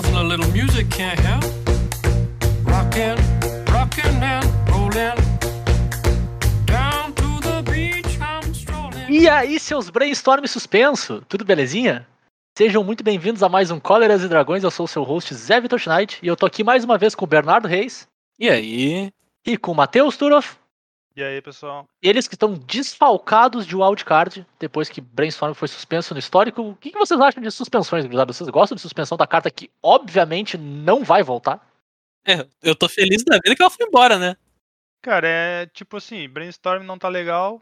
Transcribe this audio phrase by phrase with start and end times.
[0.00, 1.44] Wonderful a little music can't help.
[2.64, 3.16] Rockin',
[3.70, 5.14] rockin' and rollin'.
[6.64, 9.10] Down to the beach I'm strolling.
[9.10, 12.06] E aí, seus brainstorm suspenso, tudo belezinha?
[12.56, 14.64] Sejam muito bem-vindos a mais um Cóleras e Dragões.
[14.64, 17.14] Eu sou o seu host Zé Vitor Schneid e eu tô aqui mais uma vez
[17.14, 18.08] com o Bernardo Reis
[18.38, 19.12] E aí?
[19.46, 20.56] e com o Matheus Turoff.
[21.16, 21.88] E aí, pessoal?
[22.00, 26.62] Eles que estão desfalcados de wildcard depois que Brainstorm foi suspenso no histórico.
[26.62, 28.32] O que que vocês acham de suspensões, gurizada?
[28.32, 31.66] Vocês gostam de suspensão da carta que, obviamente, não vai voltar?
[32.24, 34.36] É, eu tô feliz da vida que ela foi embora, né?
[35.02, 37.60] Cara, é tipo assim, brainstorm não tá legal,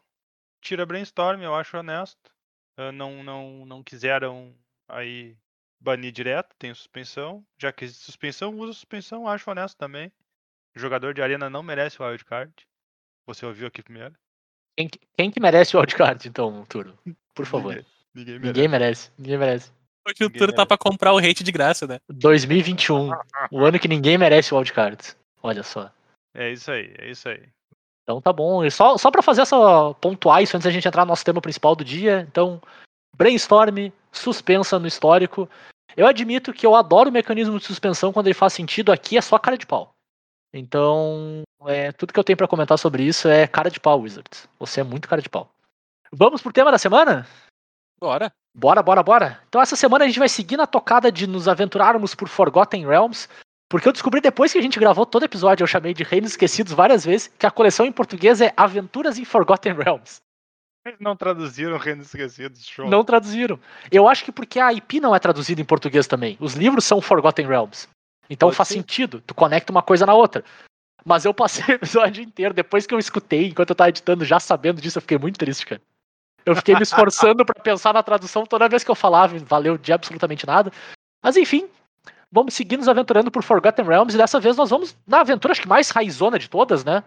[0.61, 2.31] tira brainstorm, eu acho honesto.
[2.77, 4.55] Ah, não, não, não quiseram
[4.89, 5.37] aí
[5.81, 7.45] banir direto, tem suspensão.
[7.57, 10.13] Já que existe suspensão, usa suspensão, acho honesto também.
[10.77, 12.53] O jogador de arena não merece o wildcard.
[13.29, 14.15] Você ouviu aqui primeiro?
[14.77, 16.99] Quem, que- quem que merece o wildcard, então, Turo?
[17.35, 17.75] Por favor.
[18.15, 18.41] Ninguém, ninguém merece.
[18.49, 19.11] Ninguém merece.
[19.19, 19.73] Ninguém merece.
[20.05, 22.01] Porque o Turo tá pra comprar o hate de graça, né?
[22.09, 23.11] 2021.
[23.53, 25.15] o ano que ninguém merece o wildcard.
[25.43, 25.93] Olha só.
[26.35, 27.47] É isso aí, é isso aí.
[28.03, 28.65] Então tá bom.
[28.65, 29.57] E só, só para fazer essa
[30.01, 32.27] pontuar isso antes da gente entrar no nosso tema principal do dia.
[32.31, 32.63] Então,
[33.15, 35.47] brainstorm, suspensa no histórico.
[35.95, 38.91] Eu admito que eu adoro o mecanismo de suspensão quando ele faz sentido.
[38.91, 39.91] Aqui é só cara de pau.
[40.53, 44.49] Então, é, tudo que eu tenho pra comentar sobre isso é cara de pau, Wizards.
[44.59, 45.51] Você é muito cara de pau.
[46.11, 47.27] Vamos pro tema da semana?
[48.01, 48.33] Bora.
[48.55, 49.41] Bora, bora, bora.
[49.49, 53.29] Então essa semana a gente vai seguir na tocada de nos aventurarmos por Forgotten Realms,
[53.69, 56.73] porque eu descobri depois que a gente gravou todo episódio, eu chamei de Reinos Esquecidos
[56.73, 60.17] várias vezes, que a coleção em português é Aventuras em Forgotten Realms.
[60.87, 62.89] Eles não traduziram Reinos Esquecidos, show.
[62.89, 63.61] Não traduziram.
[63.93, 66.39] Eu acho que porque a IP não é traduzida em português também.
[66.41, 67.89] Os livros são Forgotten Realms.
[68.29, 68.75] Então Pode faz ser.
[68.75, 70.45] sentido, tu conecta uma coisa na outra.
[71.05, 74.39] Mas eu passei o episódio inteiro, depois que eu escutei, enquanto eu tava editando, já
[74.39, 75.81] sabendo disso, eu fiquei muito triste, cara.
[76.45, 79.93] Eu fiquei me esforçando pra pensar na tradução toda vez que eu falava, valeu de
[79.93, 80.73] absolutamente nada.
[81.23, 81.69] Mas enfim,
[82.31, 85.61] vamos seguir nos aventurando por Forgotten Realms, e dessa vez nós vamos na aventura, acho
[85.61, 87.03] que mais raizona de todas, né?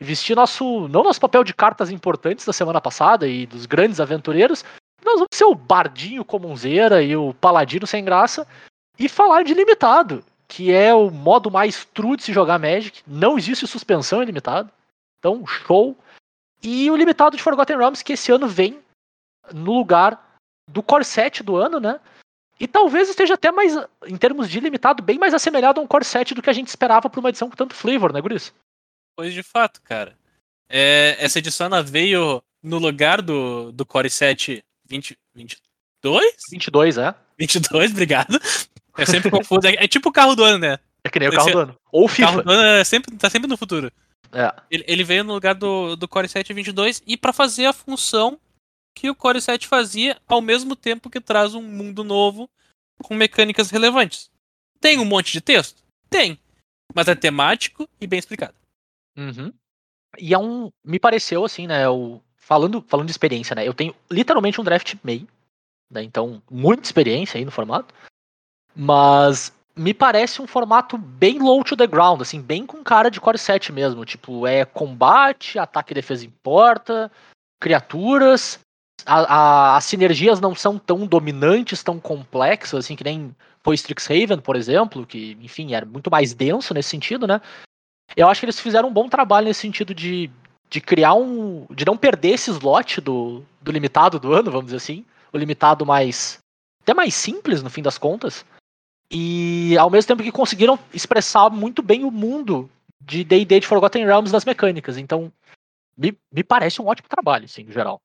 [0.00, 4.64] Vestir nosso, não nosso papel de cartas importantes da semana passada e dos grandes aventureiros,
[5.04, 8.46] nós vamos ser o bardinho comunzeira e o paladino sem graça
[8.98, 13.02] e falar de limitado, que é o modo mais true de se jogar Magic.
[13.06, 14.70] Não existe suspensão em limitado.
[15.18, 15.96] Então, show.
[16.62, 18.82] E o limitado de Forgotten Realms, que esse ano vem
[19.52, 22.00] no lugar do Core 7 do ano, né?
[22.58, 23.74] E talvez esteja até mais,
[24.06, 26.66] em termos de limitado, bem mais assemelhado a um Core 7 do que a gente
[26.66, 28.52] esperava para uma edição com tanto flavor, né, Guris?
[29.14, 30.18] Pois de fato, cara.
[30.68, 36.34] É, essa edição ela veio no lugar do, do Core 7 20, 22?
[36.50, 37.14] 22, é?
[37.38, 38.40] 22, obrigado.
[38.98, 39.66] É sempre confuso.
[39.66, 40.78] É, é tipo o carro do ano, né?
[41.04, 41.76] É que nem o Esse carro é- do ano.
[41.92, 42.42] Ou o O carro FIFA.
[42.42, 43.90] do ano é sempre, tá sempre no futuro.
[44.32, 44.52] É.
[44.70, 48.38] Ele, ele veio no lugar do, do Core 7 22 e pra fazer a função
[48.94, 52.48] que o Core 7 fazia ao mesmo tempo que traz um mundo novo
[53.02, 54.28] com mecânicas relevantes.
[54.80, 55.82] Tem um monte de texto?
[56.10, 56.38] Tem.
[56.94, 58.54] Mas é temático e bem explicado.
[59.16, 59.52] Uhum.
[60.18, 60.70] E é um.
[60.84, 61.88] Me pareceu assim, né?
[61.88, 63.66] O, falando, falando de experiência, né?
[63.66, 65.28] Eu tenho literalmente um draft meio.
[65.90, 67.94] Né, então, muita experiência aí no formato.
[68.80, 73.20] Mas me parece um formato bem low to the ground, assim, bem com cara de
[73.20, 74.04] Core 7 mesmo.
[74.04, 77.10] Tipo, é combate, ataque e defesa importa,
[77.60, 78.60] criaturas.
[79.04, 79.34] A-
[79.72, 83.34] a- as sinergias não são tão dominantes, tão complexas, assim, que nem
[83.64, 87.40] foi Strixhaven, por exemplo, que, enfim, era muito mais denso nesse sentido, né?
[88.16, 90.30] Eu acho que eles fizeram um bom trabalho nesse sentido de,
[90.70, 91.66] de criar um.
[91.70, 95.04] de não perder esse slot do, do limitado do ano, vamos dizer assim.
[95.32, 96.38] O limitado mais.
[96.82, 98.44] até mais simples, no fim das contas.
[99.10, 102.70] E ao mesmo tempo que conseguiram expressar muito bem o mundo
[103.00, 104.98] de DD de Forgotten Realms das mecânicas.
[104.98, 105.32] Então,
[105.96, 108.00] me, me parece um ótimo trabalho, assim, no geral.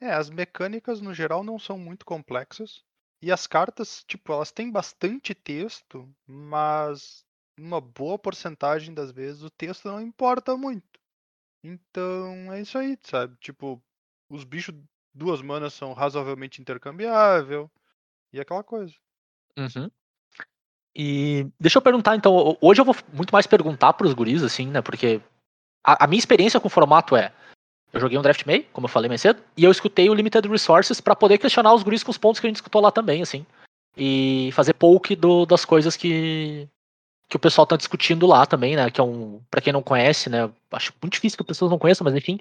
[0.00, 2.84] É, as mecânicas no geral não são muito complexas.
[3.22, 7.24] E as cartas, tipo, elas têm bastante texto, mas
[7.58, 11.00] uma boa porcentagem das vezes o texto não importa muito.
[11.62, 13.34] Então é isso aí, sabe?
[13.40, 13.82] Tipo,
[14.28, 14.74] os bichos
[15.14, 17.70] duas manas são razoavelmente intercambiável
[18.32, 18.94] e aquela coisa.
[19.56, 19.90] Uhum.
[20.96, 24.66] E deixa eu perguntar, então, ho- hoje eu vou muito mais perguntar pros guris, assim,
[24.68, 24.80] né?
[24.80, 25.20] Porque
[25.84, 27.32] a, a minha experiência com o formato é.
[27.92, 30.48] Eu joguei um draft meio, como eu falei mais cedo, e eu escutei o Limited
[30.48, 33.22] Resources pra poder questionar os guris com os pontos que a gente escutou lá também,
[33.22, 33.46] assim.
[33.96, 36.68] E fazer poke do, das coisas que,
[37.28, 38.90] que o pessoal tá discutindo lá também, né?
[38.90, 39.40] Que é um.
[39.48, 40.50] Pra quem não conhece, né?
[40.72, 42.40] Acho muito difícil que as pessoas não conheçam, mas enfim.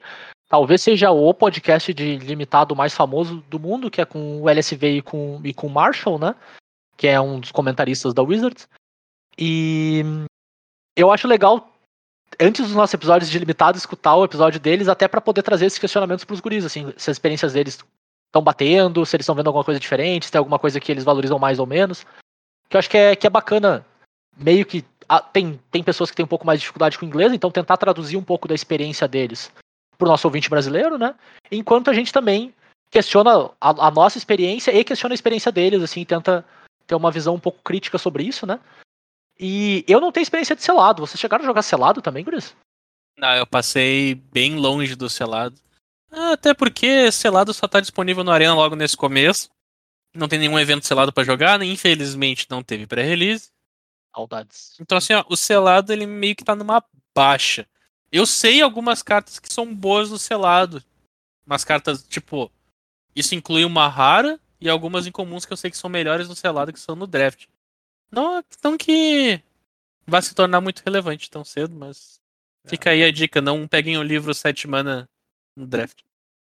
[0.50, 4.98] Talvez seja o podcast de limitado mais famoso do mundo, que é com o LSV
[4.98, 6.36] e com, e com o Marshall, né?
[6.98, 8.68] Que é um dos comentaristas da Wizards.
[9.38, 10.04] E
[10.96, 11.72] eu acho legal,
[12.40, 15.80] antes dos nossos episódios de limitado, escutar o episódio deles, até para poder trazer esses
[15.80, 17.80] questionamentos pros guris, assim, se as experiências deles
[18.28, 21.04] estão batendo, se eles estão vendo alguma coisa diferente, se tem alguma coisa que eles
[21.04, 22.06] valorizam mais ou menos.
[22.70, 23.86] que eu acho que é, que é bacana.
[24.36, 24.84] Meio que.
[25.08, 27.52] ah, tem, tem pessoas que têm um pouco mais de dificuldade com o inglês, então
[27.52, 29.52] tentar traduzir um pouco da experiência deles
[29.98, 31.14] pro nosso ouvinte brasileiro, né?
[31.52, 32.54] Enquanto a gente também
[32.90, 36.44] questiona a, a nossa experiência e questiona a experiência deles, assim, tenta
[36.86, 38.60] ter uma visão um pouco crítica sobre isso, né?
[39.40, 41.06] E eu não tenho experiência de selado.
[41.06, 42.56] Vocês chegaram a jogar selado também, Guris?
[43.18, 45.60] Não, eu passei bem longe do selado.
[46.12, 49.50] Até porque selado só tá disponível no Arena logo nesse começo.
[50.14, 51.66] Não tem nenhum evento selado pra jogar, né?
[51.66, 53.50] infelizmente não teve pré-release.
[54.16, 54.78] Saudades.
[54.80, 56.84] Então assim, ó, o selado ele meio que tá numa
[57.16, 57.68] baixa.
[58.12, 60.84] Eu sei algumas cartas que são boas no selado.
[61.46, 62.52] Umas cartas, tipo,
[63.16, 66.72] isso inclui uma rara e algumas incomuns que eu sei que são melhores no selado
[66.72, 67.48] que são no draft.
[68.10, 69.44] Não, não que
[70.08, 72.22] vai se tornar muito relevante tão cedo, mas
[72.66, 75.10] fica aí a dica, não peguem o livro 7 mana
[75.56, 76.02] no draft.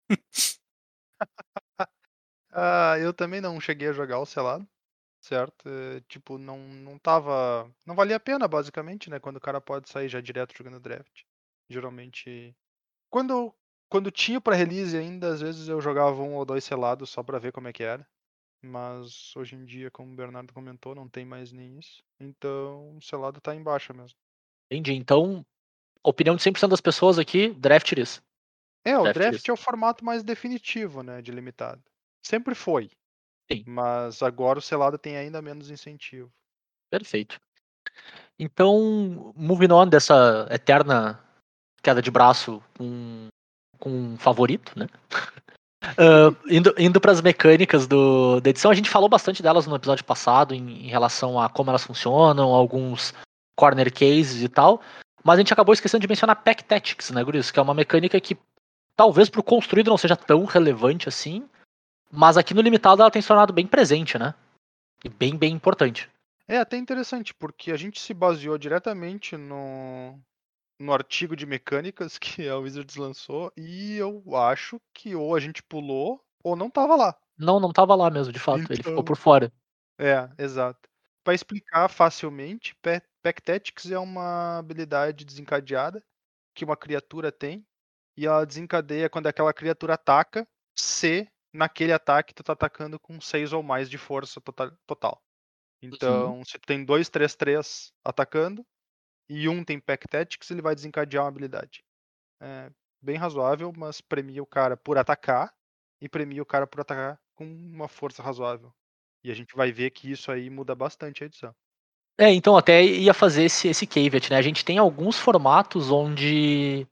[2.51, 4.67] Ah, eu também não cheguei a jogar o selado,
[5.21, 5.69] certo?
[5.69, 7.71] Eh, tipo, não, não tava.
[7.85, 9.19] Não valia a pena, basicamente, né?
[9.19, 11.23] Quando o cara pode sair já direto jogando draft.
[11.69, 12.55] Geralmente.
[13.11, 13.53] Quando,
[13.89, 17.39] quando tinha pra release ainda, às vezes eu jogava um ou dois selados só pra
[17.39, 18.07] ver como é que era.
[18.61, 22.03] Mas hoje em dia, como o Bernardo comentou, não tem mais nem isso.
[22.19, 24.17] Então o selado tá em baixa mesmo.
[24.69, 24.93] Entendi.
[24.93, 25.45] Então,
[26.03, 28.21] opinião de 100% das pessoas aqui, draft this.
[28.83, 31.83] É, o Draft draft é o formato mais definitivo, né, de limitado.
[32.25, 32.89] Sempre foi.
[33.51, 33.63] Sim.
[33.67, 36.31] Mas agora o selado tem ainda menos incentivo.
[36.89, 37.39] Perfeito.
[38.39, 41.23] Então, moving on dessa eterna
[41.81, 43.27] queda de braço com,
[43.79, 44.87] com um favorito, né?
[45.95, 49.75] Ah, indo indo para as mecânicas do, da edição, a gente falou bastante delas no
[49.75, 53.13] episódio passado em, em relação a como elas funcionam, alguns
[53.55, 54.81] corner cases e tal.
[55.23, 57.51] Mas a gente acabou esquecendo de mencionar Pack Tactics, né, Guris?
[57.51, 58.37] Que é uma mecânica que
[58.95, 61.47] talvez pro construído não seja tão relevante assim,
[62.11, 64.33] mas aqui no limitado ela tem se tornado bem presente, né?
[65.03, 66.09] E bem, bem importante.
[66.47, 70.17] É até interessante, porque a gente se baseou diretamente no,
[70.79, 75.63] no artigo de mecânicas que a Wizards lançou, e eu acho que ou a gente
[75.63, 77.17] pulou ou não tava lá.
[77.37, 78.59] Não, não tava lá mesmo, de fato.
[78.69, 79.51] Ele ficou Então- por fora.
[79.99, 80.87] É, exato.
[81.23, 82.75] Para explicar facilmente,
[83.21, 86.01] Pack Tactics é uma habilidade desencadeada
[86.55, 87.65] que uma criatura tem
[88.15, 93.51] e ela desencadeia quando aquela criatura ataca, se naquele ataque tu tá atacando com 6
[93.51, 94.71] ou mais de força total.
[94.87, 95.21] total.
[95.81, 98.65] Então, se tu tem dois 3-3 atacando
[99.29, 101.83] e um tem Pack Tactics, ele vai desencadear uma habilidade.
[102.41, 102.69] É
[103.01, 105.53] bem razoável, mas premia o cara por atacar
[106.01, 108.73] e premia o cara por atacar com uma força razoável.
[109.23, 111.55] E a gente vai ver que isso aí muda bastante a edição.
[112.19, 114.37] É, então até ia fazer esse, esse caveat, né?
[114.37, 116.87] A gente tem alguns formatos onde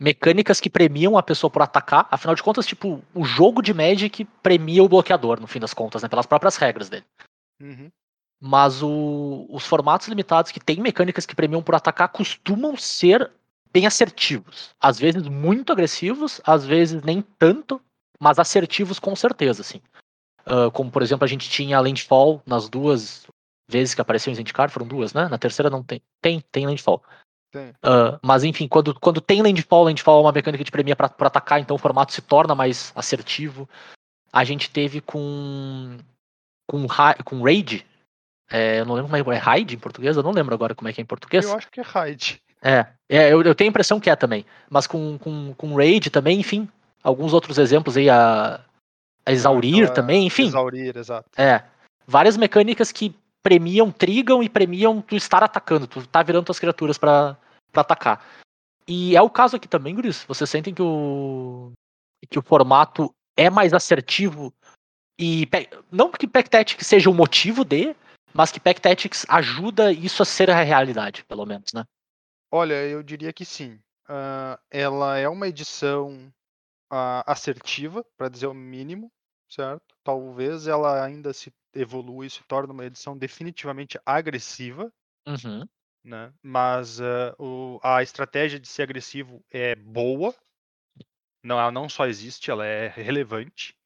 [0.00, 4.24] mecânicas que premiam a pessoa por atacar, afinal de contas, tipo, o jogo de Magic
[4.42, 6.08] premia o bloqueador, no fim das contas, né?
[6.08, 7.04] Pelas próprias regras dele.
[7.60, 7.90] Uhum.
[8.46, 13.30] Mas o- os formatos limitados que têm mecânicas que premiam por atacar costumam ser
[13.72, 14.74] bem assertivos.
[14.78, 17.80] Às vezes muito agressivos, às vezes nem tanto,
[18.20, 19.80] mas assertivos com certeza, assim.
[20.44, 23.26] Ah, como, por exemplo, a gente tinha Landfall nas duas
[23.66, 25.26] vezes que apareceu em Zendikar, foram duas, né?
[25.26, 26.02] Na terceira não tem.
[26.20, 27.02] Tem, tem Landfall.
[27.50, 27.72] Tem.
[27.82, 31.60] Ah, mas enfim, quando, quando tem Landfall, Landfall é uma mecânica de premia por atacar,
[31.60, 33.66] então o formato se torna mais assertivo.
[34.30, 35.96] A gente teve com.
[36.70, 36.86] com,
[37.24, 37.86] com Raid.
[38.54, 40.88] É, eu não lembro como é, é Raid em português, eu não lembro agora como
[40.88, 41.44] é que é em português.
[41.44, 42.40] Eu acho que é Raid.
[42.62, 44.46] É, é eu, eu tenho a impressão que é também.
[44.70, 46.68] Mas com, com, com Raid também, enfim.
[47.02, 48.60] Alguns outros exemplos aí, a,
[49.26, 50.46] a Exaurir Aquela também, enfim.
[50.46, 51.28] Exaurir, exato.
[51.36, 51.64] É.
[52.06, 56.96] Várias mecânicas que premiam, trigam e premiam tu estar atacando, tu tá virando tuas criaturas
[56.96, 57.36] pra,
[57.72, 58.24] pra atacar.
[58.86, 60.24] E é o caso aqui também, Guris.
[60.28, 61.72] Vocês sentem que o.
[62.30, 64.54] que o formato é mais assertivo
[65.18, 65.48] e.
[65.90, 67.96] Não que Pack Tactics seja o motivo de,
[68.34, 71.84] mas que Pack Tactics ajuda isso a ser a realidade, pelo menos, né?
[72.50, 73.80] Olha, eu diria que sim.
[74.08, 76.32] Ah, ela é uma edição
[76.90, 79.12] ah, assertiva, para dizer o mínimo,
[79.48, 79.96] certo?
[80.04, 84.92] Talvez ela ainda se evolua e se torne uma edição definitivamente agressiva,
[85.26, 85.66] Uhum.
[86.04, 86.32] né?
[86.42, 90.34] Mas ah, o- a estratégia de ser agressivo é boa.
[91.42, 93.76] Não, ela não só existe, ela é relevante.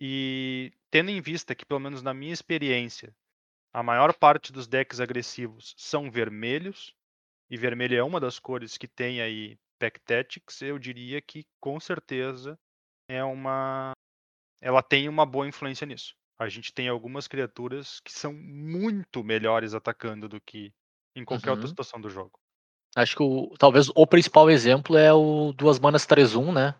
[0.00, 3.14] E tendo em vista que, pelo menos na minha experiência,
[3.72, 6.94] a maior parte dos decks agressivos são vermelhos,
[7.50, 11.78] e vermelho é uma das cores que tem aí Pack Tactics, eu diria que com
[11.78, 12.58] certeza
[13.08, 13.92] é uma.
[14.60, 16.14] Ela tem uma boa influência nisso.
[16.38, 20.72] A gente tem algumas criaturas que são muito melhores atacando do que
[21.14, 21.70] em qualquer outra Uhum.
[21.70, 22.38] situação do jogo.
[22.96, 26.74] Acho que o, talvez o principal exemplo é o Duas Manas 3-1, né?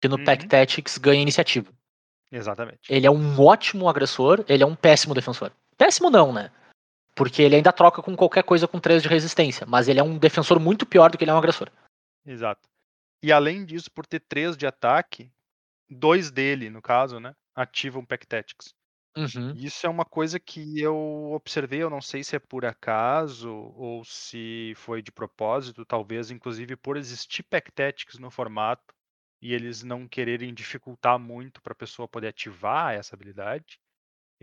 [0.00, 0.48] Que no Pack Uhum.
[0.48, 1.72] Tactics ganha iniciativa.
[2.30, 2.92] Exatamente.
[2.92, 5.52] Ele é um ótimo agressor, ele é um péssimo defensor.
[5.76, 6.50] Péssimo não, né?
[7.14, 10.18] Porque ele ainda troca com qualquer coisa com 3 de resistência, mas ele é um
[10.18, 11.70] defensor muito pior do que ele é um agressor.
[12.26, 12.68] Exato.
[13.22, 15.30] E além disso, por ter 3 de ataque,
[15.88, 18.74] dois dele, no caso, né, ativam Pack Tactics.
[19.16, 19.52] Uhum.
[19.54, 24.04] Isso é uma coisa que eu observei, eu não sei se é por acaso ou
[24.04, 28.92] se foi de propósito, talvez inclusive por existir Pack Tactics no formato
[29.40, 33.78] e eles não quererem dificultar muito para a pessoa poder ativar essa habilidade.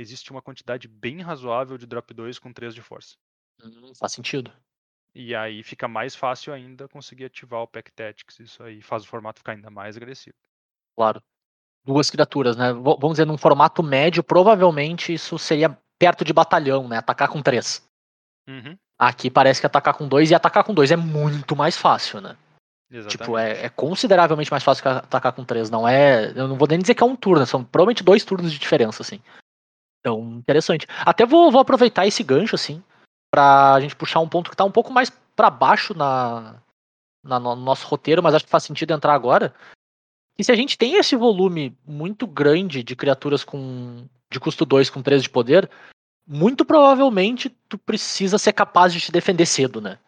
[0.01, 3.15] Existe uma quantidade bem razoável de drop 2 com 3 de força.
[3.63, 4.51] Hum, faz sentido.
[5.13, 8.39] E aí fica mais fácil ainda conseguir ativar o Pack Tactics.
[8.39, 10.35] Isso aí faz o formato ficar ainda mais agressivo.
[10.95, 11.21] Claro.
[11.85, 12.73] Duas criaturas, né?
[12.73, 16.97] V- Vamos dizer, num formato médio, provavelmente isso seria perto de batalhão, né?
[16.97, 17.87] Atacar com três.
[18.47, 22.21] Uhum, Aqui parece que atacar com dois, e atacar com dois é muito mais fácil,
[22.21, 22.37] né?
[22.89, 23.17] exatamente.
[23.19, 25.69] Tipo, é, é consideravelmente mais fácil que atacar com três.
[25.69, 26.31] Não é.
[26.35, 29.01] Eu não vou nem dizer que é um turno, são provavelmente dois turnos de diferença,
[29.01, 29.19] assim.
[30.01, 30.87] Então, interessante.
[31.05, 32.83] Até vou, vou aproveitar esse gancho, assim,
[33.31, 36.55] pra gente puxar um ponto que tá um pouco mais pra baixo na,
[37.23, 39.53] na- no nosso roteiro, mas acho que faz sentido entrar agora.
[40.37, 44.89] E se a gente tem esse volume muito grande de criaturas com de custo 2
[44.89, 45.69] com 3 de poder,
[46.25, 49.99] muito provavelmente tu precisa ser capaz de te defender cedo, né?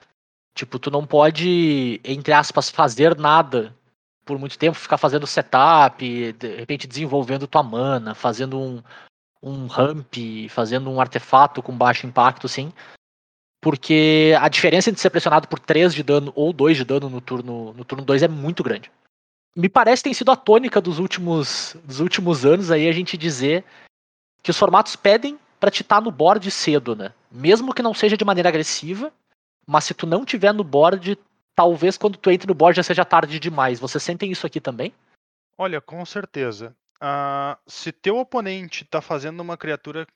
[0.56, 3.76] Tipo, tu não pode, entre aspas, fazer nada
[4.24, 8.82] por muito tempo, ficar fazendo setup, de repente desenvolvendo tua mana, fazendo um,
[9.44, 10.16] um ramp,
[10.50, 12.72] fazendo um artefato com baixo impacto, assim.
[13.62, 17.20] Porque a diferença entre ser pressionado por 3 de dano ou 2 de dano no
[17.20, 18.90] turno no turno 2 é muito grande.
[19.56, 23.18] Me parece que tem sido a tônica dos últimos, dos últimos anos aí a gente
[23.18, 23.64] dizer
[24.42, 27.14] que os formatos pedem pra te estar no board cedo, né?
[27.32, 29.14] Mesmo que não seja de maneira agressiva,
[29.66, 31.18] mas se tu não tiver no board,
[31.56, 33.80] talvez quando tu entre no board já seja tarde demais.
[33.80, 34.94] Vocês sentem isso aqui também?
[35.58, 36.76] Olha, com certeza.
[37.04, 40.08] Ah, se teu oponente tá fazendo uma criatura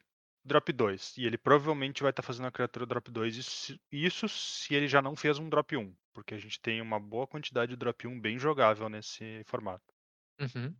[0.45, 4.73] drop 2, e ele provavelmente vai estar fazendo uma criatura drop 2, isso, isso se
[4.75, 7.77] ele já não fez um drop 1, porque a gente tem uma boa quantidade de
[7.77, 9.93] drop 1 bem jogável nesse formato.
[10.39, 10.77] Uhum.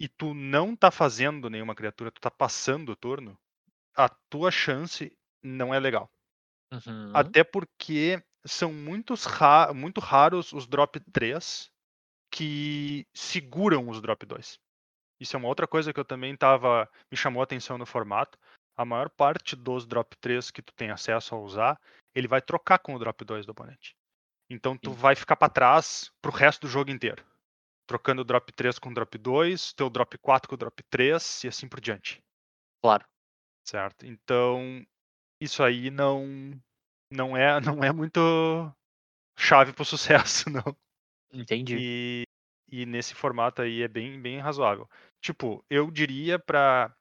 [0.00, 3.38] E tu não tá fazendo nenhuma criatura, tu tá passando o turno,
[3.96, 6.10] a tua chance não é legal.
[6.72, 7.12] Uhum.
[7.12, 11.70] Até porque são muitos ra- muito raros os drop 3
[12.32, 14.58] que seguram os drop 2.
[15.20, 16.88] Isso é uma outra coisa que eu também tava.
[17.10, 18.38] me chamou a atenção no formato.
[18.76, 21.78] A maior parte dos drop 3 que tu tem acesso a usar,
[22.14, 23.94] ele vai trocar com o drop 2 do oponente.
[24.48, 24.96] Então tu Sim.
[24.96, 27.24] vai ficar para trás pro resto do jogo inteiro.
[27.86, 31.44] Trocando o drop 3 com o drop 2, teu drop 4 com o drop 3
[31.44, 32.22] e assim por diante.
[32.82, 33.04] Claro.
[33.66, 34.06] Certo?
[34.06, 34.84] Então,
[35.40, 36.26] isso aí não
[37.12, 38.20] não é não é muito
[39.36, 40.76] chave pro sucesso, não.
[41.32, 41.76] Entendi.
[41.78, 42.22] E,
[42.70, 44.88] e nesse formato aí é bem bem razoável.
[45.20, 46.94] Tipo, eu diria pra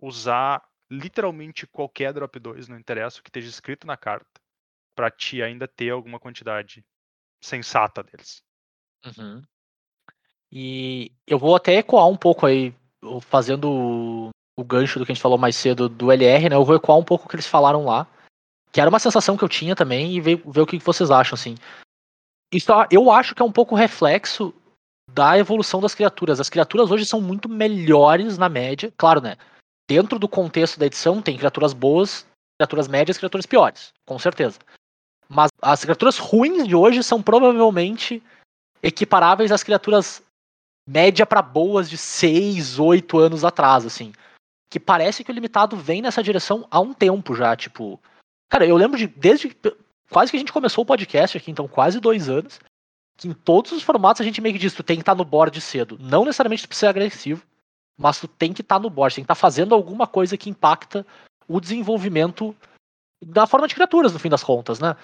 [0.00, 4.40] usar literalmente qualquer drop 2, não interessa o que esteja escrito na carta,
[4.94, 6.84] pra ti ainda ter alguma quantidade
[7.42, 8.42] sensata deles.
[9.04, 9.42] Uhum.
[10.50, 12.74] E eu vou até ecoar um pouco aí,
[13.20, 16.56] fazendo o, gancho do que a gente falou mais cedo do LR, né?
[16.56, 18.06] Eu vou ecoar um pouco o que eles falaram lá.
[18.72, 21.34] Que era uma sensação que eu tinha também e ver, ver o que vocês acham,
[21.34, 21.56] assim.
[22.52, 24.54] Isso eu acho que é um pouco reflexo
[25.16, 26.38] da evolução das criaturas.
[26.38, 28.92] As criaturas hoje são muito melhores na média.
[28.98, 29.38] Claro, né?
[29.88, 32.26] Dentro do contexto da edição, tem criaturas boas,
[32.58, 34.58] criaturas médias, criaturas piores, com certeza.
[35.26, 38.22] Mas as criaturas ruins de hoje são provavelmente
[38.82, 40.22] equiparáveis às criaturas
[40.86, 44.12] média pra boas de 6, 8 anos atrás, assim.
[44.68, 47.98] Que parece que o limitado vem nessa direção há um tempo já, tipo.
[48.50, 49.56] Cara, eu lembro de desde
[50.10, 52.60] quase que a gente começou o podcast aqui, então quase dois anos,
[53.16, 55.24] que em todos os formatos a gente meio que diz, tu tem que estar no
[55.24, 55.98] board cedo.
[56.00, 57.42] Não necessariamente tu precisa ser agressivo,
[57.96, 61.06] mas tu tem que estar no board, tem que estar fazendo alguma coisa que impacta
[61.48, 62.54] o desenvolvimento
[63.24, 64.94] da forma de criaturas, no fim das contas, né?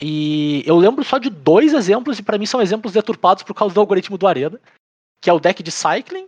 [0.00, 3.74] E eu lembro só de dois exemplos, e pra mim são exemplos deturpados por causa
[3.74, 4.58] do algoritmo do Arena,
[5.20, 6.26] que é o deck de Cycling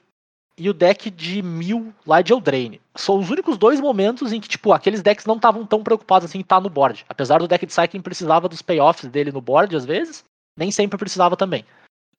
[0.59, 2.83] e o deck de Mil lá de Eldraine.
[2.95, 6.39] São os únicos dois momentos em que, tipo, aqueles decks não estavam tão preocupados assim
[6.39, 7.07] em estar no board.
[7.09, 10.23] Apesar do deck de Cycling precisava dos payoffs dele no board, às vezes,
[10.57, 11.65] nem sempre precisava também.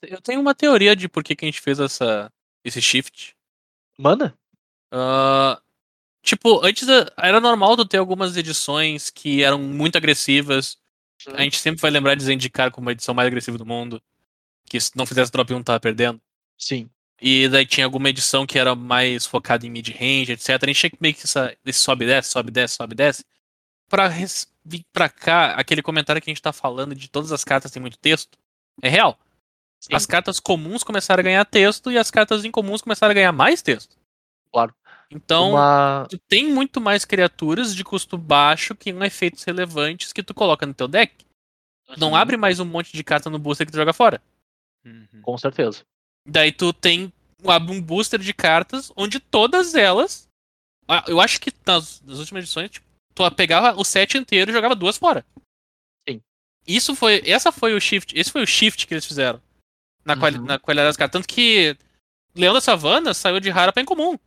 [0.02, 2.32] Eu tenho uma teoria de por que, que a gente fez essa,
[2.64, 3.36] esse shift.
[3.98, 4.38] Mana?
[4.92, 5.62] Ah,
[6.22, 6.88] tipo, antes
[7.18, 10.78] era normal tu ter algumas edições que eram muito agressivas.
[11.28, 14.02] A gente sempre vai lembrar de Zendikar como a edição mais agressiva do mundo.
[14.66, 16.22] Que se não fizesse drop 1 tava perdendo.
[16.58, 16.90] Sim.
[17.22, 20.50] E daí tinha alguma edição que era mais focada em mid-range, etc.
[20.62, 22.94] A gente tinha que meio que essa, esse sobe e desce, sobe e desce, sobe
[22.94, 23.24] e desce.
[23.88, 24.10] Pra
[24.66, 27.82] vir pra cá, aquele comentário que a gente tá falando de todas as cartas tem
[27.82, 28.38] muito texto,
[28.82, 29.18] é real.
[29.80, 29.96] Sim.
[29.96, 33.62] As cartas comuns começaram a ganhar texto e as cartas incomuns começaram a ganhar mais
[33.62, 33.98] texto.
[34.52, 34.74] Claro.
[35.12, 36.08] Então, Uma...
[36.10, 40.66] tu tem muito mais criaturas de custo baixo que com efeitos relevantes que tu coloca
[40.66, 41.14] no teu deck.
[41.98, 42.16] Não Uhum.
[42.16, 44.22] abre mais um monte de carta no booster que tu joga fora.
[44.86, 45.22] Uhum.
[45.22, 45.84] Com certeza.
[46.26, 47.12] Daí tu tem
[47.46, 50.30] abre um booster de cartas onde todas elas.
[51.08, 54.76] Eu acho que nas, nas últimas edições, tipo, tu pegava o set inteiro e jogava
[54.76, 55.26] duas fora.
[56.08, 56.22] Sim.
[56.68, 57.22] Isso foi.
[57.26, 58.18] Essa foi o shift.
[58.18, 59.42] Esse foi o shift que eles fizeram.
[60.06, 60.46] Na, quali- Uhum.
[60.46, 61.22] na qualidade das cartas.
[61.22, 61.78] Tanto que
[62.36, 64.18] Leão da Savana saiu de rara pra incomum.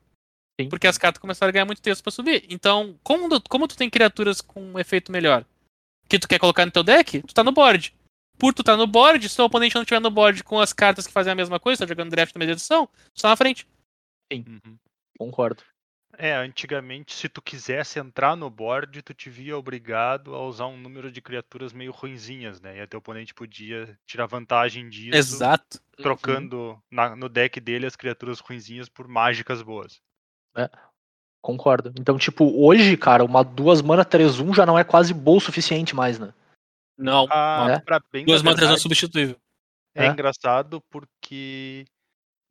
[0.59, 0.69] Sim.
[0.71, 2.47] Porque as cartas começaram a ganhar muito texto pra subir.
[2.49, 5.45] Então, como, tu- como tu tem criaturas com um efeito melhor
[6.09, 7.95] que tu quer colocar no teu deck, tu tá no board.
[8.39, 11.07] Por tu tá no board, se o oponente não tiver no board com as cartas
[11.07, 13.67] que fazem a mesma coisa, tá jogando draft na mesma edição, tu tá na frente.
[14.33, 14.79] Uhum.
[15.19, 15.63] Concordo.
[16.19, 20.77] É, antigamente, se tu quisesse entrar no board, tu te via obrigado a usar um
[20.77, 22.77] número de criaturas meio ruinzinhas, né?
[22.77, 25.79] E aí teu oponente podia tirar vantagem disso, Exato.
[25.97, 30.01] trocando na- no deck dele as criaturas ruinzinhas por mágicas boas.
[31.43, 31.93] Concordo.
[32.01, 35.95] Então, tipo, hoje, cara, uma duas mana 3-1 já não é quase bom o suficiente
[35.95, 36.33] mais, né?
[36.99, 37.27] Não.
[37.31, 37.79] Ah, É.
[37.79, 39.37] pra bem Duas mantras não verdade, substituível.
[39.95, 40.09] é É.
[40.09, 41.85] engraçado porque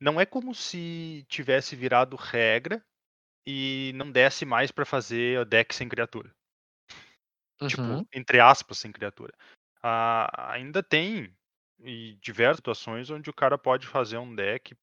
[0.00, 2.80] não é como se tivesse virado regra
[3.46, 6.34] e não desse mais pra fazer o deck sem criatura.
[7.66, 8.06] tipo, Uhum.
[8.12, 9.32] entre aspas, sem criatura.
[9.82, 11.34] Ah, ainda tem
[11.80, 14.76] e diversas situações onde o cara pode fazer um deck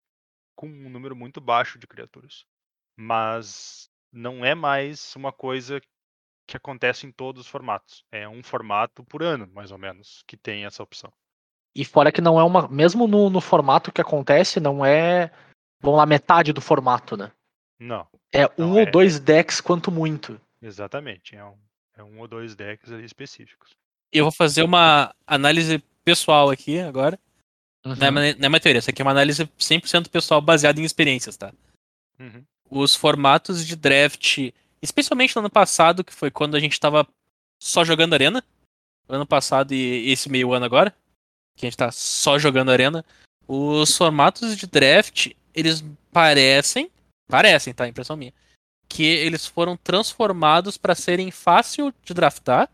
[0.55, 2.46] com um número muito baixo de criaturas.
[2.96, 5.82] Mas não é mais uma coisa
[6.48, 8.03] que acontece em todos os formatos.
[8.12, 11.12] É um formato por ano, mais ou menos, que tem essa opção.
[11.75, 12.67] E fora que não é uma.
[12.67, 15.32] Mesmo no, no formato que acontece, não é.
[15.82, 17.32] Vamos lá, metade do formato, né?
[17.84, 20.40] Não, É Não, um é- ou dois decks, quanto muito.
[20.62, 21.36] exatamente.
[21.36, 21.56] É um,
[21.98, 23.72] é um ou dois decks ali específicos.
[24.12, 27.20] Eu vou fazer uma análise pessoal aqui agora.
[27.86, 28.10] Não, é, Uhum.
[28.12, 31.36] uma- não é uma teoria, isso aqui é uma análise 100% pessoal baseada em experiências,
[31.36, 31.52] tá?
[32.20, 32.44] Uhum.
[32.70, 34.38] Os formatos de draft,
[34.82, 37.06] especialmente no ano passado, que foi quando a gente tava
[37.62, 38.44] só jogando Arena.
[39.10, 40.96] Ano passado e esse meio ano agora,
[41.58, 43.04] que a gente tá só jogando Arena.
[43.48, 46.89] Os formatos de draft, eles parecem,
[47.27, 47.88] parecem, tá?
[47.88, 48.33] Impressão minha,
[48.88, 52.69] que eles foram transformados para serem fácil de draftar.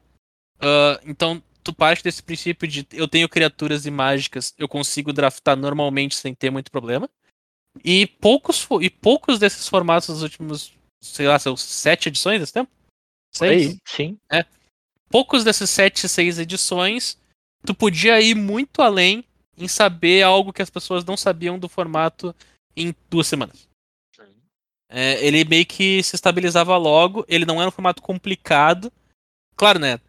[0.59, 5.55] Ah, então, tu parte desse princípio de eu tenho criaturas e mágicas, eu consigo draftar
[5.55, 7.09] normalmente sem ter muito problema.
[7.83, 12.71] E poucos, e poucos desses formatos dos últimos, sei lá, são sete edições desse tempo?
[13.31, 13.71] Seis?
[13.71, 14.17] Aí, sim.
[15.09, 17.17] poucos desses sete, seis edições,
[17.63, 19.23] tu podia ir muito além
[19.55, 22.35] em saber algo que as pessoas não sabiam do formato
[22.75, 23.68] em duas semanas.
[24.89, 28.91] É, ele meio que se estabilizava logo, ele não era um formato complicado.
[29.55, 29.99] Claro, né?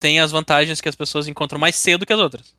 [0.00, 2.54] Tem as vantagens que as pessoas encontram mais cedo que as outras.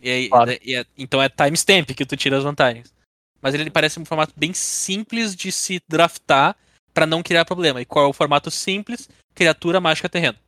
[0.00, 0.52] E aí, Claro.
[0.62, 2.94] e é- então é timestamp que tu tira as vantagens.
[3.42, 6.56] Mas ele parece um formato bem simples de se draftar
[6.92, 7.80] pra não criar problema.
[7.80, 9.08] E qual é o formato simples?
[9.34, 10.38] Criatura mágica terreno.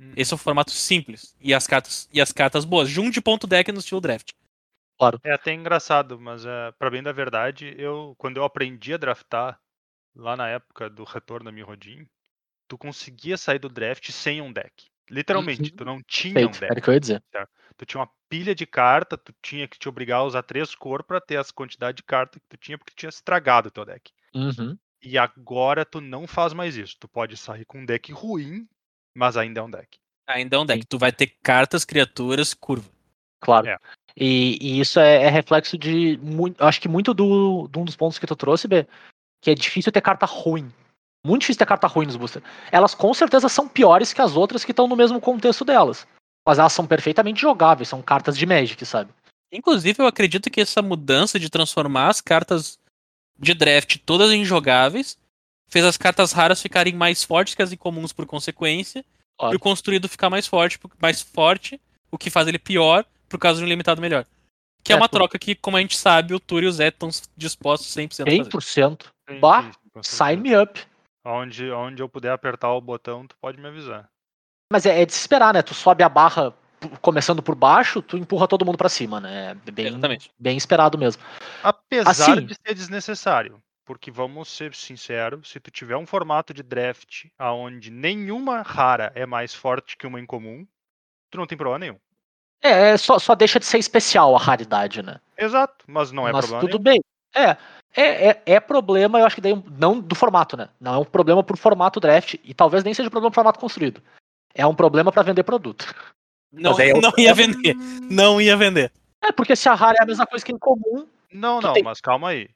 [0.00, 0.12] Uhum.
[0.16, 1.34] Esse é o formato simples.
[1.40, 2.88] E as cartas, e as cartas boas.
[2.88, 4.30] Junte ponto deck no estilo draft.
[5.24, 9.60] É até engraçado, mas é, para bem da verdade, eu quando eu aprendi a draftar
[10.18, 12.06] lá na época do retorno da Mirrodin,
[12.66, 14.88] tu conseguia sair do draft sem um deck.
[15.10, 15.76] Literalmente, Uhum.
[15.76, 16.60] tu não tinha um Feito.
[16.60, 16.70] deck.
[16.70, 17.22] Era o que eu ia dizer.
[17.78, 21.02] Tu tinha uma pilha de carta, tu tinha que te obrigar a usar três cor
[21.02, 23.84] pra ter as quantidade de carta que tu tinha, porque tu tinha estragado o teu
[23.86, 24.12] deck.
[24.34, 24.76] Uhum.
[25.00, 26.96] E agora tu não faz mais isso.
[26.98, 28.68] Tu pode sair com um deck ruim,
[29.14, 29.98] mas ainda é um deck.
[30.26, 30.82] Ainda é um deck.
[30.82, 30.86] Sim.
[30.90, 32.90] Tu vai ter cartas, criaturas, curva.
[33.40, 33.68] Claro.
[33.68, 33.78] É.
[34.16, 36.18] E, e isso é, é reflexo de.
[36.18, 38.86] Muito, acho que muito do, de um dos pontos que tu trouxe, B,
[39.40, 40.72] que é difícil ter carta ruim.
[41.26, 42.44] Muito difícil ter carta ruim nos boosters.
[42.70, 46.06] Elas com certeza são piores que as outras que estão no mesmo contexto delas.
[46.46, 49.10] Mas elas são perfeitamente jogáveis, são cartas de Magic, sabe?
[49.52, 52.78] Inclusive, eu acredito que essa mudança de transformar as cartas
[53.38, 55.16] de draft todas em jogáveis
[55.70, 59.04] fez as cartas raras ficarem mais fortes que as incomuns por consequência.
[59.38, 59.54] Claro.
[59.54, 63.58] E o construído ficar mais forte, mais forte, o que faz ele pior por causa
[63.60, 64.24] de um limitado melhor.
[64.82, 66.72] Que é, É, uma por- troca que, como a gente sabe, o Túlio e o
[66.72, 68.44] Zé estão dispostos 100% a fazer.
[68.44, 69.06] 100%.
[69.28, 70.80] Sim, Bah, sim, Sign me up.
[71.24, 74.08] Onde, onde eu puder apertar o botão, tu pode me avisar.
[74.72, 75.62] Mas é, é de se esperar, né?
[75.62, 76.54] Tu sobe a barra
[77.02, 79.56] começando por baixo, tu empurra todo mundo pra cima, né?
[79.66, 80.30] É bem, Exatamente.
[80.38, 81.22] bem esperado mesmo.
[81.62, 83.62] Apesar Assim- de ser desnecessário.
[83.84, 89.24] Porque vamos ser sinceros, se tu tiver um formato de draft aonde nenhuma rara é
[89.24, 90.66] mais forte que uma incomum,
[91.30, 91.98] tu não tem problema nenhum.
[92.62, 95.20] É, é, só, só deixa de ser especial a raridade, né?
[95.38, 96.82] Exato, mas não é Mas problema tudo nenhum.
[96.82, 97.04] bem.
[97.34, 97.56] É,
[97.94, 100.68] é, é, é problema, eu acho que daí, não do formato, né?
[100.80, 103.60] Não é um problema pro formato draft, e talvez nem seja um problema pro formato
[103.60, 104.02] construído.
[104.54, 105.94] É um problema pra vender produto.
[106.52, 107.74] Não, é não ia vender.
[108.10, 108.90] Não ia vender.
[109.22, 111.82] É, porque se a rara é a mesma coisa que em comum, Não, não, tem-
[111.82, 112.48] mas calma aí.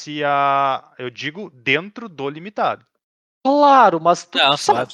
[0.00, 0.92] Se a.
[0.98, 2.84] Eu digo dentro do limitado.
[3.44, 4.92] Claro, mas tu Não, sabe-.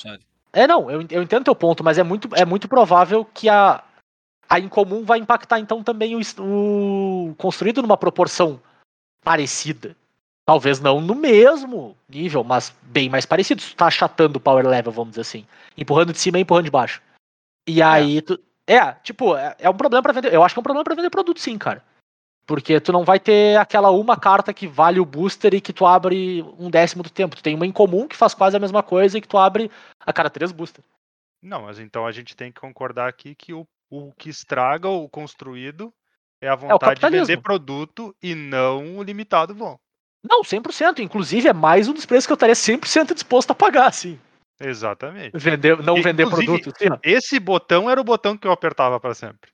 [0.53, 3.83] É, não, eu, eu entendo teu ponto, mas é muito, é muito provável que a,
[4.49, 8.61] a incomum vai impactar então também o, o construído numa proporção
[9.23, 9.97] parecida.
[10.45, 13.61] Talvez não no mesmo nível, mas bem mais parecido.
[13.61, 15.47] Tu tá achatando o power level, vamos dizer assim.
[15.77, 17.03] Empurrando de cima e empurrando de baixo.
[17.67, 18.41] E aí tu.
[18.67, 20.33] É, tipo, é, é um problema pra vender.
[20.33, 21.85] Eu acho que é um problema pra vender produto, sim, cara.
[22.47, 25.85] Porque tu não vai ter aquela uma carta que vale o booster e que tu
[25.85, 27.37] abre um décimo do tempo.
[27.37, 30.13] Tu tem uma incomum que faz quase a mesma coisa e que tu abre a
[30.15, 30.83] cada três booster.
[31.43, 35.11] Não, mas então a gente tem que concordar aqui que o, o que estraga o
[35.11, 35.93] construído
[36.41, 37.27] é a vontade de capitalismo.
[37.27, 39.79] vender produto e não o limitado bom.
[40.23, 41.01] Não, 100%.
[41.01, 44.19] Inclusive, é mais um dos preços que eu estaria 100% disposto a pagar, assim.
[44.61, 45.31] Exatamente.
[45.37, 46.73] Vender, não E, vender produto.
[46.91, 46.99] Ó.
[47.03, 49.51] Esse botão era o botão que eu apertava para sempre.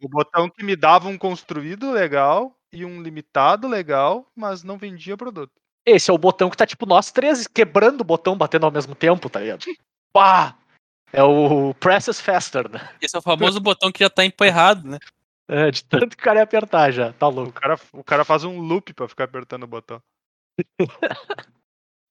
[0.00, 5.16] O botão que me dava um construído legal e um limitado legal, mas não vendia
[5.16, 5.52] produto.
[5.84, 8.94] Esse é o botão que tá, tipo, nós três quebrando o botão, batendo ao mesmo
[8.94, 9.64] tempo, tá ligado?
[10.12, 10.56] Pá!
[11.12, 12.90] É o Presses Faster, né?
[13.00, 14.98] Esse é o famoso botão que já tá emperrado, né?
[15.48, 17.52] É, de tanto que o cara ia apertar já, tá O louco.
[17.52, 20.02] cara, o cara faz um loop para ficar apertando o botão.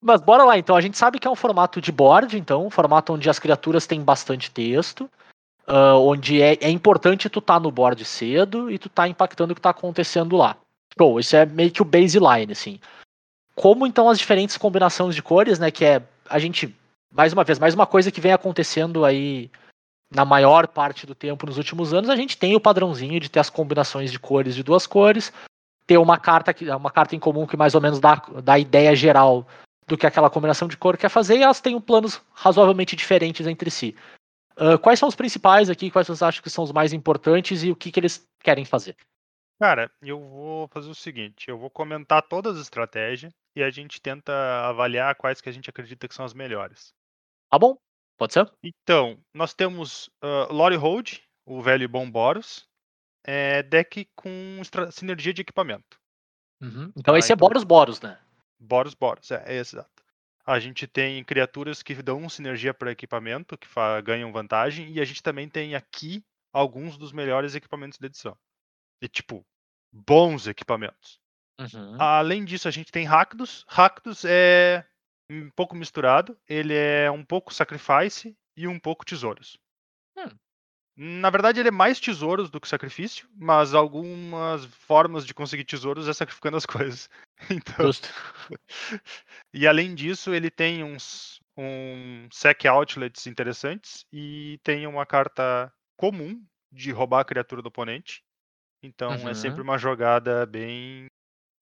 [0.02, 0.76] Mas bora lá, então.
[0.76, 3.86] A gente sabe que é um formato de board, então, um formato onde as criaturas
[3.86, 5.10] têm bastante texto,
[5.66, 9.54] ah, onde é, é importante tu tá no board cedo e tu tá impactando o
[9.54, 10.56] que tá acontecendo lá.
[10.96, 12.78] Show, isso é meio que o baseline, assim.
[13.54, 16.74] Como então as diferentes combinações de cores, né, que é a gente,
[17.12, 19.50] mais uma vez, mais uma coisa que vem acontecendo aí
[20.10, 23.40] na maior parte do tempo nos últimos anos, a gente tem o padrãozinho de ter
[23.40, 25.32] as combinações de cores de duas cores,
[25.86, 28.58] ter uma carta que uma carta em comum que mais ou menos dá, dá a
[28.58, 29.46] ideia geral
[29.86, 33.70] do que aquela combinação de cor quer fazer, e elas têm planos razoavelmente diferentes entre
[33.70, 33.94] si.
[34.56, 35.90] Ah, quais são os principais aqui?
[35.90, 38.96] Quais vocês acham que são os mais importantes e o que, que eles querem fazer?
[39.60, 44.00] Cara, eu vou fazer o seguinte, eu vou comentar todas as estratégias e a gente
[44.00, 44.32] tenta
[44.66, 46.92] avaliar quais que a gente acredita que são as melhores.
[47.50, 47.78] Tá bom?
[48.16, 48.50] Pode ser?
[48.62, 52.66] Então, nós temos uh, Lore Hold, o velho e bom Boros,
[53.24, 55.98] é, deck com sinergia de equipamento.
[56.96, 58.18] Então Ah, esse é então- Boros Boros, né?
[58.58, 59.90] Boros, Boros, é, é exato.
[60.46, 63.68] A gente tem criaturas que dão sinergia para equipamento, que
[64.04, 68.38] ganham vantagem, e a gente também tem aqui alguns dos melhores equipamentos da edição.
[69.02, 69.44] E, tipo,
[69.92, 71.20] bons equipamentos.
[71.60, 72.00] Uhum.
[72.00, 73.64] Além disso, a gente tem Rakdos.
[73.68, 74.86] Rakdos é
[75.30, 76.36] um pouco misturado.
[76.48, 79.58] Ele é um pouco sacrifice e um pouco tesouros.
[80.16, 80.28] Hum.
[80.98, 86.08] Na verdade, ele é mais tesouros do que sacrifício, mas algumas formas de conseguir tesouros
[86.08, 87.10] é sacrificando as coisas.
[87.50, 88.08] Então, Justo.
[89.52, 96.42] e além disso, ele tem uns um sec outlets interessantes e tem uma carta comum
[96.72, 98.22] de roubar a criatura do oponente.
[98.82, 99.28] Então Uhum.
[99.28, 101.06] é sempre uma jogada bem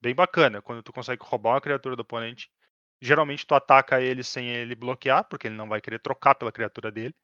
[0.02, 2.50] bem bacana quando tu consegue roubar uma criatura do oponente.
[3.04, 6.90] Geralmente tu ataca ele sem ele bloquear, porque ele não vai querer trocar pela criatura
[6.90, 7.14] dele.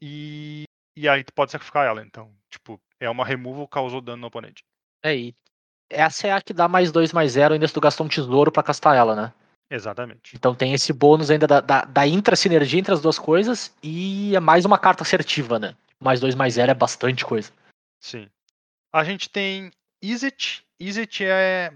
[0.00, 0.62] E
[0.96, 2.00] e aí tu pode sacrificar ela.
[2.00, 4.64] Então, tipo, é uma removal causou dano no oponente.
[5.02, 5.34] É, e
[5.90, 8.52] essa é a que dá mais dois mais zero ainda se tu gastar um tesouro
[8.52, 9.32] pra castar ela, né?
[9.68, 10.36] Exatamente.
[10.36, 14.38] Então tem esse bônus ainda da, da, da intra-sinergia entre as duas coisas e é
[14.38, 15.76] mais uma carta assertiva, né?
[15.98, 17.52] Mais dois mais zero é bastante coisa.
[18.00, 18.30] Sim.
[18.92, 20.64] A gente tem Izzet.
[20.78, 21.72] Izzet é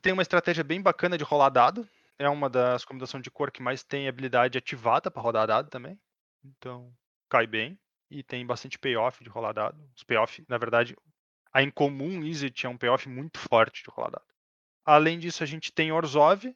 [0.00, 1.88] tem uma estratégia bem bacana de rolar dado.
[2.18, 5.98] É uma das combinações de cor que mais tem habilidade ativada para rodar dado também.
[6.44, 6.92] Então,
[7.28, 7.78] cai bem.
[8.10, 9.82] E tem bastante payoff de rolar dado.
[9.96, 10.94] Os payoff, na verdade,
[11.52, 14.26] a incomum Izzet é um payoff muito forte de rolar dado.
[14.84, 16.54] Além disso, a gente tem Orzhov.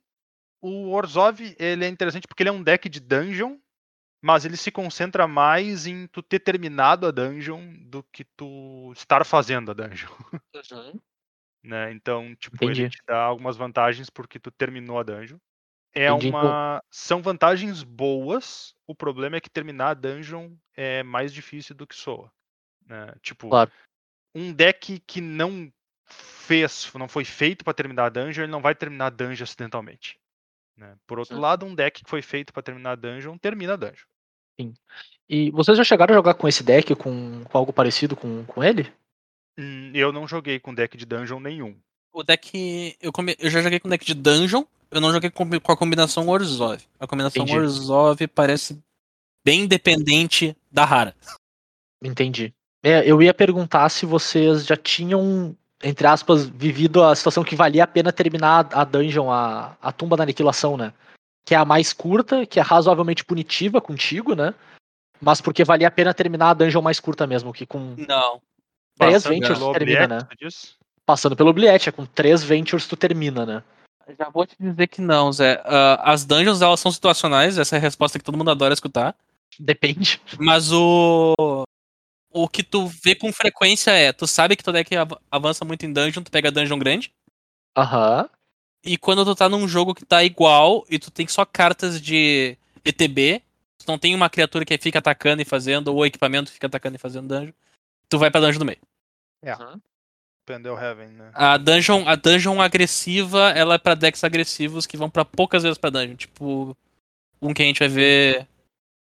[0.60, 3.58] O Orzhov, ele é interessante porque ele é um deck de dungeon,
[4.20, 9.24] mas ele se concentra mais em tu ter terminado a dungeon do que tu estar
[9.24, 10.10] fazendo a dungeon,
[11.66, 11.90] né?
[11.92, 12.88] Então, tipo, ele Entendi.
[12.90, 15.38] te dá algumas vantagens porque tu terminou a dungeon.
[15.92, 16.40] É Entendi, então.
[16.40, 18.74] uma são vantagens boas.
[18.86, 22.30] O problema é que terminar a dungeon é mais difícil do que soa,
[22.86, 23.12] né?
[23.20, 23.70] Tipo, Claro.
[24.34, 25.72] um deck que não
[26.04, 30.18] fez, não foi feito para terminar a dungeon, ele não vai terminar a dungeon acidentalmente.
[30.76, 30.94] né?
[31.06, 31.40] Por outro Sim.
[31.40, 34.06] lado, um deck que foi feito para terminar a dungeon, termina a dungeon.
[35.28, 38.62] E vocês já chegaram a jogar com esse deck, com, com algo parecido com, com
[38.62, 38.92] ele?
[39.58, 41.76] Hum, Eu não joguei com deck de dungeon nenhum.
[42.12, 42.96] O deck.
[43.00, 45.76] Eu, come- eu já joguei com deck de Dungeon, eu não joguei com, com a
[45.76, 46.80] combinação Orzhov.
[46.98, 47.58] A combinação Entendi.
[47.58, 48.78] Orzhov parece
[49.44, 51.14] bem dependente da rara.
[52.02, 52.54] Entendi.
[52.82, 57.84] É, eu ia perguntar se vocês já tinham, entre aspas, vivido a situação que valia
[57.84, 60.92] a pena terminar a dungeon, a, a tumba da aniquilação, né?
[61.46, 64.54] Que é a mais curta, que é razoavelmente punitiva contigo, né?
[65.20, 68.40] Mas porque valia a pena terminar a dungeon mais curta mesmo, que com Não.
[68.98, 70.18] Três Passando ventures pelo tu termina, né?
[70.38, 70.48] tu?
[71.04, 73.62] Passando pelo Obliette, é com três ventures tu termina, né?
[74.18, 75.60] Já vou te dizer que não, Zé.
[75.64, 79.14] Ah, as dungeons, elas são situacionais, essa é a resposta que todo mundo adora escutar.
[79.58, 80.20] Depende.
[80.38, 81.64] Mas o.
[82.30, 85.86] O que tu vê com frequência é, tu sabe que teu deck av- avança muito
[85.86, 87.10] em dungeon, tu pega dungeon grande.
[87.76, 88.28] Aham.
[88.84, 92.56] E quando tu tá num jogo que tá igual e tu tem só cartas de
[92.84, 93.42] ETB,
[93.78, 96.96] tu não tem uma criatura que fica atacando e fazendo, ou equipamento que fica atacando
[96.96, 97.52] e fazendo dungeon,
[98.08, 98.78] tu vai pra dungeon do meio.
[99.44, 99.80] Uhum.
[100.46, 101.30] Pendel Heaven, né?
[101.34, 105.76] A dungeon, a dungeon agressiva, ela é pra decks agressivos que vão pra poucas vezes
[105.76, 106.14] pra dungeon.
[106.14, 106.76] Tipo,
[107.42, 108.48] um que a gente vai ver.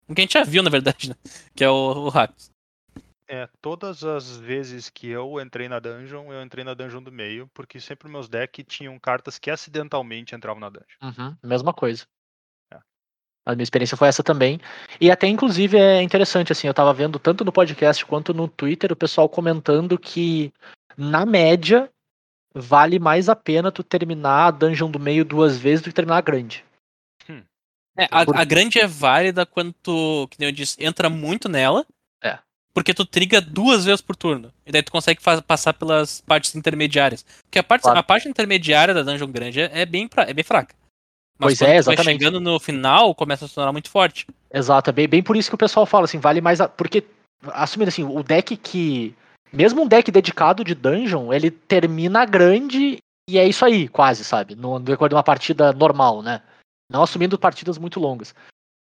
[0.07, 1.15] Um que a gente já viu, na verdade, né?
[1.53, 2.51] Que é o, o Rakdos.
[3.27, 7.49] É, todas as vezes que eu entrei na dungeon, eu entrei na dungeon do meio,
[7.53, 10.97] porque sempre meus decks tinham cartas que acidentalmente entravam na dungeon.
[11.01, 11.37] Uhum.
[11.41, 12.05] Mesma coisa.
[13.45, 14.59] A minha experiência foi essa também.
[15.01, 18.91] E até, inclusive, é interessante, assim, eu tava vendo tanto no podcast quanto no Twitter
[18.91, 20.51] o pessoal comentando que,
[20.97, 21.89] na média,
[22.55, 26.17] vale mais a pena tu terminar a dungeon do meio duas vezes do que terminar
[26.17, 26.63] a grande.
[27.95, 31.85] É, a, a grande é válida quando tu, que nem eu disse, entra muito nela.
[32.23, 32.39] É.
[32.73, 34.51] Porque tu triga duas vezes por turno.
[34.65, 37.23] E daí tu consegue fa- passar pelas partes intermediárias.
[37.43, 37.99] Porque a parte, Claro.
[37.99, 40.73] a parte intermediária da dungeon grande é, é bem, pra- é bem fraca.
[41.37, 42.19] Pois quando é, tu vai exatamente.
[42.19, 44.27] chegando no final, começa a se tornar muito forte.
[44.51, 46.67] Exato, é bem, bem por isso que o pessoal fala, assim, vale mais a...
[46.67, 47.03] Porque,
[47.47, 49.13] assumindo assim, o deck que...
[49.51, 52.97] Mesmo um deck dedicado de dungeon, ele termina grande
[53.29, 54.55] e é isso aí, quase, sabe?
[54.55, 56.41] No, no decorrer de uma partida normal, né?
[56.91, 58.33] Não assumindo partidas muito longas.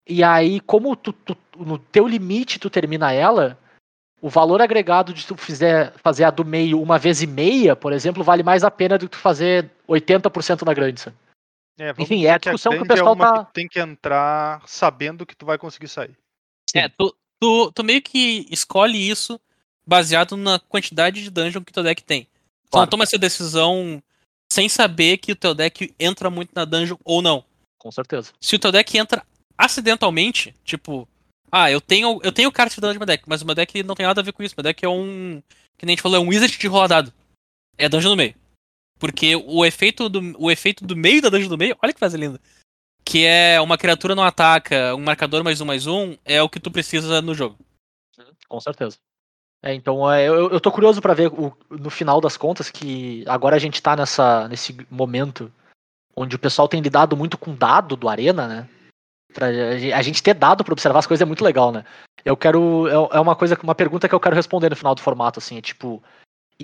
[0.08, 3.58] E aí, como tu, tu- no teu limite tu termina ela,
[4.20, 7.92] o valor agregado de tu fizer, fazer a do meio uma vez e meia, por
[7.92, 11.16] exemplo, vale mais a pena do que tu fazer 80% na grande, sabe?
[11.78, 13.52] É, vamos Enfim, é a que discussão que o grande pessoal é uma tá- que
[13.54, 16.16] tem que entrar sabendo que tu vai conseguir sair.
[16.70, 16.78] Sim.
[16.80, 19.40] É, tu, tu, tu meio que escolhe isso
[19.86, 22.24] baseado na quantidade de dungeon que teu deck tem.
[22.24, 22.28] Tu
[22.64, 22.90] não Claro.
[22.90, 24.02] toma essa decisão
[24.52, 27.44] sem saber que o teu deck entra muito na dungeon ou não.
[27.78, 28.32] Com certeza.
[28.40, 29.24] Se o teu deck entra
[29.58, 31.08] acidentalmente, tipo,
[31.50, 33.82] ah, eu tenho, eu tenho cartas de dungeon no meu deck, mas o meu deck
[33.82, 34.54] não tem nada a ver com isso.
[34.56, 35.42] Meu deck é um.
[35.78, 37.12] Que nem a gente falou, é um wizard de roladado.
[37.76, 38.34] É dungeon no meio.
[39.02, 42.16] Porque o efeito do, o efeito do meio da dungeon do meio, olha que fase
[42.16, 42.40] linda.
[43.04, 46.60] Que é uma criatura não ataca, um marcador mais um mais um, é o que
[46.60, 47.58] tu precisa no jogo.
[48.46, 48.96] Com certeza.
[49.60, 53.24] É, então é, eu, eu tô curioso pra ver o- no final das contas que
[53.26, 55.52] agora a gente tá nessa, nesse momento
[56.14, 58.68] onde o pessoal tem lidado muito com dado do Arena, né?
[59.34, 61.84] Pra a gente ter dado pra observar as coisas é muito legal, né?
[62.24, 62.86] Eu quero.
[62.86, 65.58] É é uma coisa, uma pergunta que eu quero responder no final do formato, assim,
[65.58, 66.00] é tipo.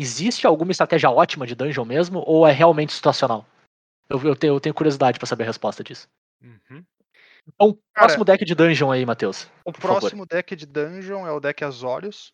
[0.01, 3.45] Existe alguma estratégia ótima de dungeon mesmo, ou é realmente situacional?
[4.09, 6.09] Eu, eu tenho, eu tenho curiosidade pra saber a resposta disso.
[6.41, 6.85] Uhum.
[7.47, 9.51] Então, Cara, próximo deck de dungeon aí, Matheus.
[9.65, 10.01] O por favor.
[10.01, 12.33] próximo deck de dungeon é o deck Azorius.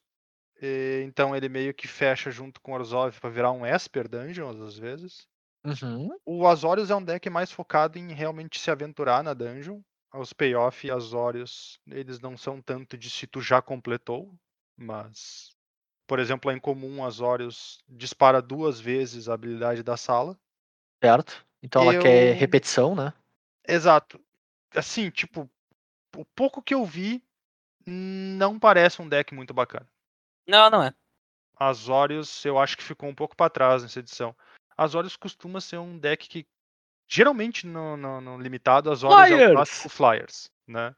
[0.60, 4.50] E, então ele meio que fecha junto com o Orzhov pra virar um Esper Dungeon
[4.50, 5.26] às vezes.
[5.64, 6.10] Uhum.
[6.24, 9.80] O Azorius é um deck mais focado em realmente se aventurar na dungeon.
[10.14, 14.32] Os payoff e Azorius, eles não são tanto de se tu já completou,
[14.76, 15.53] mas
[16.06, 20.38] por exemplo, é incomum o Azorius dispara duas vezes a habilidade da sala.
[21.02, 21.44] Certo?
[21.62, 23.12] Então ela quer Eu- repetição, né?
[23.66, 24.20] Exato.
[24.74, 25.48] Assim, tipo,
[26.16, 27.22] o pouco que eu vi
[27.86, 29.86] não parece um deck muito bacana.
[30.46, 30.94] Não, não é.
[31.56, 34.34] Azorius, eu acho que ficou um pouco para trás nessa edição.
[34.76, 36.46] Azorius costuma ser um deck que,
[37.08, 39.50] geralmente no, no, no limitado, Azorius é Flyers!
[39.50, 40.94] o clássico Flyers, né?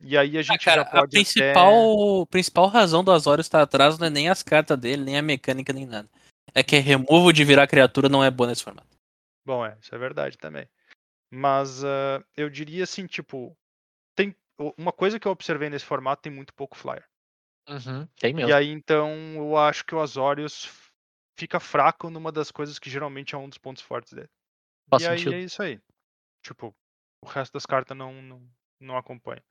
[0.00, 3.62] E aí a Ah, gente cara, já pode a principal, principal razão do Azorius estar
[3.62, 6.08] atrás não é nem as cartas dele, nem a mecânica, nem nada.
[6.54, 8.86] É que removo de virar criatura não é bom nesse formato.
[8.86, 8.98] até...
[9.44, 10.68] Bom, é, isso é verdade também.
[11.32, 13.56] Mas ah, eu diria assim, tipo,
[14.14, 14.34] tem
[14.76, 17.04] uma coisa que eu observei nesse formato tem muito pouco Flyer.
[17.68, 18.50] Uhum, tem mesmo.
[18.50, 20.70] E aí então eu acho que o Azorius
[21.38, 24.30] fica fraco numa das coisas que geralmente é um dos pontos fortes dele.
[24.88, 25.34] Faz e aí sentido.
[25.34, 25.80] é isso aí.
[26.42, 26.74] Tipo,
[27.22, 29.42] o resto das cartas não, não, não acompanha.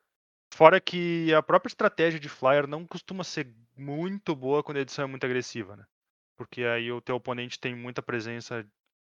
[0.53, 5.05] Fora que a própria estratégia de Flyer não costuma ser muito boa quando a edição
[5.05, 5.85] é muito agressiva, né?
[6.35, 8.65] Porque aí o teu oponente tem muita presença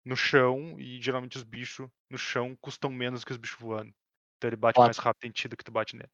[0.05, 3.93] no chão e geralmente os bichos no chão custam menos que os bichos voando.
[4.37, 6.09] Então ele bate mais rápido em ti do que tu bate nele.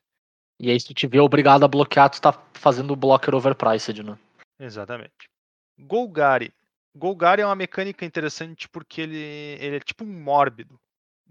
[0.59, 4.01] E aí, se tu te vê obrigado a bloquear, tu tá fazendo o blocker overpriced,
[4.01, 4.17] né?
[4.59, 5.29] Exatamente.
[5.77, 6.53] Golgari.
[6.95, 10.79] Golgari é uma mecânica interessante porque ele, ele é tipo um mórbido.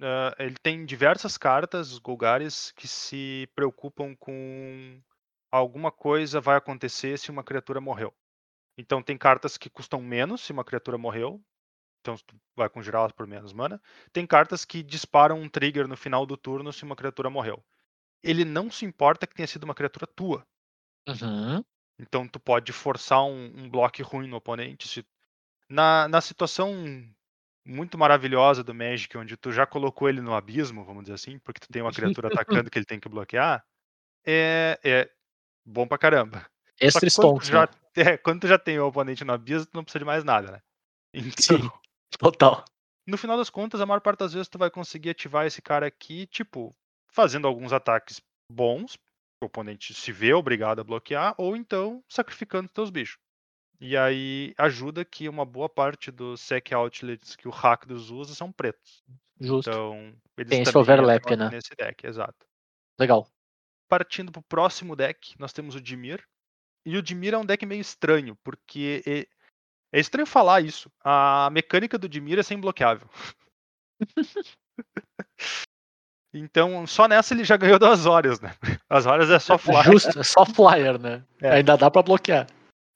[0.01, 5.01] Ah, ele tem diversas cartas, os Golgaris, que se preocupam com
[5.51, 8.13] alguma coisa vai acontecer se uma criatura morreu.
[8.77, 11.41] Então tem cartas que custam menos se uma criatura morreu.
[12.01, 13.81] Então tu vai conjurá-las por menos mana.
[14.13, 17.65] Tem cartas que disparam um trigger no final do turno se uma criatura morreu.
[18.23, 20.47] Ele não se importa que tenha sido uma criatura tua.
[21.09, 21.65] Uhum.
[21.99, 24.89] Então tu pode forçar um, um bloco ruim no oponente.
[24.89, 25.07] Se...
[25.69, 26.75] Na, na situação
[27.65, 31.61] muito maravilhosa do Magic, onde tu já colocou ele no abismo, vamos dizer assim, porque
[31.61, 33.65] tu tem uma criatura atacando que ele tem que bloquear,
[34.27, 35.11] é, é
[35.65, 36.47] bom pra caramba.
[36.81, 37.69] Extra que quando tu, stonks, já, né?
[38.15, 40.53] é, quando tu já tem o oponente no abismo, tu não precisa de mais nada,
[40.53, 40.63] né?
[41.13, 41.71] Então, Sim.
[42.19, 42.65] Total.
[43.07, 45.87] no final das contas, a maior parte das vezes tu vai conseguir ativar esse cara
[45.87, 46.75] aqui, tipo,
[47.09, 48.97] fazendo alguns ataques bons,
[49.43, 53.19] o oponente se vê obrigado a bloquear, ou então sacrificando teus bichos.
[53.81, 58.51] E aí ajuda que uma boa parte dos sec outlets que o Rakdos usa são
[58.51, 59.03] pretos.
[59.41, 59.69] Justo.
[59.69, 61.51] Então, eles Tem esse overlap, né?
[61.51, 62.47] nesse deck, exato.
[62.99, 63.29] Legal.
[63.89, 66.25] Partindo pro próximo deck, nós temos o Dimir.
[66.87, 69.27] E o Dimir é um deck meio estranho, porque é,
[69.93, 70.91] é estranho falar isso.
[71.03, 73.09] A mecânica do Dimir é sem bloqueável.
[76.33, 78.55] então, só nessa ele já ganhou duas horas, né?
[78.89, 79.83] As horas é só fly.
[79.85, 81.25] Justo, é só flyer, né?
[81.41, 81.55] É.
[81.55, 82.47] Ainda dá pra bloquear.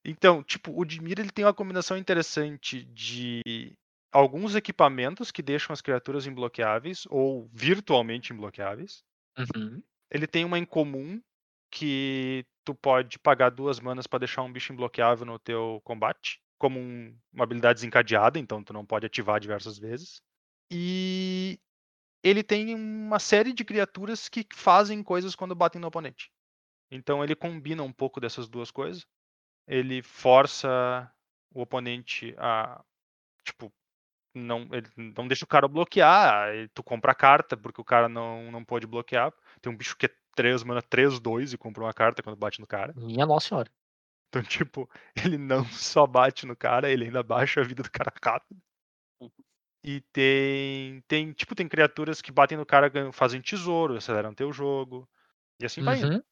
[0.08, 3.74] Então, tipo, o Dimir ele tem uma combinação interessante de
[4.10, 9.04] alguns equipamentos que deixam as criaturas imbloqueáveis ou virtualmente imbloqueáveis.
[9.38, 9.82] Uhum.
[10.10, 11.20] Ele tem uma incomum
[11.70, 16.80] que tu pode pagar duas manas para deixar um bicho imbloqueável no teu combate, como
[16.80, 20.22] um- uma habilidade desencadeada, então tu não pode ativar diversas vezes.
[20.70, 21.60] E
[22.24, 26.30] ele tem uma série de criaturas que fazem coisas quando batem no oponente.
[26.90, 29.06] Então ele combina um pouco dessas duas coisas.
[29.68, 31.10] Ele força
[31.54, 32.82] o oponente a
[33.44, 33.72] tipo
[34.34, 38.50] não, ele não deixa o cara bloquear, tu compra a carta porque o cara não,
[38.50, 39.32] não pode bloquear.
[39.60, 42.60] Tem um bicho que é 3 mana 3 2 e compra uma carta quando bate
[42.60, 42.92] no cara.
[42.96, 43.70] Minha nossa senhora.
[44.28, 48.12] Então, tipo, ele não só bate no cara, ele ainda baixa a vida do cara
[48.22, 48.60] rápido.
[49.84, 55.08] E tem, tem, tipo, tem criaturas que batem no cara, fazem tesouro, aceleram teu jogo.
[55.60, 56.14] E assim vai indo.
[56.14, 56.22] Uhum.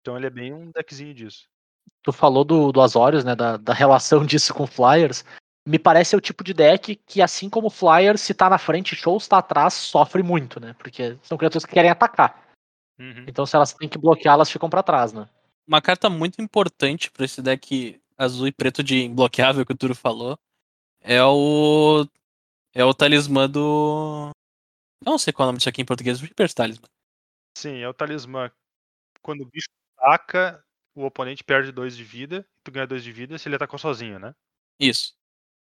[0.00, 1.48] Então ele é bem um deckzinho disso.
[2.02, 3.34] Tu falou do, do Azorius, né?
[3.34, 5.24] Da, da relação disso com Flyers.
[5.66, 9.18] Me parece o tipo de deck que, assim como Flyers, se tá na frente, show,
[9.18, 10.74] se tá atrás, sofre muito, né?
[10.78, 12.44] Porque são criaturas que querem atacar.
[12.98, 13.24] Uhum.
[13.26, 15.26] Então, se elas têm que bloquear, elas ficam pra trás, né?
[15.66, 19.94] Uma carta muito importante pra esse deck azul e preto de imbloqueável que o Turo
[19.94, 20.38] falou
[21.04, 22.06] é o.
[22.74, 24.30] É o talismã do.
[25.04, 26.86] Eu não sei qual é o nome disso aqui em português, Reaper's Talismã.
[27.56, 28.50] Sim, é o talismã.
[29.22, 29.68] Quando o bicho
[29.98, 30.63] ataca,
[30.94, 34.18] o oponente perde 2 de vida, tu ganha 2 de vida se ele atacou sozinho,
[34.18, 34.34] né?
[34.78, 35.14] Isso.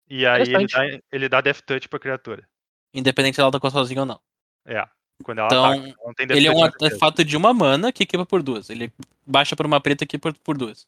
[0.09, 2.49] E aí ele dá, ele dá Death Touch pra criatura.
[2.95, 4.21] Independente se ela atacou sozinha ou não.
[4.65, 4.87] É.
[5.25, 5.95] Quando ela Então, ataca.
[6.05, 8.71] Não tem Death Ele é um artefato de uma mana que equipa por duas.
[8.71, 8.93] Ele
[9.27, 10.87] baixa por uma preta e equipa por duas.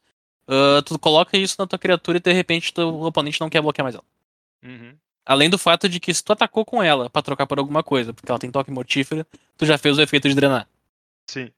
[0.48, 3.84] Ah, tu coloca isso na tua criatura e de repente teu oponente não quer bloquear
[3.84, 4.04] mais ela.
[4.64, 4.96] Uhum.
[5.26, 8.14] Além do fato de que se tu atacou com ela pra trocar por alguma coisa,
[8.14, 9.26] porque ela tem toque mortífero,
[9.58, 10.66] tu já fez o efeito de drenar.
[11.28, 11.52] Sim.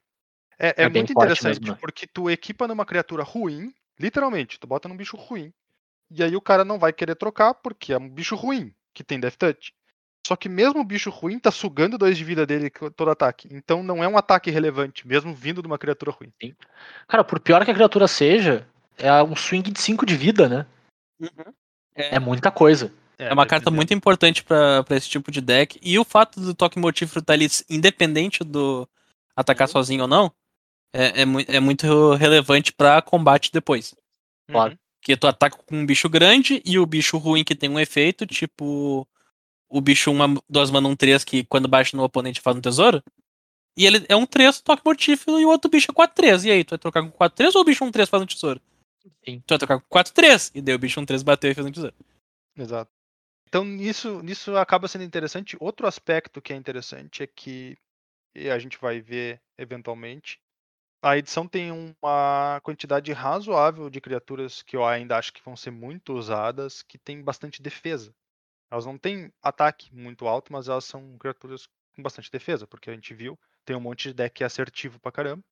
[0.61, 1.77] É, é É muito interessante, mesmo, né?
[1.81, 5.51] porque tu equipa numa criatura ruim, literalmente, tu bota num bicho ruim.
[6.11, 9.19] E aí o cara não vai querer trocar porque é um bicho ruim, que tem
[9.19, 9.73] Death Touch.
[10.27, 13.49] Só que mesmo o bicho ruim tá sugando dois de vida dele todo ataque.
[13.51, 16.31] Então não é um ataque relevante, mesmo vindo de uma criatura ruim.
[17.07, 18.67] Cara, por pior que a criatura seja,
[18.99, 20.67] é um swing de 5 de vida, né?
[21.95, 22.93] É muita coisa.
[23.17, 23.75] É uma vai carta dizer.
[23.75, 25.79] muito importante pra pra esse tipo de deck.
[25.81, 28.87] E o fato do toque mortífero estar ali, independente do
[29.35, 29.71] atacar Uhum.
[29.71, 30.31] sozinho ou não,
[30.93, 33.95] é, é, é muito relevante pra combate depois.
[34.49, 34.73] claro.
[34.73, 34.77] Uhum.
[34.99, 38.23] Porque tu ataca com um bicho grande e o bicho ruim que tem um efeito,
[38.27, 39.07] tipo
[39.67, 43.01] o bicho uma, duas mana um 3 que quando baixa no oponente faz um tesouro.
[43.75, 46.45] E ele é um 3, toque mortífero, e o outro bicho é 4-3.
[46.45, 48.61] E aí, tu vai trocar com 4-3 ou o bicho 1-3 faz um tesouro?
[49.25, 49.41] Sim.
[49.47, 50.51] Tu vai trocar com 4-3.
[50.53, 51.95] E daí o bicho 1-3 bateu e fez um tesouro.
[52.57, 52.91] Exato.
[53.47, 55.55] Então nisso, nisso acaba sendo interessante.
[55.59, 57.77] Outro aspecto que é interessante é que
[58.33, 60.39] e a gente vai ver eventualmente.
[61.01, 65.71] A edição tem uma quantidade razoável de criaturas que eu ainda acho que vão ser
[65.71, 68.13] muito usadas, que tem bastante defesa.
[68.71, 72.93] Elas não têm ataque muito alto, mas elas são criaturas com bastante defesa, porque a
[72.93, 75.43] gente viu, tem um monte de deck assertivo pra caramba.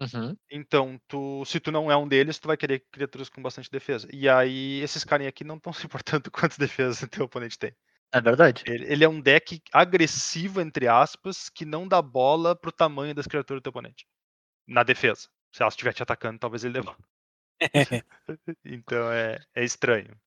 [0.00, 0.36] Uhum.
[0.50, 4.08] Então, tu, se tu não é um deles, tu vai querer criaturas com bastante defesa.
[4.12, 7.74] E aí, esses carinha aqui não estão se importando quantas defesas teu oponente tem.
[8.12, 8.62] É verdade.
[8.66, 13.26] Ele, ele é um deck agressivo, entre aspas, que não dá bola pro tamanho das
[13.26, 14.06] criaturas do teu oponente.
[14.66, 15.28] Na defesa.
[15.52, 16.98] Se ela estiver te atacando, talvez ele bola.
[18.64, 20.18] Então é, é estranho.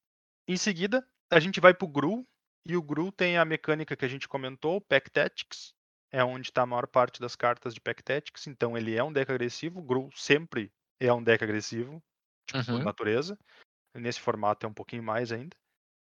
[0.47, 2.25] Em seguida, a gente vai pro Gru.
[2.65, 5.73] E o Gru tem a mecânica que a gente comentou, o Pack Tactics.
[6.11, 8.47] É onde está a maior parte das cartas de Pack Tactics.
[8.47, 9.79] Então ele é um deck agressivo.
[9.79, 12.01] O Gru sempre é um deck agressivo,
[12.45, 12.83] tipo, por Uhum.
[12.83, 13.37] natureza.
[13.93, 15.55] Nesse formato é um pouquinho mais ainda.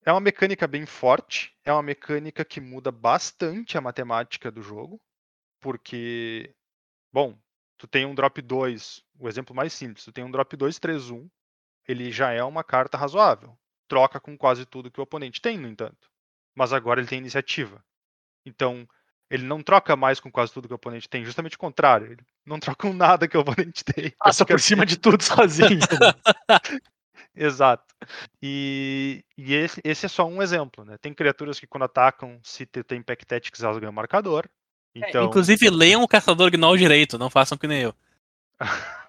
[0.04, 1.54] É uma mecânica bem forte.
[1.64, 5.00] É uma mecânica que muda bastante a matemática do jogo.
[5.60, 6.54] Porque,
[7.12, 7.38] bom,
[7.82, 11.10] tu tem um drop 2, o exemplo mais simples, tu tem um drop 2, 3,
[11.10, 11.28] 1,
[11.88, 13.58] ele já é uma carta razoável.
[13.88, 16.08] Troca com quase tudo que o oponente tem, no entanto.
[16.54, 17.84] mas agora ele tem iniciativa.
[18.46, 18.86] Então,
[19.28, 22.12] ele não troca mais com quase tudo que o oponente tem, justamente o contrário.
[22.12, 24.12] Ele não troca com nada que o oponente tem.
[24.16, 25.80] Passa por cima de tudo sozinho.
[27.34, 27.92] Exato.
[28.40, 30.96] E, e esse, esse, é só um exemplo, né?
[30.98, 34.48] Tem criaturas que quando atacam, se tem Pack Tactics, elas ganham marcador.
[34.95, 35.22] Então...
[35.22, 37.95] É, inclusive, leiam o Caçador Gnoll direito, não façam que nem eu.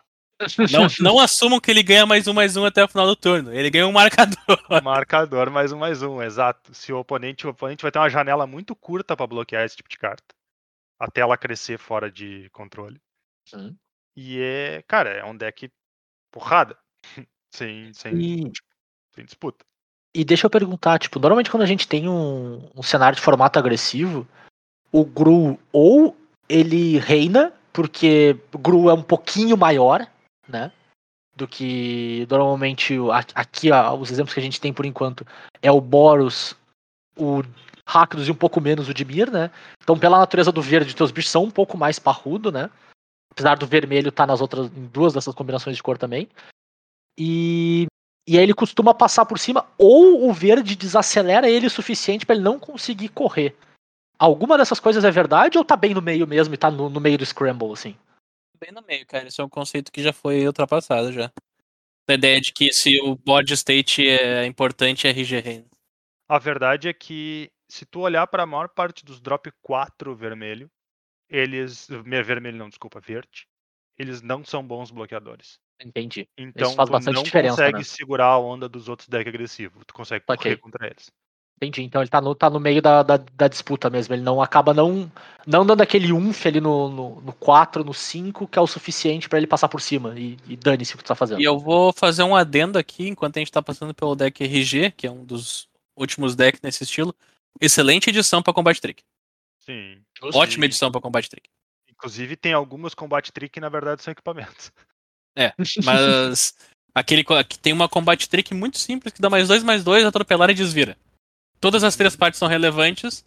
[0.71, 3.53] não, não, assumam que ele ganha mais um, mais um até o final do turno.
[3.53, 4.37] Ele ganha um marcador.
[4.83, 6.73] Marcador, mais um, mais um, exato.
[6.73, 9.89] Se o oponente, o oponente vai ter uma janela muito curta para bloquear esse tipo
[9.89, 10.33] de carta.
[10.99, 12.99] Até ela crescer fora de controle.
[13.47, 13.77] Sim.
[14.15, 15.69] E é, cara, é um deck
[16.31, 16.77] porrada.
[17.53, 18.51] sem, sem, E,
[19.13, 19.65] sem disputa.
[20.15, 23.59] e deixa eu perguntar, tipo, normalmente quando a gente tem um, um cenário de formato
[23.59, 24.27] agressivo,
[24.93, 26.15] o Gru ou
[26.47, 30.07] ele reina, porque Gru é um pouquinho maior,
[30.47, 30.71] né?
[31.35, 32.95] Do que normalmente
[33.33, 35.25] aqui ó, os exemplos que a gente tem por enquanto
[35.61, 36.55] é o Boros,
[37.17, 37.41] o
[37.87, 39.49] Rakdos e um pouco menos o Dimir, né?
[39.81, 42.69] Então, pela natureza do verde, teus bichos são um pouco mais parrudo, né?
[43.31, 46.29] Apesar do vermelho estar nas outras, em duas dessas combinações de cor também.
[47.17, 47.87] E,
[48.27, 52.35] e aí ele costuma passar por cima, ou o verde desacelera ele o suficiente para
[52.35, 53.55] ele não conseguir correr.
[54.23, 57.01] Alguma dessas coisas é verdade ou tá bem no meio mesmo e tá no, no
[57.01, 57.93] meio do scramble, assim?
[58.57, 59.27] Bem no meio, cara.
[59.27, 61.29] Isso é um conceito que já foi ultrapassado já.
[62.07, 65.65] A ideia de que se o body state é importante, é RG.
[66.29, 70.71] A verdade é que se tu olhar para a maior parte dos drop 4 vermelho,
[71.29, 71.89] eles.
[71.89, 73.45] me- Vermelho não, desculpa, verde.
[73.99, 75.59] Eles não são bons bloqueadores.
[75.81, 76.29] Entendi.
[76.37, 77.83] Então faz tu bastante não diferença, consegue né?
[77.83, 79.83] segurar a onda dos outros decks agressivos.
[79.85, 80.57] Tu consegue correr Ok.
[80.57, 81.11] contra eles.
[81.65, 81.83] Entendi.
[81.83, 84.13] Então ele tá no, tá no meio da, da, da disputa mesmo.
[84.13, 85.11] Ele não acaba não,
[85.45, 89.27] não dando aquele umf ali no, no, no 4, no 5, que é o suficiente
[89.29, 90.13] pra ele passar por cima.
[90.17, 91.41] E, e dane-se o que tu tá fazendo.
[91.41, 94.91] E eu vou fazer um adendo aqui, enquanto a gente tá passando pelo deck RG,
[94.91, 97.15] que é um dos últimos decks nesse estilo.
[97.61, 99.03] Excelente edição pra Combat Trick.
[99.59, 100.01] Sim.
[100.33, 101.49] Ótima edição pra Combat Trick.
[102.03, 104.73] Inclusive tem algumas combate trick que na verdade são equipamentos.
[105.85, 106.53] Mas
[106.93, 110.49] aquele que tem uma Combat Trick muito simples, que dá mais dois, mais dois, atropelar
[110.49, 110.97] e desvira.
[111.63, 113.25] Todas as três partes são relevantes.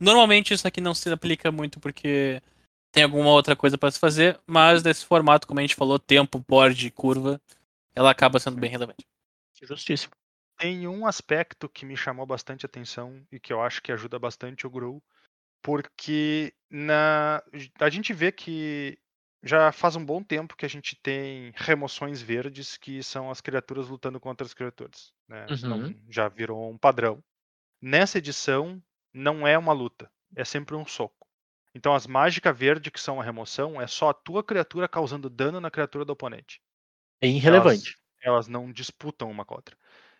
[0.00, 2.42] Normalmente isso aqui não se aplica muito porque
[2.90, 6.44] tem alguma outra coisa pra se fazer, mas nesse formato, como a gente falou, tempo,
[6.48, 7.40] board, curva,
[7.94, 9.06] ela acaba sendo bem relevante.
[9.62, 10.12] Justíssimo.
[10.58, 14.66] Tem um aspecto que me chamou bastante atenção e que eu acho que ajuda bastante
[14.66, 15.00] o Grow,
[15.62, 17.40] porque na
[17.78, 18.98] a gente vê que
[19.44, 23.86] já faz um bom tempo que a gente tem remoções verdes que são as criaturas
[23.86, 25.12] lutando contra as criaturas.
[25.28, 25.46] né?
[25.50, 25.94] Uhum.
[26.08, 27.22] já virou um padrão.
[27.86, 28.82] Nessa edição
[29.14, 31.24] não é uma luta, é sempre um soco.
[31.72, 35.60] Então as mágicas verde que são a remoção é só a tua criatura causando dano
[35.60, 36.60] na criatura do oponente
[37.20, 37.96] Bem relevante.
[38.20, 39.78] elas não disputam uma com a outra.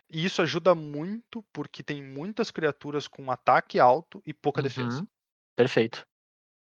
[0.09, 5.01] E isso ajuda muito porque tem muitas criaturas com ataque alto e pouca defesa.
[5.01, 5.07] Uhum.
[5.53, 6.07] Perfeito.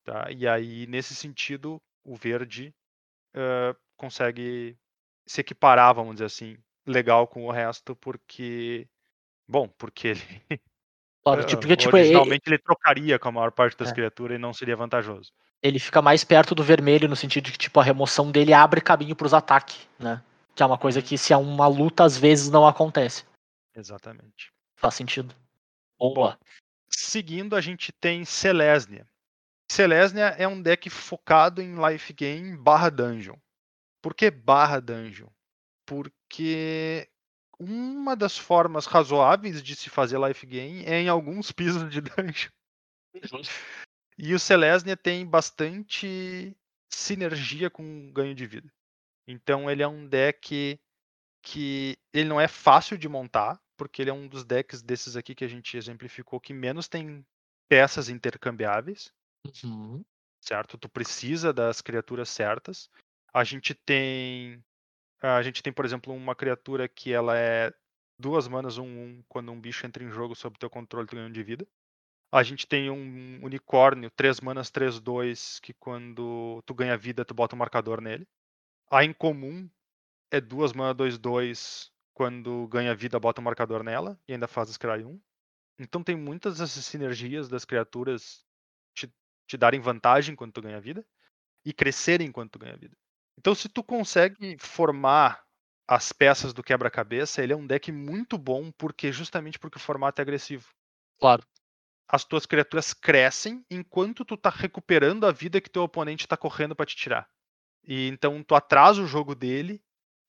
[0.05, 0.31] Tá?
[0.31, 2.73] E aí, nesse sentido, o verde
[3.35, 4.75] ah, consegue
[5.27, 8.89] se equiparar, vamos dizer assim, legal com o resto, porque.
[9.47, 10.21] Bom, porque ele.
[11.27, 13.93] Ah, tipo, porque, tipo, originalmente ele trocaria com a maior parte das É.
[13.93, 15.31] criaturas e não seria vantajoso.
[15.63, 18.79] ele fica mais perto do vermelho no sentido de que, tipo, a remoção dele abre
[18.79, 20.21] caminho pros ataques, né?
[20.53, 23.25] Que é uma coisa que, se é uma luta, às vezes não acontece.
[23.75, 24.51] Exatamente.
[24.75, 25.33] Faz sentido.
[25.97, 26.37] Boa.
[26.87, 29.07] Seguindo, a gente tem Selesnia.
[29.71, 33.35] Selesnia é um deck focado em life game barra dungeon.
[34.03, 35.29] Por que barra dungeon?
[35.83, 37.09] Porque
[37.59, 42.51] uma das formas razoáveis de se fazer life game é em alguns pisos de dungeon.
[44.17, 46.55] E o Selesnia tem bastante
[46.89, 48.71] sinergia com ganho de vida.
[49.27, 50.79] Então ele é um deck
[51.41, 55.35] que ele não é fácil de montar, porque ele é um dos decks desses aqui
[55.35, 57.25] que a gente exemplificou que menos tem
[57.67, 59.11] peças intercambiáveis,
[59.63, 60.03] Uhum.
[60.41, 60.77] certo?
[60.77, 62.89] Tu precisa das criaturas certas.
[63.33, 64.63] A gente tem
[65.21, 67.73] a gente tem, por exemplo, uma criatura que ela é
[68.17, 71.27] duas manas um, um quando um bicho entra em jogo sob teu controle tu ganha
[71.27, 71.67] um de vida.
[72.31, 77.33] A gente tem um unicórnio, três manas, três dois que quando tu ganha vida, tu
[77.33, 78.27] bota um marcador nele.
[78.91, 79.69] A incomum
[80.31, 84.69] é duas mana, dois, dois, quando ganha vida, bota um marcador nela e ainda faz
[84.69, 85.19] Scry 1.
[85.79, 88.45] Então tem muitas dessas sinergias das criaturas
[88.93, 89.13] te,
[89.47, 91.05] te darem vantagem quando tu ganha vida
[91.65, 92.97] e crescerem enquanto tu ganha vida.
[93.37, 95.43] Então se tu consegue formar
[95.87, 100.19] as peças do quebra-cabeça, ele é um deck muito bom porque justamente porque o formato
[100.19, 100.67] é agressivo
[101.19, 101.43] Claro.
[102.07, 106.75] as tuas criaturas crescem enquanto tu tá recuperando a vida que teu oponente tá correndo
[106.75, 107.27] para te tirar.
[107.85, 109.81] E então tu atrasa o jogo dele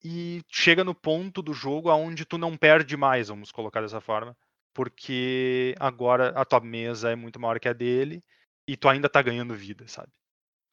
[0.04, 4.36] e chega no ponto do jogo aonde tu não perde mais, vamos colocar dessa forma,
[4.74, 8.22] Porque agora a tua mesa é muito maior que a dele
[8.68, 10.12] e tu ainda tá ganhando vida, sabe?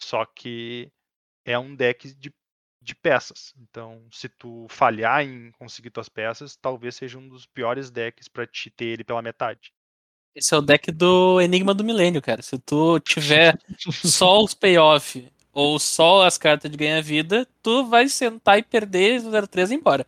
[0.01, 0.91] Só que
[1.45, 2.33] é um deck de,
[2.81, 3.53] de peças.
[3.57, 8.47] Então, se tu falhar em conseguir tuas peças, talvez seja um dos piores decks pra
[8.47, 9.73] te ter ele pela metade.
[10.35, 12.41] Esse é o deck do Enigma do Milênio, cara.
[12.41, 13.57] Se tu tiver
[14.03, 19.69] só os payoff ou só as cartas de ganha-vida, tu vai sentar e perder 0-3
[19.69, 20.07] e ir embora.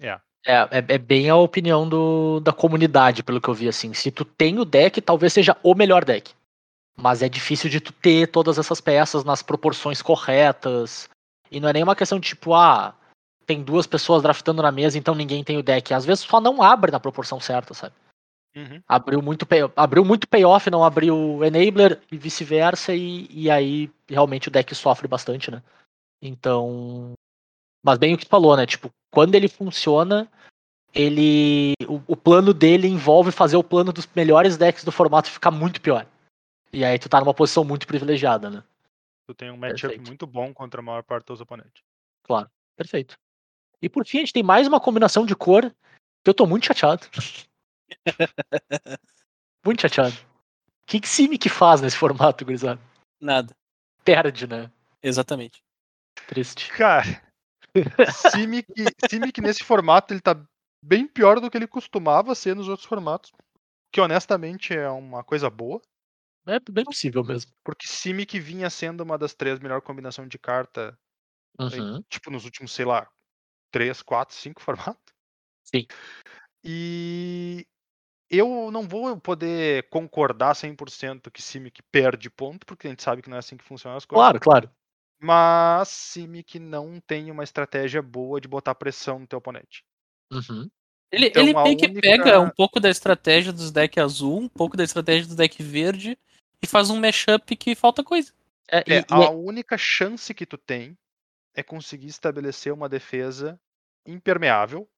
[0.00, 0.18] É.
[0.44, 3.94] É, é, é bem a opinião do, da comunidade, pelo que eu vi, assim.
[3.94, 6.32] Se tu tem o deck, talvez seja o melhor deck.
[6.96, 11.08] Mas é difícil de tu ter todas essas peças nas proporções corretas.
[11.50, 12.94] E não é nem uma questão de tipo, ah,
[13.46, 15.92] tem duas pessoas draftando na mesa, então ninguém tem o deck.
[15.92, 17.94] Às vezes só não abre na proporção certa, sabe?
[18.54, 18.82] Uhum.
[18.86, 24.48] Abriu muito, pay, abriu muito payoff, não abriu enabler e vice-versa, e, e aí realmente
[24.48, 25.62] o deck sofre bastante, né?
[26.20, 27.14] Então.
[27.82, 28.66] Mas bem o que tu falou, né?
[28.66, 30.28] Tipo, quando ele funciona,
[30.94, 31.72] ele.
[31.88, 35.80] O, o plano dele envolve fazer o plano dos melhores decks do formato ficar muito
[35.80, 36.06] pior.
[36.72, 38.64] E aí tu tá numa posição muito privilegiada, né?
[39.26, 40.06] Tu tem um matchup Perfeito.
[40.06, 41.82] muito bom contra a maior parte dos oponentes.
[42.24, 42.50] Claro.
[42.76, 43.14] Perfeito.
[43.80, 46.66] E por fim, a gente tem mais uma combinação de cor que eu tô muito
[46.66, 47.06] chateado.
[49.64, 50.14] muito chateado.
[50.82, 52.80] O que, que Simic faz nesse formato, gurizada?
[53.20, 53.54] Nada.
[54.04, 54.70] Perde, né?
[55.02, 55.62] Exatamente.
[56.26, 56.70] Triste.
[56.72, 57.22] Cara,
[58.30, 58.66] Simic,
[59.08, 60.40] Simic nesse formato ele tá
[60.82, 63.32] bem pior do que ele costumava ser nos outros formatos.
[63.92, 65.80] Que honestamente é uma coisa boa.
[66.46, 67.52] É bem possível mesmo.
[67.64, 70.98] Porque Simic vinha sendo uma das três melhores combinações de carta,
[71.58, 72.02] Uhum.
[72.08, 73.06] tipo, nos últimos, sei lá,
[73.70, 74.60] três, quatro, cinco
[74.96, 75.02] formatos.
[75.62, 75.86] Sim.
[76.64, 77.66] E
[78.30, 83.28] eu não vou poder concordar 100% que Simic perde ponto, porque a gente sabe que
[83.30, 84.22] não é assim que funcionam as coisas.
[84.24, 84.70] Claro, claro.
[85.20, 89.84] Mas Simic não tem uma estratégia boa de botar pressão no teu oponente.
[90.32, 90.68] Uhum.
[91.12, 94.48] Ele, Então, ele meio que única- pega um pouco da estratégia dos deck azul, um
[94.48, 96.18] pouco da estratégia do deck verde
[96.62, 98.32] e faz um mashup que falta coisa.
[98.70, 100.96] É, e- É, e a é- única chance que tu tem
[101.54, 103.60] é conseguir estabelecer uma defesa
[104.06, 104.88] impermeável,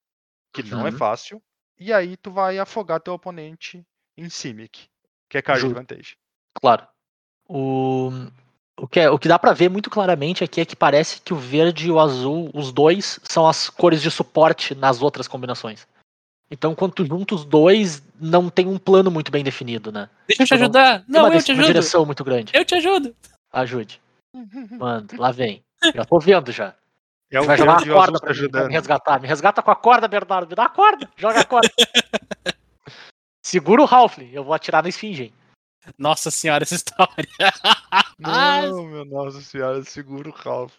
[0.53, 0.97] que não é Uhum.
[0.97, 1.43] fácil,
[1.79, 3.85] e aí tu vai afogar teu oponente
[4.17, 4.89] em Simic,
[5.29, 6.17] que é card advantage.
[6.55, 6.87] claro.
[7.47, 8.11] O,
[8.79, 11.35] o, que é- o que dá pra ver muito claramente aqui é que parece que
[11.35, 15.87] o verde e o azul, os dois, são as cores de suporte nas outras combinações.
[16.55, 20.09] Então, quando tu junta os dois, não tem um plano muito bem definido, né?
[20.29, 20.99] Deixa eu te não- ajudar.
[21.01, 21.67] Tem Não, uma, eu te uma ajudo.
[21.67, 22.53] direção muito grande.
[22.55, 23.15] Eu te ajudo.
[23.53, 24.01] Ajude.
[24.71, 25.65] Manda, lá vem.
[25.95, 26.75] Já tô vendo já.
[27.31, 28.67] É o Vai jogar uma azul corda pra ajudando.
[28.69, 29.21] me resgatar.
[29.21, 30.49] Me resgata com a corda, Bernardo.
[30.49, 31.11] Me dá a corda.
[31.17, 31.69] Joga a corda.
[33.45, 34.31] Segura o Halfling.
[34.33, 35.25] Eu vou atirar na esfinge.
[35.25, 35.35] hein?
[35.99, 37.29] Nossa senhora, essa história.
[38.19, 40.73] Não, meu nossa senhora, segura o Ralph.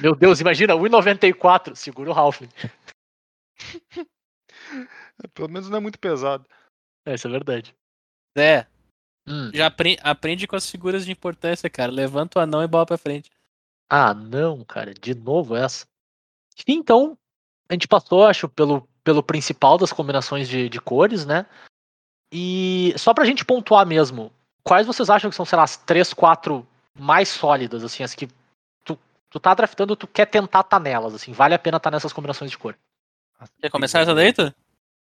[0.00, 1.74] Meu Deus, imagina, 1,94.
[1.74, 2.50] Segura o Halfling.
[5.34, 6.46] Pelo menos não é muito pesado.
[7.06, 7.74] É, isso é verdade.
[8.36, 8.66] É,
[9.26, 9.50] Hum.
[9.54, 11.92] já apre- aprende com as figuras de importância, cara.
[11.92, 13.30] Levanta o anão e bola pra frente.
[13.88, 14.92] Ah, não, cara.
[14.94, 15.86] De novo essa.
[16.66, 17.16] Então,
[17.68, 21.46] a gente passou, acho, pelo, pelo principal das combinações de, de cores, né?
[22.32, 24.32] E só pra gente pontuar mesmo,
[24.64, 26.66] quais vocês acham que são, sei lá, as três, quatro
[26.98, 28.28] mais sólidas, assim, as que
[28.84, 28.98] tu,
[29.30, 32.50] tu tá draftando, tu quer tentar tá nelas, assim, vale a pena estar nessas combinações
[32.50, 32.76] de cor.
[33.60, 34.54] Quer começar essa daí, tu?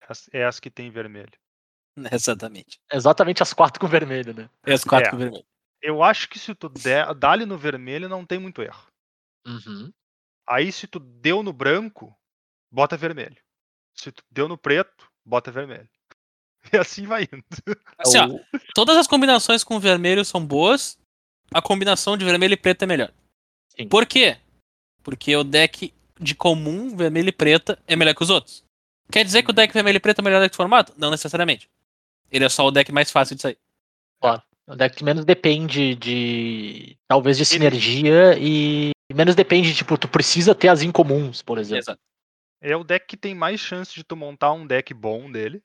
[0.08, 1.32] As- É as que tem vermelho.
[2.12, 2.80] Exatamente.
[2.92, 4.48] Exatamente as quatro com vermelho, né?
[4.66, 5.10] É as quatro É.
[5.10, 5.44] com vermelho.
[5.80, 8.86] Eu acho que se tu der, dá-lhe no vermelho, não tem muito erro.
[9.46, 9.92] Uhum.
[10.48, 12.16] Aí se tu deu no branco,
[12.72, 13.36] bota vermelho.
[13.94, 15.88] Se tu deu no preto, bota vermelho.
[16.72, 17.44] E assim vai indo.
[17.98, 18.28] Assim, ó,
[18.72, 20.96] todas as combinações com vermelho são boas.
[21.52, 23.12] A combinação de vermelho e preto é melhor.
[23.76, 23.88] Sim.
[23.88, 24.38] Por quê?
[25.02, 28.64] Porque o deck de comum, vermelho e preta, é melhor que os outros.
[29.10, 30.92] Quer dizer que o deck vermelho e preto é melhor deck de formato?
[30.96, 31.68] Não necessariamente.
[32.30, 33.58] Ele é só o deck mais fácil de sair.
[34.66, 36.96] O deck que menos depende de.
[37.08, 41.80] Talvez de sinergia e menos depende, tipo, tu precisa ter as incomuns, por exemplo.
[41.80, 42.00] Exato.
[42.60, 45.62] É o deck que tem mais chance de tu montar um deck bom dele.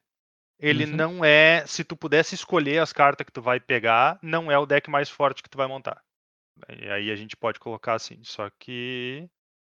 [0.60, 0.96] Ele Uhum.
[0.96, 4.66] não é, se tu pudesse escolher as cartas que tu vai pegar, não é o
[4.66, 6.02] deck mais forte que tu vai montar.
[6.82, 9.30] E aí a gente pode colocar assim, só que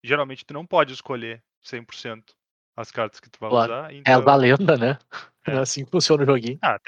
[0.04, 2.22] geralmente tu não pode escolher 100%
[2.80, 3.72] as cartas que tu vai Claro.
[3.72, 3.92] usar.
[3.92, 4.20] É Então...
[4.20, 4.98] a da lenda, né?
[5.46, 5.52] É.
[5.52, 6.58] É assim que funciona o joguinho.
[6.62, 6.78] Ah,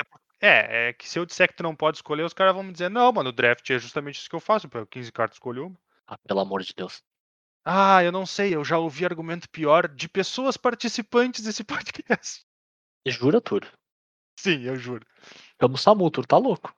[0.40, 2.72] É, é que se eu disser que tu não pode escolher, os caras vão me
[2.72, 5.36] dizer, não, mano, o draft é justamente isso que eu faço, eu pego 15 cartas
[5.36, 5.76] e escolho uma.
[6.06, 7.02] Ah, pelo amor de Deus.
[7.64, 11.62] Ah, eu não sei, eu já ouvi argumento pior de pessoas participantes desse
[12.04, 12.44] podcast.
[13.06, 13.66] Jura, Tur?
[14.38, 15.06] Sim, eu juro.
[15.60, 16.74] Chama o Samu, Tur tá louco.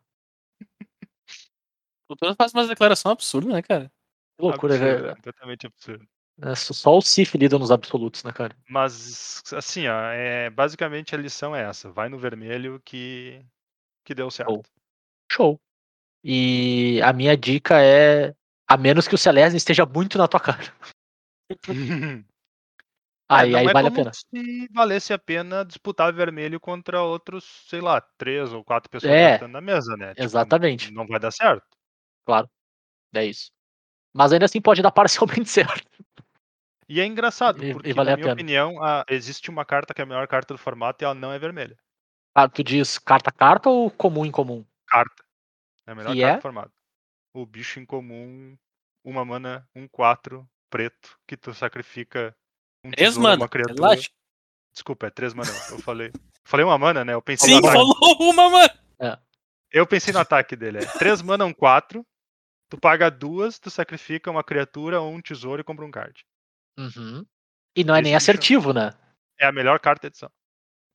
[2.09, 3.91] O Turan faz umas declarações absurdas, né, cara?
[4.37, 5.17] Que loucura, Absurdo, velho.
[5.17, 6.09] completamente absurdo.
[6.43, 8.55] É, só- o Sif lida nos absolutos, né, cara?
[8.69, 11.91] Mas, assim, ó, é, basicamente a lição é essa.
[11.91, 13.41] Vai no vermelho que,
[14.05, 14.63] que deu certo.
[15.31, 15.61] Show.
[16.25, 18.35] E a minha dica é.
[18.69, 20.63] A menos que o Celeste esteja muito na tua cara.
[23.29, 24.11] Aí, É, aí é vale a pena.
[24.13, 29.39] se valesse a pena disputar vermelho contra outros, sei lá, três ou quatro pessoas É,
[29.49, 30.15] na mesa, né?
[30.15, 30.93] Tipo, exatamente.
[30.93, 31.65] não vai dar certo.
[33.15, 33.51] É isso.
[34.13, 36.02] Mas ainda assim pode dar parcialmente certo.
[36.89, 38.35] E é engraçado, E- e porque, vale na a minha pena.
[38.35, 41.33] opinião, a- existe uma carta que é a melhor carta do formato e ela não
[41.33, 41.77] é vermelha.
[42.35, 44.65] Ah, tu diz carta a carta ou comum em comum?
[44.87, 45.23] Carta.
[45.87, 46.39] É a melhor Que carta é?
[46.39, 46.73] do formato.
[47.35, 48.57] O bicho em comum,
[49.05, 52.35] uma mana, um 4 preto, que tu sacrifica
[52.85, 53.43] um Três, tesouro, mano.
[53.43, 53.75] uma criatura.
[53.89, 54.11] Relaxa.
[54.73, 55.51] Desculpa, é três mana.
[55.71, 56.11] Eu falei.
[56.45, 57.13] Falei uma mana, né?
[57.13, 58.73] Eu pensei Sim, falou uma, mano.
[59.71, 60.79] Eu pensei no ataque dele.
[60.79, 62.05] É 3 mana, um 4.
[62.71, 66.25] Tu paga duas, tu sacrifica uma criatura ou um tesouro e compra um card.
[66.79, 67.25] Uhum.
[67.77, 68.93] E não é Esse nem assertivo, né?
[69.39, 70.31] É a melhor carta da edição.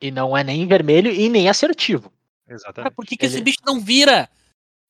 [0.02, 2.10] E não é nem vermelho e nem assertivo.
[2.46, 2.94] Cara, Exatamente.
[2.96, 4.30] por que, que esse Ele- bicho não vira?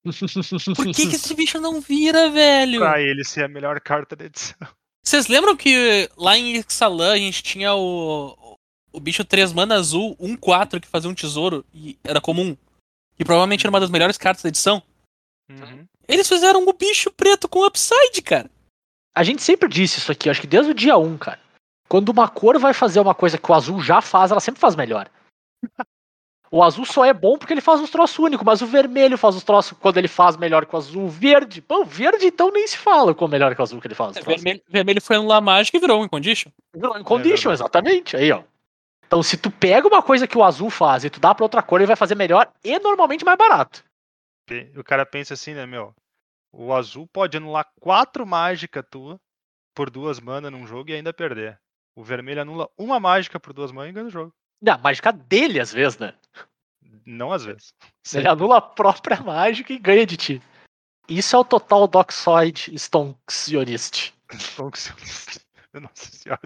[0.76, 2.80] Por que, que esse bicho não vira, velho?
[2.80, 4.56] Pra ele ser a melhor carta da edição.
[5.04, 8.58] Vocês lembram que lá em Ixalan a gente tinha o,
[8.92, 12.56] o bicho 3 mana azul, 1-4 que fazia um tesouro e era comum?
[13.20, 14.82] E provavelmente era uma das melhores cartas da edição.
[15.50, 15.86] Uhum.
[16.08, 18.50] Eles fizeram o bicho preto com upside, cara.
[19.18, 21.40] A gente sempre disse isso aqui, acho que desde o dia 1, cara.
[21.90, 24.76] Quando uma cor vai fazer uma coisa que o azul já faz, ela sempre faz
[24.76, 25.10] melhor.
[26.50, 29.36] O azul só é bom porque ele faz os troços únicos, mas o vermelho faz
[29.36, 31.04] os troços quando ele faz melhor que o azul.
[31.04, 33.82] O verde, pô, o verde então nem se fala com o melhor que o azul
[33.82, 34.14] que ele faz.
[34.14, 34.42] troços.
[34.42, 36.50] Vermelho, vermelho foi anular mágica e virou um condition.
[36.74, 37.64] Virou em condition, verdade.
[37.64, 38.16] exatamente.
[38.16, 38.44] Aí, ó.
[39.06, 41.62] Então, se tu pega uma coisa que o azul faz e tu dá pra outra
[41.62, 43.84] cor, ele vai fazer melhor e normalmente mais barato.
[44.78, 45.94] O cara pensa assim, né, meu?
[46.60, 49.22] O azul pode anular quatro mágica tua
[49.76, 51.62] por duas mana num jogo e ainda perder.
[51.96, 54.34] O vermelho anula uma mágica por duas mana e ganha o jogo.
[54.60, 56.16] Não, a mágica dele, às vezes, né?
[57.06, 57.76] Não às vezes.
[58.12, 60.42] Ele anula a própria mágica e ganha de ti.
[61.08, 64.14] Isso é o total Doxoid Stonksiorist.
[64.28, 65.00] Funciona.
[65.80, 66.42] Nossa senhora.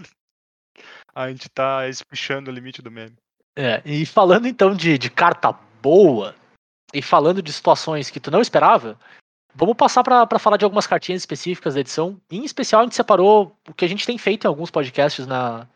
[1.14, 3.16] A gente tá espichando o limite do meme.
[3.56, 6.34] É, e falando então de, de carta boa,
[6.92, 8.98] e falando de situações que tu não esperava,
[9.54, 12.20] vamos passar pra falar de algumas cartinhas específicas da edição.
[12.30, 15.66] Em especial, a gente separou o que a gente tem feito em alguns podcasts na,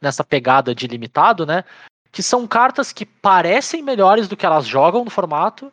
[0.00, 1.64] nessa pegada de limitado, né?
[2.10, 5.72] Que são cartas que parecem melhores do que elas jogam no formato,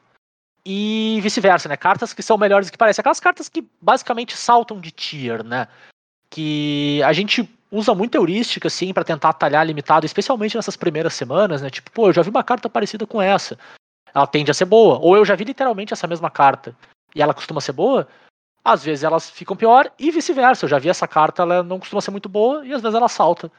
[0.66, 1.76] e vice-versa, né?
[1.76, 3.02] Cartas que são melhores do que parecem.
[3.02, 5.68] Aquelas cartas que basicamente saltam de tier, né?
[6.30, 11.62] Que a gente usa muita heurística, assim, pra tentar atalhar limitado, especialmente nessas primeiras semanas,
[11.62, 11.70] né?
[11.70, 13.58] Tipo, pô, eu já vi uma carta parecida com essa.
[14.14, 15.00] Ela tende a ser boa.
[15.00, 16.76] Ou eu já vi literalmente essa mesma carta
[17.16, 18.08] e ela costuma ser boa.
[18.64, 20.66] Às vezes elas ficam pior e vice-versa.
[20.66, 23.10] Eu já vi essa carta, ela não costuma ser muito boa e às vezes ela
[23.10, 23.52] salta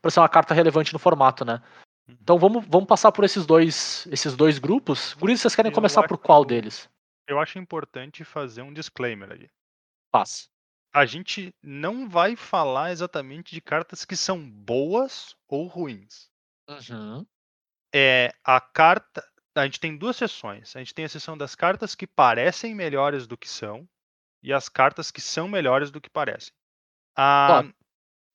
[0.00, 1.60] pra ser uma carta relevante no formato, né?
[2.08, 5.14] Então vamos, vamos passar por esses dois, esses dois grupos.
[5.14, 6.88] Guris, vocês querem Eu começar por acho- qual deles?
[7.26, 9.50] Eu acho importante fazer um disclaimer ali.
[10.10, 10.48] Passa.
[10.94, 16.28] A gente não vai falar exatamente de cartas que são boas ou ruins.
[16.68, 17.24] Uhum.
[17.94, 19.26] É a carta.
[19.54, 20.74] A gente tem duas seções.
[20.74, 23.86] A gente tem a seção das cartas que parecem melhores do que são
[24.42, 26.52] e as cartas que são melhores do que parecem.
[27.16, 27.62] A,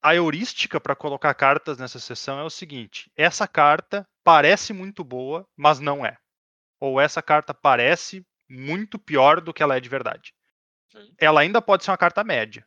[0.02, 5.48] a heurística para colocar cartas nessa seção é o seguinte: essa carta parece muito boa,
[5.56, 6.18] mas não é.
[6.80, 10.34] Ou essa carta parece muito pior do que ela é de verdade.
[10.92, 11.14] Sim.
[11.20, 12.66] Ela ainda pode ser uma carta média.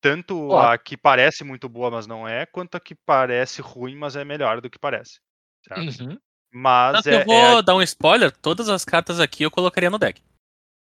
[0.00, 4.16] Tanto a que parece muito boa, mas não é, quanto a que parece ruim, mas
[4.16, 5.20] é melhor do que parece.
[5.64, 6.02] certo?
[6.02, 6.18] Uhum.
[6.52, 9.88] Mas Tanto é, eu vou é dar um spoiler, todas as cartas aqui eu colocaria
[9.90, 10.20] no deck.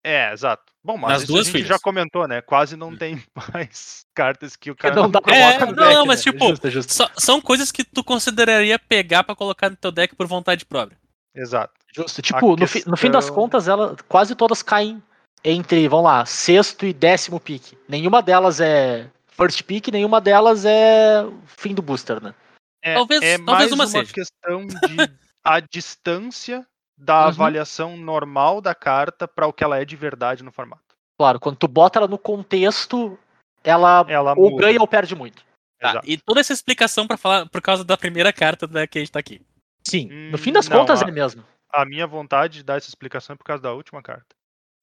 [0.04, 0.72] É, exato.
[0.82, 1.82] Bom, mas Nas duas a gente já filhas.
[1.82, 2.40] comentou, né?
[2.40, 3.22] Quase não tem
[3.54, 6.06] mais cartas que o cara não não, dá pra coloca É, no não, deck, não,
[6.06, 6.32] mas né?
[6.32, 6.94] tipo- Justo, justo.
[6.94, 10.98] Só- são coisas que tu consideraria pegar pra colocar no teu deck por vontade própria.
[11.34, 11.74] Exato.
[11.94, 12.22] Justo.
[12.22, 15.02] Tipo, no, fi- no fim das contas, ela, quase todas caem
[15.44, 17.74] entre, vamos lá, sexto e décimo pick.
[17.88, 21.24] Nenhuma delas é first pick, nenhuma delas é
[21.58, 22.34] fim do booster, né?
[22.82, 24.12] É, Talvez- é talvez mais uma uma, seja.
[24.14, 24.76] questão de
[25.44, 26.66] a distância
[26.96, 27.28] da Uhum.
[27.28, 30.82] avaliação normal da carta para o que ela é de verdade no formato.
[31.18, 33.18] Claro, quando tu bota ela no contexto,
[33.64, 34.62] ela Ela ou muda.
[34.66, 35.44] ganha ou perde muito.
[35.78, 39.00] Tá, e toda essa explicação pra falar por causa da primeira carta da que a
[39.00, 39.40] gente tá aqui.
[39.88, 40.08] Sim.
[40.12, 41.42] Hum, No fim das não, contas a- é mesmo.
[41.72, 44.26] A minha vontade de dar essa explicação é por causa da última carta.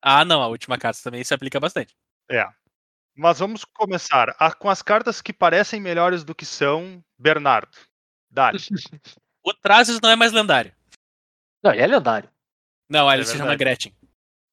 [0.01, 1.93] Ah, não, a última carta também se aplica bastante.
[3.15, 7.03] Mas vamos começar a- com as cartas que parecem melhores do que são.
[7.19, 7.75] Bernardo.
[8.31, 8.57] Dali.
[9.47, 10.73] O Trazes não é mais lendário.
[11.63, 12.29] Não, ele é lendário.
[12.89, 13.55] Não, ele É se chama.
[13.55, 13.93] Gretchen.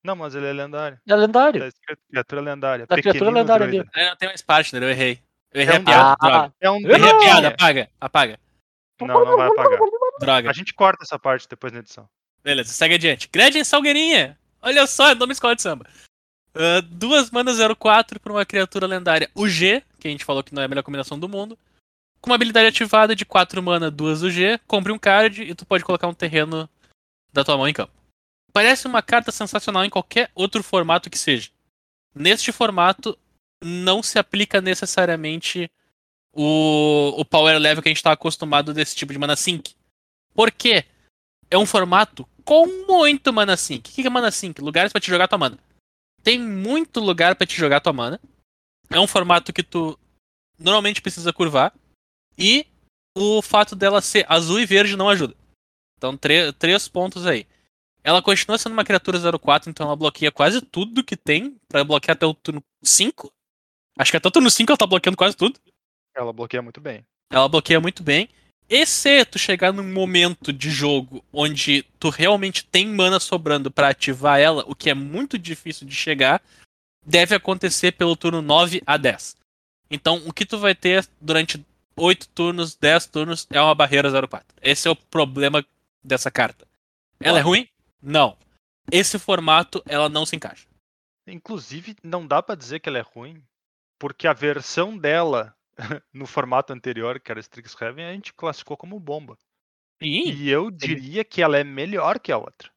[0.04, 1.00] Não, mas ele é lendário.
[1.04, 1.60] É lendário.
[1.62, 2.86] Tá escrito criatura lendária.
[2.86, 3.90] Tá criatura lendária druida.
[3.92, 5.20] É, não tem mais partner, eu errei.
[5.52, 6.54] Eu errei É a um piada, Ah, droga.
[6.60, 8.38] É um Eu errei a piada, apaga, apaga.
[9.00, 9.80] Não, não vai apagar.
[10.20, 10.50] Droga.
[10.50, 12.08] A gente corta essa parte depois na edição.
[12.44, 13.28] Beleza, segue adiante.
[13.32, 14.38] Gretchen Salgueirinha.
[14.62, 15.86] Olha só, é nome escola de samba.
[16.54, 19.28] Ah, duas manas 04 pra uma criatura lendária.
[19.34, 21.58] O G, que a gente falou que não é a melhor combinação do mundo.
[22.24, 24.58] Com uma habilidade ativada de 4 mana, 2 do G.
[24.66, 26.66] Compre um card e tu pode colocar um terreno
[27.30, 27.92] da tua mão em campo.
[28.50, 31.50] Parece uma carta sensacional em qualquer outro formato que seja.
[32.14, 33.14] Neste formato,
[33.62, 35.70] não se aplica necessariamente
[36.32, 39.74] o, o power level que a gente está acostumado desse tipo de mana sync.
[40.32, 40.86] Por quê?
[41.50, 43.90] É um formato com muito mana sync.
[43.90, 44.62] O que é mana sync?
[44.62, 45.58] Lugares pra te jogar tua mana.
[46.22, 48.18] Tem muito lugar pra te jogar tua mana.
[48.88, 49.98] É um formato que tu
[50.58, 51.70] normalmente precisa curvar.
[52.38, 52.66] E
[53.16, 55.34] o fato dela ser azul e verde não ajuda.
[55.96, 57.46] Então, três pontos aí.
[58.02, 62.14] Ela continua sendo uma criatura 04, então ela bloqueia quase tudo que tem pra bloquear
[62.14, 63.32] até o turno 5.
[63.98, 65.58] Acho que até o turno 5 ela tá bloqueando quase tudo.
[66.14, 67.04] Ela bloqueia muito bem.
[67.30, 68.28] Ela bloqueia muito bem.
[68.68, 73.88] E se tu chegar num momento de jogo onde tu realmente tem mana sobrando pra
[73.88, 76.42] ativar ela, o que é muito difícil de chegar,
[77.04, 79.36] deve acontecer pelo turno 9 a 10.
[79.90, 81.64] Então, o que tu vai ter durante
[81.96, 84.46] 8 turnos, 10 turnos é uma barreira 04.
[84.60, 85.64] Esse é o problema
[86.02, 86.66] dessa carta.
[87.20, 87.68] Ela é ruim?
[88.02, 88.36] Não.
[88.90, 90.66] Esse formato, ela não se encaixa.
[91.26, 93.42] Inclusive, não dá pra dizer que ela é ruim,
[93.98, 95.54] porque a versão dela
[96.12, 99.38] no formato anterior, que era Strixhaven, a gente classificou como bomba.
[100.00, 102.70] E E eu diria que ela é melhor que a outra.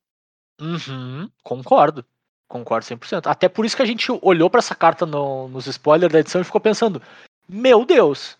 [0.61, 2.05] Uhum, concordo.
[2.47, 3.27] Concordo 100%.
[3.27, 6.39] Até por isso que a gente olhou pra essa carta no- nos spoilers da edição
[6.39, 7.01] e ficou pensando:
[7.49, 8.37] Meu Deus,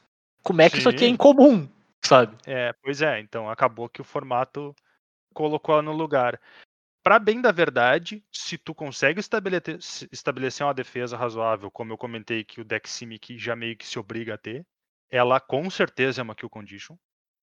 [0.48, 1.14] como é que isso aqui é Sim.
[1.14, 1.68] incomum?
[2.02, 2.38] Sabe?
[2.46, 4.74] É, pois é, então acabou que o formato
[5.34, 6.40] colocou ela no lugar.
[7.04, 12.62] Pra bem da verdade, se tu consegue estabelecer, uma defesa razoável, como eu comentei que
[12.62, 14.66] o deck Simic já meio que se obriga a ter,
[15.12, 16.96] ela com certeza é uma kill condition.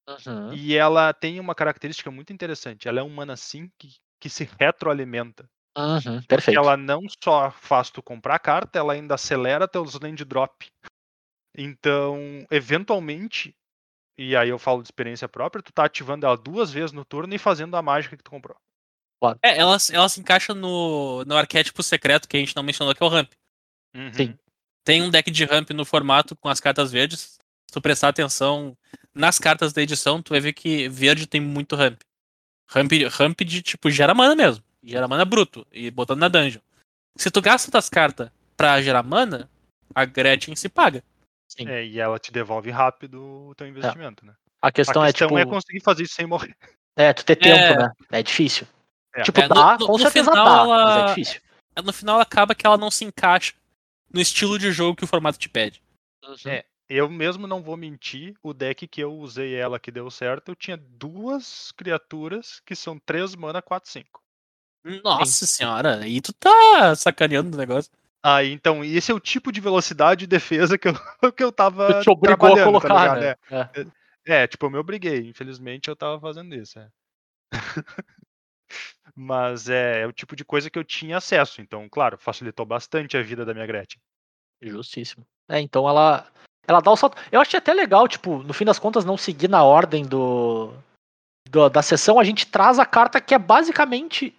[0.08, 0.54] Uhum.
[0.54, 2.88] E ela tem uma característica muito interessante.
[2.88, 3.88] Ela é um mana sim que,
[4.18, 5.46] que se retroalimenta.
[5.76, 6.58] Uhum, perfeito.
[6.58, 10.70] ela não só faz tu comprar a carta, ela ainda acelera teus land drop.
[11.56, 13.54] Então, eventualmente,
[14.18, 17.34] e aí eu falo de experiência própria, tu tá ativando ela duas vezes no turno
[17.34, 18.56] e fazendo a mágica que tu comprou.
[19.42, 23.02] é, ela, ela se encaixa no, no arquétipo secreto que a gente não mencionou, que
[23.02, 23.32] é o ramp.
[23.94, 24.12] Uhum.
[24.12, 24.38] Sim.
[24.84, 27.38] Tem um deck de ramp no formato com as cartas verdes.
[27.66, 28.76] Se tu prestar atenção
[29.14, 32.00] nas cartas da edição, tu vai ver que verde tem muito ramp.
[32.68, 34.62] Ramp, ramp de tipo gera mana mesmo.
[34.82, 35.66] Gera mana bruto.
[35.72, 36.60] E botando na dungeon.
[37.16, 39.48] Se tu gasta das cartas pra gerar mana,
[39.94, 41.02] a Gretchen se paga.
[41.56, 41.68] Sim.
[41.68, 44.34] É, e ela te devolve rápido o teu investimento, né?
[44.60, 45.38] A questão, a é questão tipo.
[45.38, 46.56] é conseguir fazer isso sem morrer.
[46.96, 47.68] É, tu ter É.
[47.68, 47.92] tempo, né?
[48.10, 48.66] É difícil.
[49.14, 49.22] É.
[49.22, 51.40] Tipo, É, no- dá, no- com no certeza final dá, ela- mas é difícil.
[51.84, 53.52] No final acaba que ela não se encaixa
[54.12, 55.82] no estilo de jogo que o formato te pede.
[56.46, 56.64] É.
[56.88, 60.54] Eu mesmo não vou mentir, o deck que eu usei ela que deu certo, eu
[60.56, 64.22] tinha duas criaturas que são 3 mana 4, 5.
[65.02, 67.90] Nossa senhora, aí tu tá sacaneando o negócio.
[68.26, 70.94] Aí, então, esse é o tipo de velocidade e defesa que eu,
[71.36, 73.20] que eu tava Tu te obrigou a tá colocar, ligado?
[73.20, 73.36] né?
[73.50, 73.80] É.
[73.80, 74.42] É.
[74.42, 75.28] É, tipo, eu me obriguei.
[75.28, 76.78] Infelizmente, eu tava fazendo isso.
[76.78, 76.88] é.
[79.14, 81.60] Mas é, é o tipo de coisa que eu tinha acesso.
[81.60, 84.00] Então, claro, facilitou bastante a vida da minha Gretchen.
[84.62, 85.26] Justíssimo.
[85.48, 86.26] É, então ela.
[86.66, 87.18] Ela dá o salto.
[87.30, 90.72] Eu achei até legal, tipo, no fim das contas, não seguir na ordem do,
[91.50, 94.34] do- da sessão, a gente traz a carta que é basicamente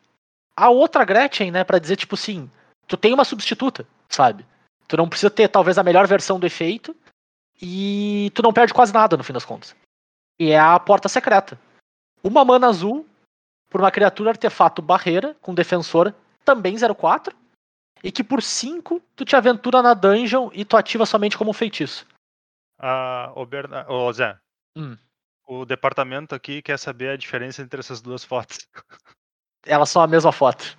[0.57, 1.63] a outra Gretchen, né?
[1.63, 2.49] Pra dizer, tipo assim,
[2.87, 4.45] tu tem uma substituta, sabe?
[4.87, 6.95] Tu não precisa ter talvez a melhor versão do efeito
[7.61, 9.75] e tu não perde quase nada no fim das contas.
[10.39, 11.59] E é a porta secreta.
[12.23, 13.07] Uma mana azul
[13.69, 16.13] por uma criatura artefato barreira com defensor
[16.43, 17.35] também 04
[18.03, 21.53] e que por 5 tu te aventura na dungeon e tu ativa somente como um
[21.53, 22.05] feitiço.
[22.77, 23.85] Ah, ô, Berna...
[23.89, 24.37] ô, Zé,
[24.77, 24.97] Hum.
[25.47, 28.67] o departamento aqui quer saber a diferença entre essas duas fotos.
[29.65, 30.77] Elas são a mesma foto.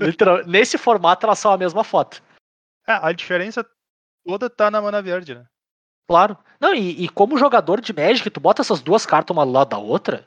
[0.00, 2.22] Literal- Nesse formato elas são a mesma foto.
[2.86, 3.64] É, a diferença
[4.26, 5.46] toda tá na mana verde, né?
[6.08, 6.36] Claro.
[6.58, 9.68] Não, e, e como jogador de Magic, tu bota essas duas cartas uma do lado
[9.68, 10.26] da outra.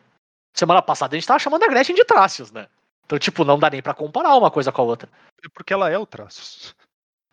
[0.55, 2.67] Semana passada a gente tava chamando a Gretchen de Tracios, né?
[3.05, 5.09] Então, tipo, não dá nem pra comparar uma coisa com a outra.
[5.43, 6.75] É Porque ela é o traços.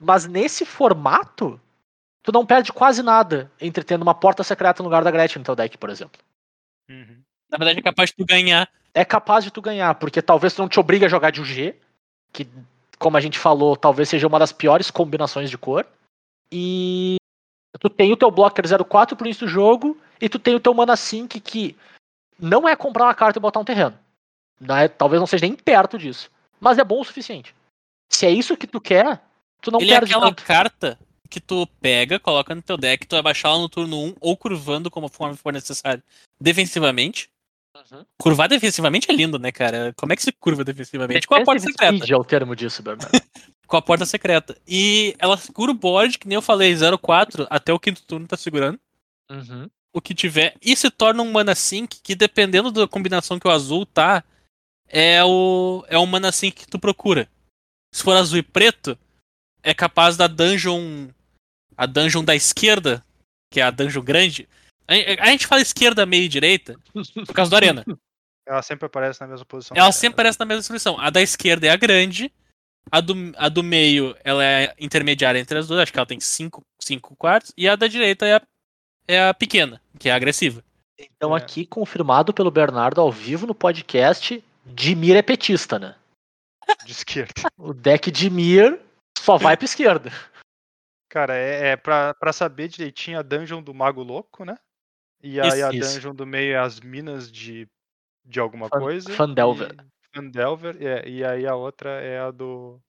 [0.01, 1.61] Mas nesse formato,
[2.23, 5.45] tu não perde quase nada entre tendo uma porta secreta no lugar da Gretchen no
[5.45, 6.21] teu deck, por exemplo.
[6.89, 7.23] Uhum.
[7.51, 8.71] Na verdade, é capaz de tu ganhar.
[8.95, 11.77] É capaz de tu ganhar, porque talvez tu não te obrigue a jogar de UG,
[12.33, 12.49] que,
[12.99, 15.87] como a gente falou, talvez seja uma das piores combinações de cor.
[16.53, 17.17] E
[17.79, 20.73] tu tem o teu blocker 04 pro início do jogo, e tu tem o teu
[20.75, 21.77] mana sync, que
[22.39, 23.99] não é comprar uma carta e botar um terreno.
[24.61, 26.31] Não é- talvez não seja nem perto disso.
[26.61, 27.55] Mas é bom o suficiente.
[28.11, 29.23] Se é isso que tu quer,
[29.61, 30.45] tu não Ele é perde aquela tanto.
[30.45, 30.99] carta
[31.31, 34.37] que tu pega, coloca no teu deck, tu vai baixar ela no turno 1 ou
[34.37, 36.03] curvando como for necessário
[36.41, 37.29] defensivamente.
[37.75, 38.05] Uhum.
[38.19, 39.93] Curvar defensivamente é lindo, né, cara?
[39.97, 41.27] Como é que se curva defensivamente?
[41.27, 42.13] Com a porta secreta.
[42.13, 43.13] é o termo disso, Bernardo.
[43.67, 44.57] Com a porta secreta.
[44.67, 48.35] E ela segura o board, que nem eu falei, 0-4 até o quinto turno tá
[48.35, 48.81] segurando.
[49.31, 49.69] Uhum.
[49.93, 50.57] O que tiver.
[50.63, 54.25] E se torna um mana sync que, dependendo da combinação que o azul tá,
[54.89, 57.29] é o, é o mana sync que tu procura.
[57.95, 58.99] Se for azul e preto,
[59.63, 61.09] é capaz da dungeon.
[61.77, 63.05] A dungeon da esquerda,
[63.53, 64.49] que é a dungeon grande.
[64.89, 66.77] A, gente fala esquerda, meio e direita,
[67.27, 67.85] por causa do Arena.
[68.49, 69.77] Ela sempre aparece na mesma posição.
[69.77, 70.99] Ela sempre aparece na mesma descrição.
[70.99, 72.33] A da esquerda é a grande,
[72.91, 76.19] a do, a do meio ela é intermediária entre as duas, acho que ela tem
[76.19, 76.65] 5
[77.19, 78.43] quartos, e a da direita é a,
[79.07, 80.65] é a pequena, que é a agressiva.
[80.99, 81.39] Então, É.
[81.39, 85.95] aqui, confirmado pelo Bernardo ao vivo no podcast, Dimir é petista, né?
[86.87, 87.35] De esquerda.
[87.59, 88.81] O deck Dimir
[89.19, 90.11] só vai pra esquerda.
[91.11, 94.57] Cara, é, é pra, pra saber direitinho a dungeon do Mago Louco, né?
[95.23, 95.95] E aí Isso, a isso.
[95.95, 97.67] dungeon do meio é as minas de,
[98.25, 99.11] de alguma Fan- coisa.
[99.15, 99.75] Fandelver.
[99.75, 102.81] E, Fandelver, é, e aí a outra é a do.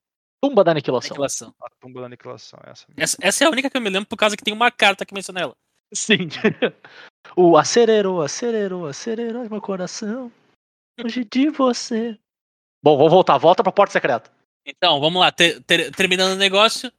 [0.42, 1.10] Tumba da aniquilação.
[1.10, 1.54] Aniquilação.
[1.62, 2.60] A tumba da aniquilação.
[2.64, 3.04] Essa mesmo.
[3.04, 5.06] Essa, essa é a única que eu me lembro por causa que tem uma carta
[5.06, 5.56] que menciona ela.
[5.94, 6.30] Sim.
[7.36, 10.32] o acelerou, acelerou, acelerou meu coração.
[11.04, 12.18] Hoje de você.
[12.84, 13.38] Bom, vamos voltar.
[13.38, 14.32] Volta pra porta secreta.
[14.66, 15.32] Então, vamos lá.
[15.32, 16.92] ter- ter- terminando o negócio,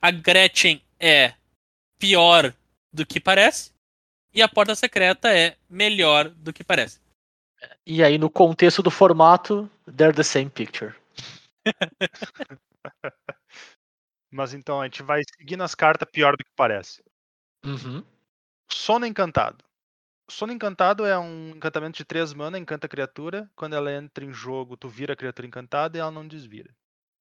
[0.00, 1.34] a Gretchen é
[1.98, 2.52] pior
[2.92, 3.72] do que parece.
[4.32, 7.00] E a porta secreta é melhor do que parece.
[7.86, 10.94] E aí, no contexto do formato, they're the same picture.
[14.32, 17.02] Mas então a gente vai seguir nas cartas pior do que parece.
[17.64, 18.04] Uhum.
[18.70, 19.64] Sono Encantado.
[20.30, 23.50] Sono Encantado é um encantamento de 3 mana, encanta a criatura.
[23.56, 26.72] Quando ela entra em jogo, tu vira a criatura encantada e ela não desvira.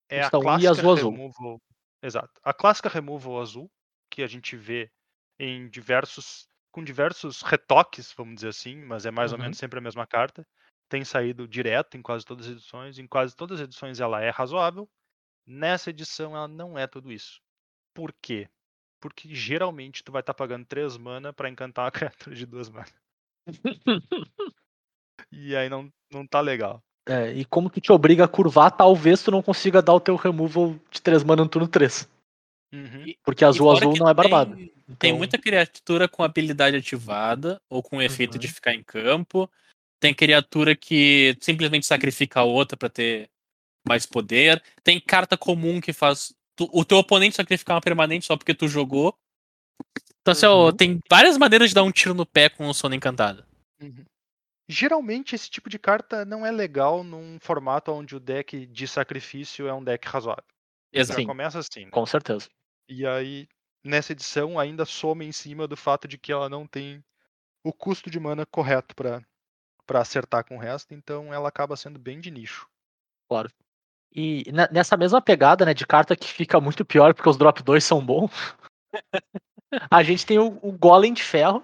[0.10, 1.12] É Então, a e clássica azul, azul.
[1.12, 1.62] removal.
[2.02, 2.40] Exato.
[2.44, 3.70] A clássica removal azul,
[4.12, 4.92] que a gente vê
[5.40, 6.48] em diversos.
[6.80, 9.44] Com diversos retoques, vamos dizer assim, mas é mais ou Uhum.
[9.44, 10.48] menos sempre a mesma carta.
[10.90, 12.98] Tem saído direto em quase todas as edições.
[12.98, 14.88] Em quase todas as edições ela é razoável.
[15.46, 17.42] Nessa edição ela não é tudo isso.
[17.94, 18.48] Por quê?
[19.02, 21.92] Porque geralmente tu vai estar pagando 3 mana pra encantar uma
[22.32, 22.88] criatura de 2 mana.
[25.32, 26.82] E aí não, não tá legal.
[27.08, 30.16] É, e como que te obriga a curvar, talvez tu não consiga dar o teu
[30.16, 32.10] removal de 3 mana no turno 3.
[32.74, 33.14] Uhum.
[33.24, 34.56] Porque azul azul não é barbado.
[34.56, 38.54] Tem, tem Então- muita criatura com habilidade ativada ou com efeito de Uhum.
[38.54, 39.50] ficar em campo.
[40.00, 43.30] Tem criatura que simplesmente sacrifica a outra pra ter
[43.88, 44.64] mais poder.
[44.84, 48.68] Tem carta comum que faz tu- o teu oponente sacrificar uma permanente só porque tu
[48.68, 49.16] jogou.
[50.22, 50.76] Então, assim, ó, Uhum.
[50.76, 53.46] tem várias maneiras de dar um tiro no pé com o sono encantado.
[53.82, 54.04] Uhum.
[54.68, 59.68] Geralmente esse tipo de carta não é legal num formato onde o deck de sacrifício
[59.68, 60.44] é um deck razoável.
[60.94, 61.20] Já Exato.
[61.22, 61.26] Sim.
[61.28, 61.86] começa assim.
[61.86, 61.92] né?
[61.92, 62.48] Com certeza.
[62.88, 63.48] E aí,
[63.84, 67.04] nessa edição, ainda soma em cima do fato de que ela não tem
[67.64, 69.22] o custo de mana correto pra
[69.86, 72.68] para acertar com o resto, então ela acaba sendo bem de nicho.
[74.14, 77.64] E ne- nessa mesma pegada, né, de carta que fica muito pior porque os drop
[77.64, 78.32] 2 são bons.
[79.90, 81.64] a gente tem o, o Golem de Ferro.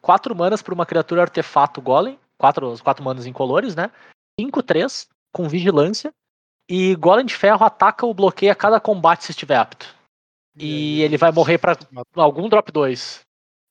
[0.00, 2.16] Quatro manas para uma criatura artefato Golem.
[2.36, 3.90] Quatro, quatro manas incolores, né?
[4.40, 6.14] 5-3, com vigilância.
[6.68, 9.97] E Golem de Ferro ataca ou bloqueia cada combate se estiver apto.
[10.58, 13.24] E ele vai morrer pra mata- algum drop 2.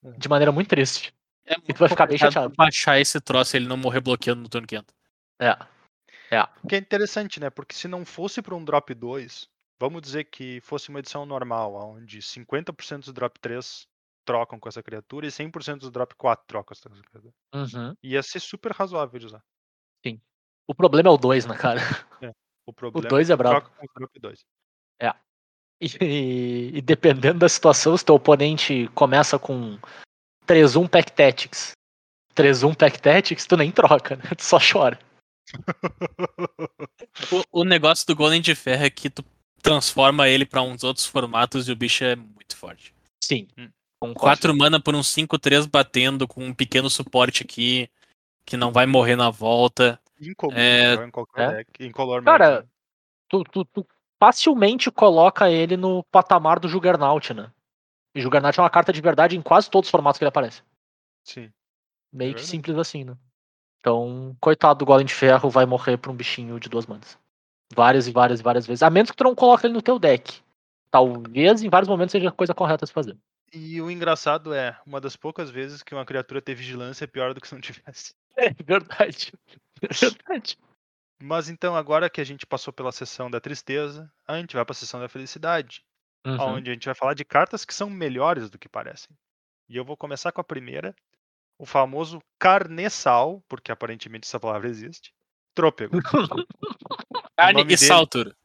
[0.03, 0.11] É.
[0.11, 1.13] De maneira muito triste.
[1.45, 2.53] É tu vai ficar bem chateado.
[2.57, 4.93] baixar esse troço e ele não morrer bloqueando no turno 500.
[5.39, 5.57] É.
[6.67, 7.49] Que é interessante, né?
[7.49, 9.47] Porque se não fosse para um drop 2,
[9.79, 13.87] vamos dizer que fosse uma edição normal, onde 50% dos drop 3
[14.25, 17.33] trocam com essa criatura e 100% dos drop 4 trocam com essa criatura.
[17.55, 17.95] Uhum.
[18.03, 19.41] Ia ser super razoável de usar.
[20.69, 21.79] O problema é o 2, né, cara?
[22.67, 23.61] O problema dois que é tu brabo.
[23.61, 24.45] troca com o drop 2.
[26.01, 29.77] E, e dependendo da situação, se teu oponente começa com
[30.47, 31.73] 3-1 Pack Tactics,
[32.35, 34.23] 3-1 Pack Tactics, tu nem troca, né?
[34.35, 34.97] Tu só chora.
[37.51, 39.23] O, o negócio do Golem de Ferro é que tu
[39.61, 42.93] transforma ele pra uns outros formatos e o bicho é muito forte.
[43.23, 43.47] Sim.
[43.57, 43.69] Hum.
[43.99, 44.19] Concordo.
[44.19, 47.89] 4 mana por um 5-3 batendo com um pequeno suporte aqui,
[48.45, 49.99] que não vai morrer na volta.
[50.21, 51.55] Incomum, É, joga em qualquer é.
[51.57, 52.69] deck, incolor Cara, mesmo.
[53.29, 53.87] Tu, tu- tu
[54.19, 57.51] facilmente coloca ele no patamar do Juggernaut, né?
[58.15, 60.61] E Juggernaut é uma carta de verdade em quase todos os formatos que ele aparece.
[61.23, 61.51] Sim.
[62.11, 62.47] Meio que verdade.
[62.47, 63.15] simples assim, né?
[63.79, 67.17] Então, coitado do Golem de Ferro, vai morrer pra um bichinho de duas manas.
[67.73, 68.81] Várias e várias e várias vezes.
[68.81, 70.41] A menos que tu não coloque ele no teu deck.
[70.89, 73.17] Talvez em vários momentos seja a coisa correta a se fazer.
[73.53, 77.33] E o engraçado é, uma das poucas vezes que uma criatura ter vigilância é pior
[77.33, 78.13] do que se não tivesse.
[78.39, 79.33] É verdade.
[79.81, 80.57] É verdade.
[81.21, 84.73] Mas então, agora que a gente passou pela sessão da tristeza, a gente vai pra
[84.75, 85.83] sessão da felicidade.
[86.25, 86.55] Uhum.
[86.55, 89.15] onde a gente vai falar de cartas que são melhores do que parecem.
[89.69, 90.93] E eu vou começar com a primeira,
[91.57, 95.13] o famoso carneçal, porque aparentemente essa palavra existe.
[95.55, 95.97] Trôpego.
[97.37, 98.35] Carne e saltura.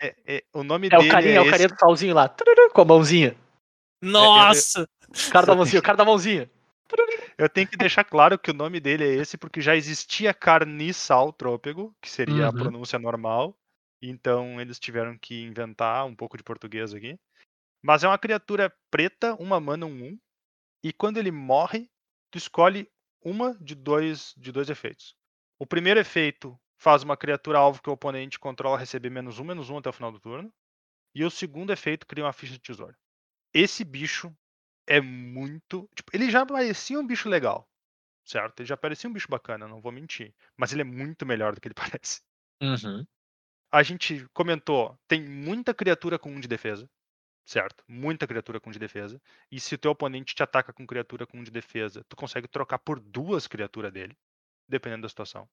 [0.00, 1.50] É, é- o nome É dele o carinha, é o esse.
[1.52, 3.34] carinha do salzinho lá, tururu, com a mãozinha.
[4.02, 4.86] Nossa!
[5.28, 6.50] O cara da mãozinha, o cara da mãozinha.
[7.38, 11.32] Eu tenho que deixar claro que o nome dele é esse porque já existia carniçal
[11.32, 12.56] trôpego, que seria a Uhum.
[12.58, 13.56] pronúncia normal.
[14.02, 17.18] Então eles tiveram que inventar um pouco de português aqui.
[17.82, 20.18] Mas é uma criatura preta, uma mana, um 1.
[20.84, 21.90] E quando ele morre,
[22.30, 22.88] tu escolhe
[23.24, 25.16] uma de dois, de dois efeitos.
[25.58, 29.70] O primeiro efeito faz uma criatura alvo que o oponente controla receber menos um, menos
[29.70, 30.52] um até o final do turno.
[31.14, 32.96] E o segundo efeito cria uma ficha de tesouro.
[33.54, 34.34] Esse bicho
[34.86, 35.88] é muito.
[35.94, 37.68] Tipo, ele já parecia um bicho legal,
[38.24, 38.60] certo?
[38.60, 40.34] Ele já parecia um bicho bacana, não vou mentir.
[40.56, 42.20] Mas ele é muito melhor do que ele parece.
[42.60, 43.04] Uhum.
[43.72, 46.88] A gente comentou, tem muita criatura com um de defesa,
[47.44, 47.82] certo?
[47.88, 49.20] Muita criatura com um de defesa.
[49.50, 52.46] E se o teu oponente te ataca com criatura com um de defesa, tu consegue
[52.48, 54.16] trocar por duas criaturas dele,
[54.68, 55.48] dependendo da situação.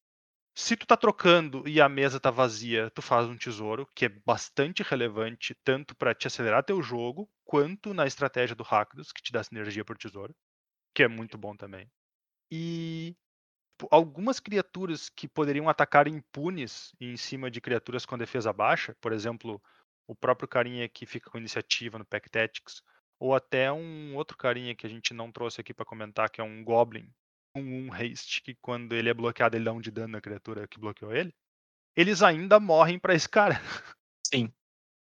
[0.55, 4.09] Se tu tá trocando e a mesa tá vazia, tu faz um tesouro, que é
[4.09, 9.31] bastante relevante tanto para te acelerar teu jogo, quanto na estratégia do Rakdos, que te
[9.31, 10.35] dá sinergia por tesouro,
[10.93, 11.89] que é muito bom também.
[12.51, 13.15] E
[13.91, 19.61] algumas criaturas que poderiam atacar impunes em cima de criaturas com defesa baixa, por exemplo,
[20.07, 22.83] o próprio carinha que fica com iniciativa no Pack Tactics,
[23.19, 26.43] ou até um outro carinha que a gente não trouxe aqui para comentar, que é
[26.43, 27.11] um Goblin,
[27.55, 30.67] um, um haste, que quando ele é bloqueado ele dá um de dano na criatura
[30.67, 31.33] que bloqueou ele,
[31.95, 33.59] eles ainda morrem para esse cara.
[34.25, 34.51] Sim.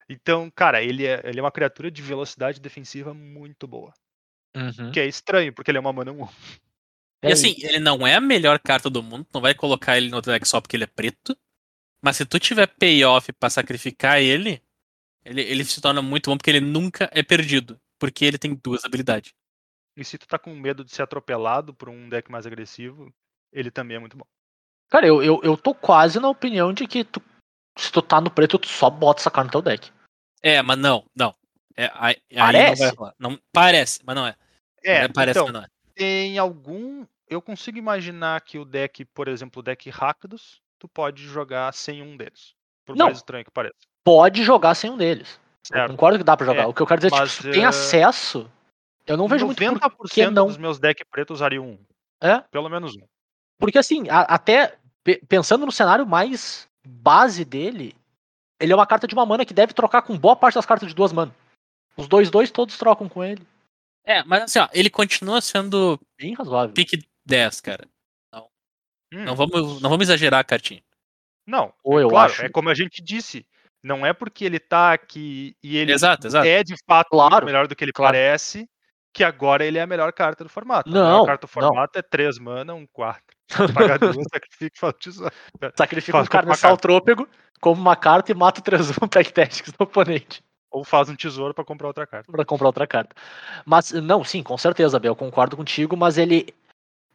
[0.08, 3.92] Então, cara, ele é, ele é uma criatura de velocidade defensiva muito boa.
[4.54, 4.90] Uhum.
[4.92, 6.24] Que é estranho, porque ele é uma mana 1.
[7.22, 10.10] É E assim, ele não é a melhor carta do mundo, não vai colocar ele
[10.10, 11.36] no deck só porque ele é preto.
[12.02, 14.60] Mas se tu tiver payoff pra sacrificar ele,
[15.24, 17.80] ele, ele se torna muito bom porque ele nunca é perdido.
[17.98, 19.32] Porque ele tem duas habilidades.
[19.96, 23.12] E se tu tá com medo de ser atropelado por um deck mais agressivo,
[23.52, 24.26] ele também é muito bom.
[24.88, 27.22] Cara, eu, eu, eu tô quase na opinião de que tu,
[27.78, 29.90] se tu tá no preto, tu só bota essa cara no teu deck.
[30.42, 31.34] É, mas não, não.
[31.76, 32.82] É, aí, aí Parece?
[32.82, 33.14] Não, vai rolar.
[33.18, 34.36] Não, parece, mas não é.
[34.84, 35.68] É, parece, então, mas não é.
[35.94, 37.06] tem algum.
[37.28, 42.02] Eu consigo imaginar que o deck, por exemplo, o deck Rakdos, tu pode jogar sem
[42.02, 42.54] um deles.
[42.84, 43.06] Por Não.
[43.06, 43.76] mais estranho que pareça.
[44.04, 45.40] Pode jogar sem um deles.
[45.70, 45.90] Eu Certo.
[45.92, 46.62] concordo que dá pra jogar.
[46.64, 48.50] É, o que eu quero dizer é mas, tipo, se tu tem eh, acesso,
[49.06, 49.64] eu não vejo muito por
[50.08, 50.46] 90% que não.
[50.46, 51.78] dos meus decks pretos usariam um.
[52.20, 53.02] É, Pelo menos um.
[53.58, 57.94] porque assim, a- até pe- pensando no cenário mais base dele,
[58.60, 60.88] ele é uma carta de uma mana que deve trocar com boa parte das cartas
[60.88, 61.34] de duas manas.
[61.96, 63.44] Os dois dois todos trocam com ele.
[64.04, 66.72] É, mas assim, ó, ele continua sendo Bem razoável.
[66.74, 67.86] pick 10, cara.
[69.14, 70.82] Hum, Não vamos, não vamos exagerar a cartinha.
[71.46, 72.42] Não, Ou eu claro, acho.
[72.44, 73.44] é como a gente disse.
[73.82, 76.46] Não é porque ele tá aqui e ele Exato, exato.
[76.46, 78.12] é de fato Claro, melhor do que ele claro.
[78.14, 78.68] parece,
[79.12, 80.88] que agora ele é a melhor carta do formato.
[80.88, 81.68] a Não, melhor carta do não.
[81.68, 83.22] formato é 3 mana, um 4.
[83.74, 85.34] Paga duas, sacrifica e faz o tesouro.
[85.76, 86.76] Sacrifica Faz um carta.
[86.76, 87.28] trôpego,
[87.60, 90.42] come uma carta e mata o 3-1 Pack Tactics do oponente.
[90.70, 92.32] Ou faz um tesouro pra comprar outra carta.
[92.32, 93.14] pra comprar outra carta.
[93.66, 96.46] Mas, não, sim, com certeza, Bel, concordo contigo, mas ele,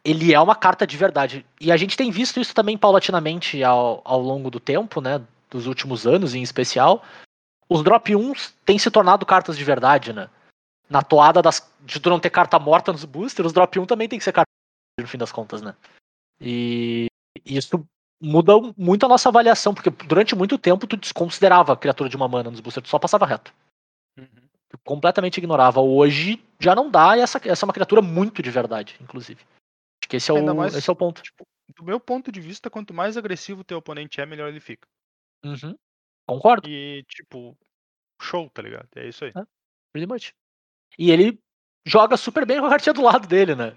[0.04, 1.44] ele é uma carta de verdade.
[1.60, 5.20] E a gente tem visto isso também paulatinamente ao, ao longo do tempo, né?
[5.50, 7.02] Dos últimos anos em especial.
[7.68, 10.28] Os drop 1s têm se tornado cartas de verdade, né?
[10.88, 14.08] Na toada das, de tu não ter carta morta nos boosters, os drop 1 também
[14.08, 14.48] tem que ser carta
[14.98, 15.76] no fim das contas, né?
[16.40, 17.06] E
[17.44, 17.86] isso
[18.20, 22.26] muda muito a nossa avaliação, porque durante muito tempo tu desconsiderava a criatura de uma
[22.28, 23.52] mana nos boosters, tu só passava reto
[24.84, 25.80] completamente ignorava.
[25.80, 29.40] Hoje já não dá, e essa, essa é uma criatura muito de verdade, inclusive.
[29.42, 31.22] Acho que esse é, Ainda o, mais- esse é o ponto.
[31.76, 34.86] Do meu ponto de vista, quanto mais agressivo o teu oponente é, melhor ele fica.
[35.44, 35.76] Uhum.
[36.26, 37.56] Concordo, E, tipo,
[38.20, 38.88] show, tá ligado?
[38.96, 39.32] É isso aí.
[39.92, 40.34] pretty much.
[40.96, 41.38] E ele
[41.84, 43.76] joga super bem com a cartinha do lado dele, né?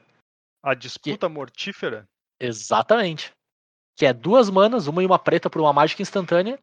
[0.64, 2.08] A disputa mortífera,
[2.42, 3.32] Exatamente.
[3.96, 6.58] Que é duas manas, uma e uma preta por uma mágica instantânea,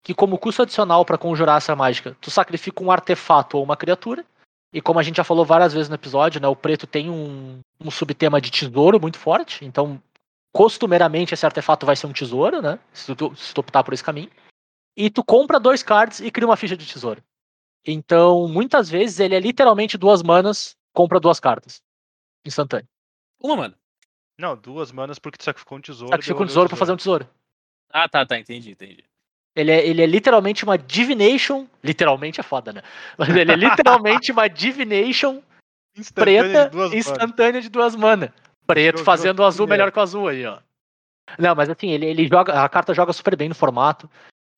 [0.00, 4.24] que como custo adicional pra conjurar essa mágica, tu sacrifica um artefato ou uma criatura.
[4.72, 7.60] E como a gente já falou várias vezes no episódio, né, o preto tem um,
[7.80, 10.00] um subtema de tesouro muito forte, então
[10.52, 12.78] costumeiramente esse artefato vai ser um tesouro, né?
[12.92, 14.30] Se tu, se tu optar por esse caminho.
[14.96, 17.20] E tu compra dois cards e cria uma ficha de tesouro.
[17.86, 21.82] Então, muitas vezes ele é literalmente duas manas, compra duas cartas.
[22.44, 22.88] Instantâneo.
[23.42, 23.74] Uma, mano.
[24.38, 26.10] não, duas manas porque tu sacrificou um tesouro.
[26.10, 27.28] Sacrifica um devolveu o tesouro pra fazer um tesouro.
[27.90, 29.04] Ah, tá, tá, entendi, entendi.
[29.54, 31.66] Ele é, ele é literalmente uma divination.
[31.82, 32.82] Literalmente é foda, né?
[33.16, 35.40] Mas ele é literalmente uma divination
[35.96, 37.06] Instantânea de preta duas manas.
[37.06, 38.30] instantânea de duas manas.
[38.66, 40.58] Preto Jogou fazendo o azul melhor que o azul aí, ó.
[41.38, 42.64] Não, mas assim, ele, ele joga.
[42.64, 44.10] A carta joga super bem no formato.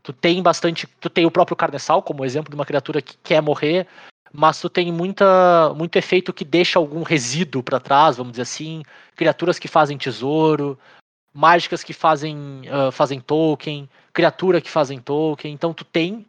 [0.07, 0.87] Tu tem bastante.
[1.01, 3.89] Tu tem o próprio carnessal como exemplo de uma criatura que quer morrer,
[4.33, 8.85] mas tu tem muita, muito efeito que deixa algum resíduo para trás, vamos dizer assim.
[9.17, 10.79] Criaturas que fazem tesouro,
[11.35, 15.53] mágicas que fazem, uh, fazem token, criatura que fazem token.
[15.53, 16.25] Então tu tem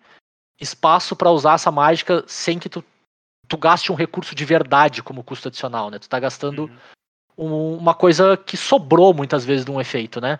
[0.59, 2.83] espaço para usar essa mágica sem que tu,
[3.47, 5.99] tu gaste um recurso de verdade como custo adicional, né?
[5.99, 6.63] Tu tá gastando
[7.37, 7.45] Uhum.
[7.45, 10.39] um- uma coisa que sobrou muitas vezes de um efeito, né?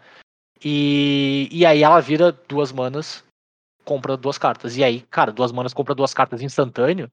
[0.66, 3.24] E, e aí ela vira duas manas,
[3.88, 4.76] compra duas cartas.
[4.76, 7.10] E aí, cara, duas manas compra duas cartas instantâneo.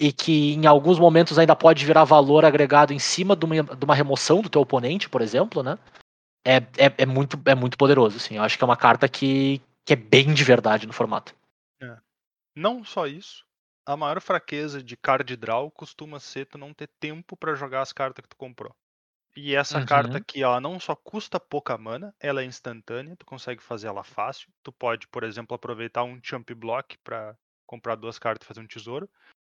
[0.00, 3.84] E que em alguns momentos ainda pode virar valor agregado em cima de uma, de
[3.84, 5.78] uma remoção do teu oponente, por exemplo, né?
[6.44, 8.36] É, é, é muito, é muito poderoso, assim.
[8.36, 11.34] Eu acho que é uma carta que, que é bem de verdade no formato.
[12.56, 13.44] Não só isso.
[13.84, 17.92] A maior fraqueza de card draw costuma ser tu não ter tempo pra jogar as
[17.92, 18.74] cartas que tu comprou.
[19.36, 20.16] E essa carta Uhum.
[20.16, 24.50] aqui, ela não só custa pouca mana, ela é instantânea, tu consegue fazer ela fácil.
[24.62, 28.66] Tu pode, por exemplo, aproveitar um chump block pra comprar duas cartas e fazer um
[28.66, 29.08] tesouro.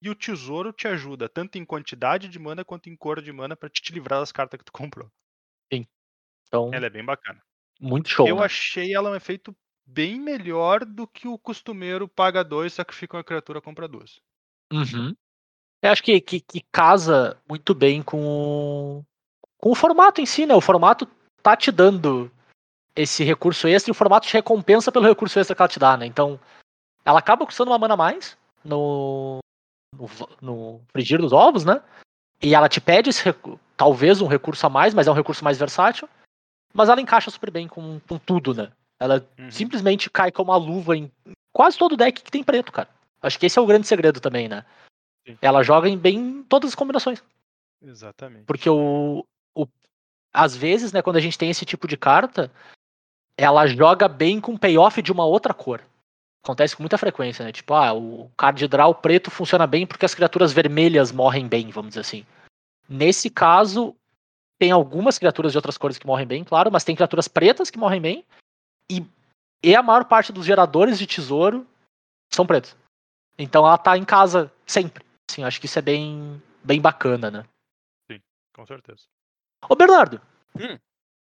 [0.03, 3.57] E o tesouro te ajuda tanto em quantidade de mana quanto em cor de mana
[3.57, 5.09] pra te livrar das cartas que tu comprou.
[5.70, 7.41] Então, Ela é bem bacana.
[7.81, 8.26] muito show.
[8.26, 8.47] Eu né?
[8.47, 9.55] achei ela um efeito
[9.87, 14.20] bem melhor do que o costumeiro paga dois, sacrifica uma criatura, compra duas.
[14.72, 15.14] Uhum.
[15.83, 18.18] Eu acho que, que, que casa muito bem com,
[19.01, 19.05] o-
[19.59, 20.55] com o formato em si, né?
[20.55, 21.07] O formato
[21.43, 22.31] tá te dando
[22.95, 25.97] esse recurso extra e o formato te recompensa pelo recurso extra que ela te dá,
[25.97, 26.07] né?
[26.07, 26.39] Então,
[27.05, 29.39] ela acaba custando uma mana a mais no,
[29.95, 30.09] no,
[30.41, 31.83] no frigir dos ovos, né?
[32.41, 33.23] E ela te pede esse
[33.77, 36.09] talvez um recurso a mais, mas é um recurso mais versátil.
[36.73, 38.71] Mas ela encaixa super bem com, com tudo, né?
[39.01, 39.51] Ela Uhum.
[39.51, 41.11] simplesmente cai como uma luva em
[41.53, 42.89] quase todo deck que tem preto, cara.
[43.23, 44.65] Acho que esse é o grande segredo também, né?
[45.27, 45.39] Sim.
[45.41, 47.23] Ela joga em bem todas as combinações.
[47.83, 48.45] Exatamente.
[48.45, 49.25] Porque o.
[50.39, 52.49] Às vezes, né, quando a gente tem esse tipo de carta,
[53.36, 55.82] ela joga bem com payoff de uma outra cor.
[56.45, 57.51] Acontece com muita frequência, né?
[57.51, 61.89] Tipo, ah, o card draw preto funciona bem porque as criaturas vermelhas morrem bem, vamos
[61.91, 62.24] dizer assim.
[62.89, 63.97] Nesse caso,
[64.61, 67.78] tem algumas criaturas de outras cores que morrem bem, claro, mas tem criaturas pretas que
[67.78, 68.24] morrem bem.
[68.89, 69.05] E,
[69.61, 71.66] e a maior parte dos geradores de tesouro
[72.32, 72.76] são pretos.
[73.36, 75.05] Então ela tá em casa sempre.
[75.28, 77.45] Assim, acho que isso é bem, bem bacana, né?
[78.55, 79.05] Com certeza.
[79.69, 80.21] Ô, Bernardo,
[80.57, 80.79] Hum.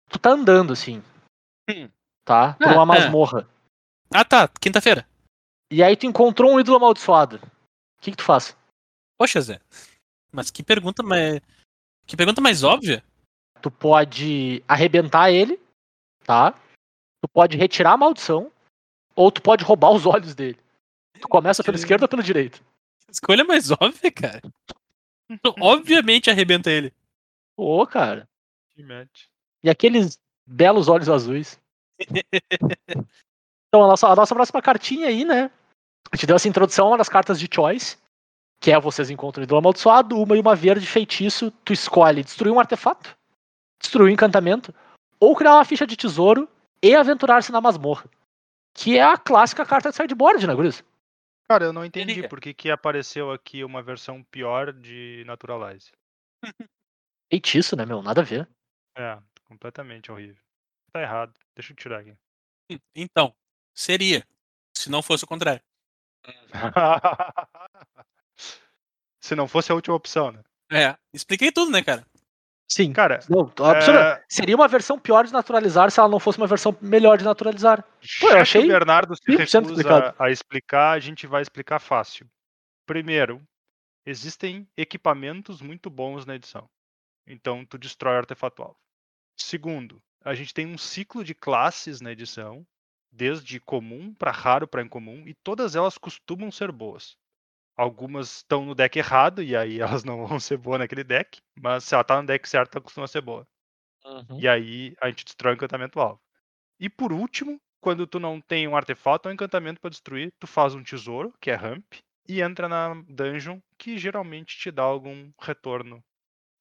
[0.09, 1.01] tu tá andando, assim,
[1.69, 1.89] Hum.
[2.23, 2.53] tá?
[2.53, 2.85] Por Ah, uma ah.
[2.85, 3.47] masmorra.
[4.13, 4.47] Ah, tá.
[4.47, 5.07] Quinta-feira.
[5.71, 7.37] E aí tu encontrou um ídolo amaldiçoado.
[7.37, 8.55] O que, que tu faz?
[9.17, 9.61] Poxa, Zé.
[10.31, 11.39] Mas que pergunta mais.
[12.05, 13.03] Que pergunta mais óbvia?
[13.61, 15.59] Tu pode arrebentar ele,
[16.25, 16.51] tá?
[17.21, 18.51] Tu pode retirar a maldição,
[19.15, 20.59] ou tu pode roubar os olhos dele.
[21.21, 22.59] Tu começa pela Que- esquerda ou pela direita?
[23.09, 24.41] Escolha mais óbvia, cara.
[25.59, 26.91] Obviamente arrebenta ele.
[27.55, 28.27] Ô, cara.
[28.69, 29.25] Que match.
[29.63, 31.59] E aqueles belos olhos azuis.
[33.73, 35.49] Então, a nossa, a nossa próxima cartinha aí, né?
[36.11, 37.97] A gente deu essa introdução das cartas de choice,
[38.59, 42.51] que é vocês encontram o ídolo amaldiçoado, uma e uma verde feitiço, tu escolhe destruir
[42.51, 43.17] um artefato,
[43.79, 44.75] destruir um encantamento,
[45.21, 46.49] ou criar uma ficha de tesouro
[46.83, 48.09] e aventurar-se na masmorra.
[48.73, 50.83] Que é a clássica carta de sideboard, né, Guris?
[51.47, 55.91] Cara, eu não entendi por que, que apareceu aqui uma versão pior de Naturalize.
[57.31, 58.01] Feitiço, né, meu?
[58.03, 58.45] Nada a ver.
[58.97, 60.43] É, completamente horrível.
[60.91, 61.33] Tá errado.
[61.55, 62.13] Deixa eu tirar aqui.
[62.93, 63.33] Então,
[63.73, 64.27] seria.
[64.75, 65.61] Se não fosse o contrário.
[69.23, 70.43] Se não fosse a última opção, né?
[70.71, 70.97] É.
[71.13, 72.05] Expliquei tudo, né, cara?
[72.69, 72.91] Sim.
[72.91, 73.99] Cara, Não, absurdo.
[73.99, 77.23] é, Seria uma versão pior de naturalizar se ela não fosse uma versão melhor de
[77.23, 77.83] naturalizar.
[78.19, 81.79] Pô, eu achei que o Bernardo se 100% recusa a explicar, a gente vai explicar
[81.79, 82.27] fácil.
[82.85, 83.41] Primeiro,
[84.05, 86.69] existem equipamentos muito bons na edição.
[87.31, 88.77] Então, tu destrói o artefato alvo.
[89.37, 92.67] Segundo, a gente tem um ciclo de classes na edição,
[93.11, 97.17] desde comum para raro para incomum, e todas elas costumam ser boas.
[97.77, 101.85] Algumas estão no deck errado, e aí elas não vão ser boas naquele deck, mas
[101.85, 103.47] se ela tá no deck certo, ela costuma ser boa.
[104.37, 106.21] E aí a gente destrói o encantamento alvo.
[106.79, 110.47] E por último, quando tu não tem um artefato ou um encantamento para destruir, tu
[110.47, 111.93] faz um tesouro, que é ramp,
[112.27, 116.03] e entra na dungeon, que geralmente te dá algum retorno.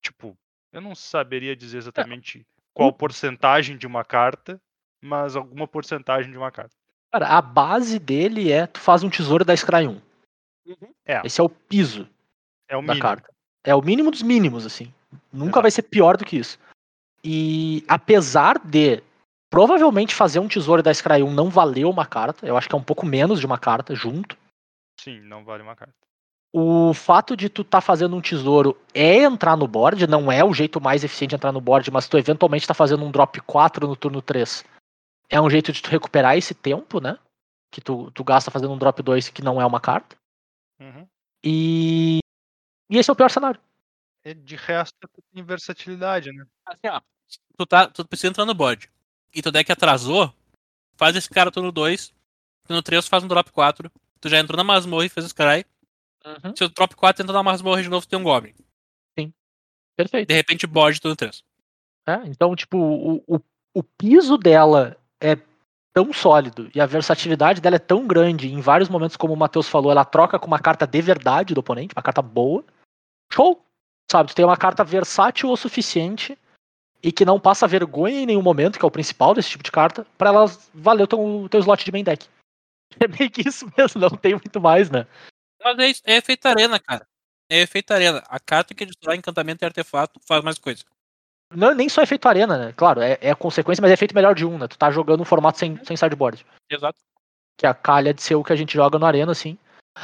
[0.02, 0.38] Tipo,
[0.72, 4.60] eu não saberia dizer exatamente qual porcentagem de uma carta,
[5.00, 6.74] mas alguma porcentagem de uma carta.
[7.12, 10.00] Cara, a base dele é tu faz um tesouro da Scry 1.
[11.04, 11.20] É.
[11.26, 12.08] Esse é o piso
[12.68, 13.02] É o da mínimo.
[13.02, 13.32] carta.
[13.64, 14.92] É o mínimo dos mínimos, assim.
[15.32, 15.62] Nunca Exato.
[15.62, 16.58] vai ser pior do que isso.
[17.24, 19.02] E apesar de
[19.50, 22.78] provavelmente fazer um tesouro da Scry 1 não valer uma carta, eu acho que é
[22.78, 24.36] um pouco menos de uma carta junto.
[25.00, 25.94] Sim, não vale uma carta.
[26.52, 30.52] O fato de tu tá fazendo um tesouro é entrar no board, não é o
[30.52, 33.86] jeito mais eficiente de entrar no board, mas tu eventualmente tá fazendo um drop 4
[33.86, 34.64] no turno 3.
[35.28, 37.16] É um jeito de tu recuperar esse tempo, né?
[37.70, 40.16] que tu, tu gasta fazendo um drop 2 que não é uma carta.
[40.80, 41.06] Uhum.
[41.44, 42.18] E.
[42.90, 43.60] E esse é o pior cenário.
[44.44, 44.96] De resto,
[45.32, 46.44] tem versatilidade, né?
[46.66, 47.00] Assim, ó,
[47.56, 48.90] tu, tá, tu precisa entrar no board.
[49.32, 50.34] E tu deck atrasou,
[50.96, 52.12] faz esse cara turno 2.
[52.68, 53.90] No 3 faz um drop 4.
[54.20, 55.64] Tu já entrou na masmorra e fez Scry.
[56.24, 56.54] Uhum.
[56.56, 58.54] Se o drop 4 entra na masmorra de novo, tem um Goblin.
[60.00, 60.28] Perfeito.
[60.28, 61.44] De repente, board turno 3.
[62.08, 63.40] É, então, tipo, o, o,
[63.74, 65.36] o piso dela é
[65.92, 68.48] tão sólido e a versatilidade dela é tão grande.
[68.48, 71.60] Em vários momentos, como o Matheus falou, ela troca com uma carta de verdade do
[71.60, 72.64] oponente, uma carta boa.
[73.30, 73.62] Show!
[74.10, 76.36] Sabe, tu tem uma carta versátil o suficiente
[77.02, 79.70] e que não passa vergonha em nenhum momento, que é o principal desse tipo de
[79.70, 82.26] carta, pra ela valer o teu, teu slot de main deck.
[82.98, 85.06] É meio que isso mesmo, não tem muito mais, né?
[85.62, 87.06] Mas é, isso, é efeito arena, cara.
[87.48, 88.22] É efeito arena.
[88.28, 90.84] A carta que destrói encantamento e artefato faz mais coisa.
[91.54, 92.72] Não, nem só efeito arena, né?
[92.76, 94.68] Claro, é, é a consequência, mas é efeito melhor de um, né?
[94.68, 96.46] Tu tá jogando um formato sem, sem sideboard.
[96.70, 96.98] Exato.
[97.58, 99.58] Que a calha de ser o que a gente joga no arena, assim.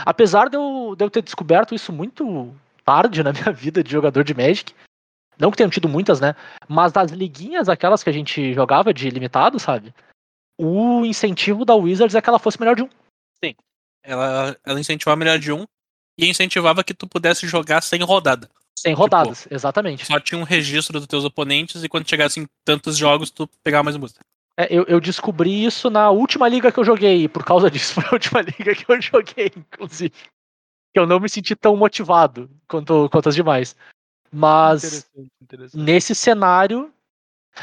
[0.05, 2.53] Apesar de eu, de eu ter descoberto isso muito
[2.85, 4.75] tarde na minha vida de jogador de Magic.
[5.39, 6.35] Não que tenham tido muitas, né?
[6.67, 9.95] Mas das liguinhas, aquelas que a gente jogava de limitado, sabe?
[10.59, 12.89] O incentivo da Wizards é que ela fosse melhor de um.
[14.07, 15.67] Ela, ela incentivava a melhor de um
[16.19, 18.49] e incentivava que tu pudesse jogar sem rodada.
[18.79, 20.07] Sem rodadas, exatamente.
[20.07, 23.85] Só tinha um registro dos teus oponentes e quando chegasse em tantos jogos, tu pegava
[23.85, 24.21] mais música.
[24.57, 27.95] É, eu, eu descobri isso na última liga que eu joguei, e por causa disso
[27.95, 30.13] foi a última liga que eu joguei, inclusive.
[30.95, 33.77] Que eu não me senti tão motivado quanto, quanto as demais.
[34.33, 35.83] Mas Interessante, interessante.
[35.83, 36.93] nesse cenário.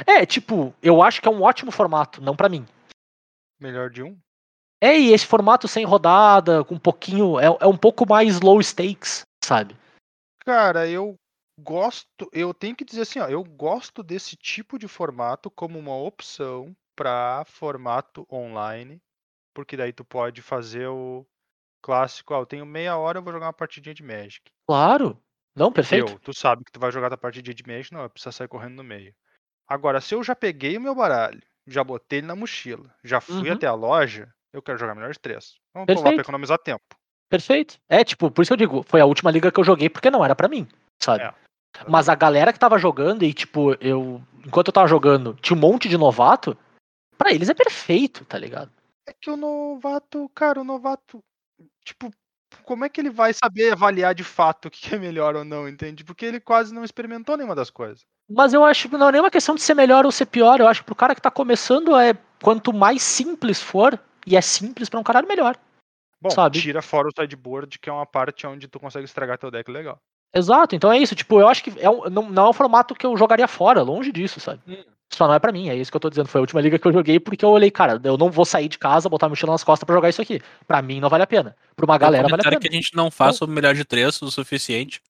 [0.08, 2.66] É, tipo, eu acho que é um ótimo formato, não pra mim.
[3.60, 4.18] Melhor de um?
[4.84, 7.40] É, e esse formato sem rodada, com um pouquinho.
[7.40, 9.78] É, é um pouco mais low stakes, sabe?
[10.46, 11.16] Cara, eu
[11.58, 15.96] gosto, eu tenho que dizer assim, ó, eu gosto desse tipo de formato como uma
[15.96, 19.02] opção para formato online,
[19.56, 21.26] porque daí tu pode fazer o
[21.82, 24.42] clássico, ah, eu tenho meia hora, eu vou jogar uma partidinha de Magic.
[24.68, 25.18] Claro.
[25.56, 26.12] Não, perfeito.
[26.12, 28.50] Eu, tu sabe que tu vai jogar tua partidinha de Magic, não, eu preciso sair
[28.50, 29.16] correndo no meio.
[29.66, 33.48] Agora, se eu já peguei o meu baralho, já botei ele na mochila, já fui
[33.48, 33.54] Uhum.
[33.54, 35.56] até a loja, eu quero jogar melhor de três.
[35.74, 36.16] Vamos pular Perfeito.
[36.16, 36.84] pra economizar tempo.
[37.30, 37.80] Perfeito.
[37.90, 40.12] É, tipo, por isso que eu digo, foi a última liga que eu joguei porque
[40.12, 40.68] não era pra mim,
[41.02, 41.24] sabe?
[41.24, 41.34] É.
[41.88, 44.22] Mas a galera que tava jogando e, tipo, eu.
[44.46, 46.56] Enquanto eu tava jogando, tinha um monte de novato.
[47.18, 48.72] Pra eles é perfeito, tá ligado?
[49.08, 51.20] É que o novato, cara, o novato,
[51.84, 52.12] tipo,
[52.64, 55.44] como é que ele vai saber avaliar de fato o que que é melhor ou
[55.44, 56.04] não, entende?
[56.04, 58.02] Porque ele quase não experimentou nenhuma das coisas.
[58.30, 60.60] Mas eu acho que não é nem uma questão de ser melhor ou ser pior.
[60.60, 64.42] Eu acho que pro cara que tá começando é quanto mais simples for, e é
[64.42, 65.56] simples pra um caralho melhor.
[66.22, 66.62] Bom, Sabe?
[66.62, 70.00] tira fora o sideboard, que é uma parte onde tu consegue estragar teu deck legal.
[70.34, 71.14] Exato, então é isso.
[71.16, 73.82] Tipo, eu acho que é um- não, não é um formato que eu jogaria fora,
[73.82, 74.62] longe disso, sabe?
[74.68, 74.84] Hum.
[75.14, 76.28] Só não é pra mim, é isso que eu tô dizendo.
[76.28, 78.68] Foi a última liga que eu joguei porque eu olhei, cara, eu não vou sair
[78.68, 80.42] de casa, botar a mochila nas costas pra jogar isso aqui.
[80.66, 81.56] Pra mim não vale a pena.
[81.76, 82.72] Pra uma galera um vale a comentário pena.
[82.72, 85.02] que a gente não faz sobre melhor de três o suficiente,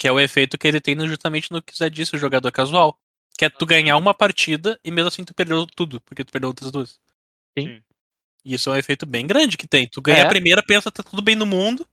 [0.00, 2.98] que é o efeito que ele tem justamente no que você disse, o jogador casual.
[3.38, 6.48] Que é tu ganhar uma partida e mesmo assim tu perdeu tudo, porque tu perdeu
[6.48, 6.98] outras duas.
[7.56, 7.66] Sim.
[7.68, 7.82] Sim.
[8.46, 9.88] E isso é um efeito bem grande que tem.
[9.88, 10.22] Tu ganha É.
[10.22, 11.84] a primeira, pensa tá tudo bem no mundo.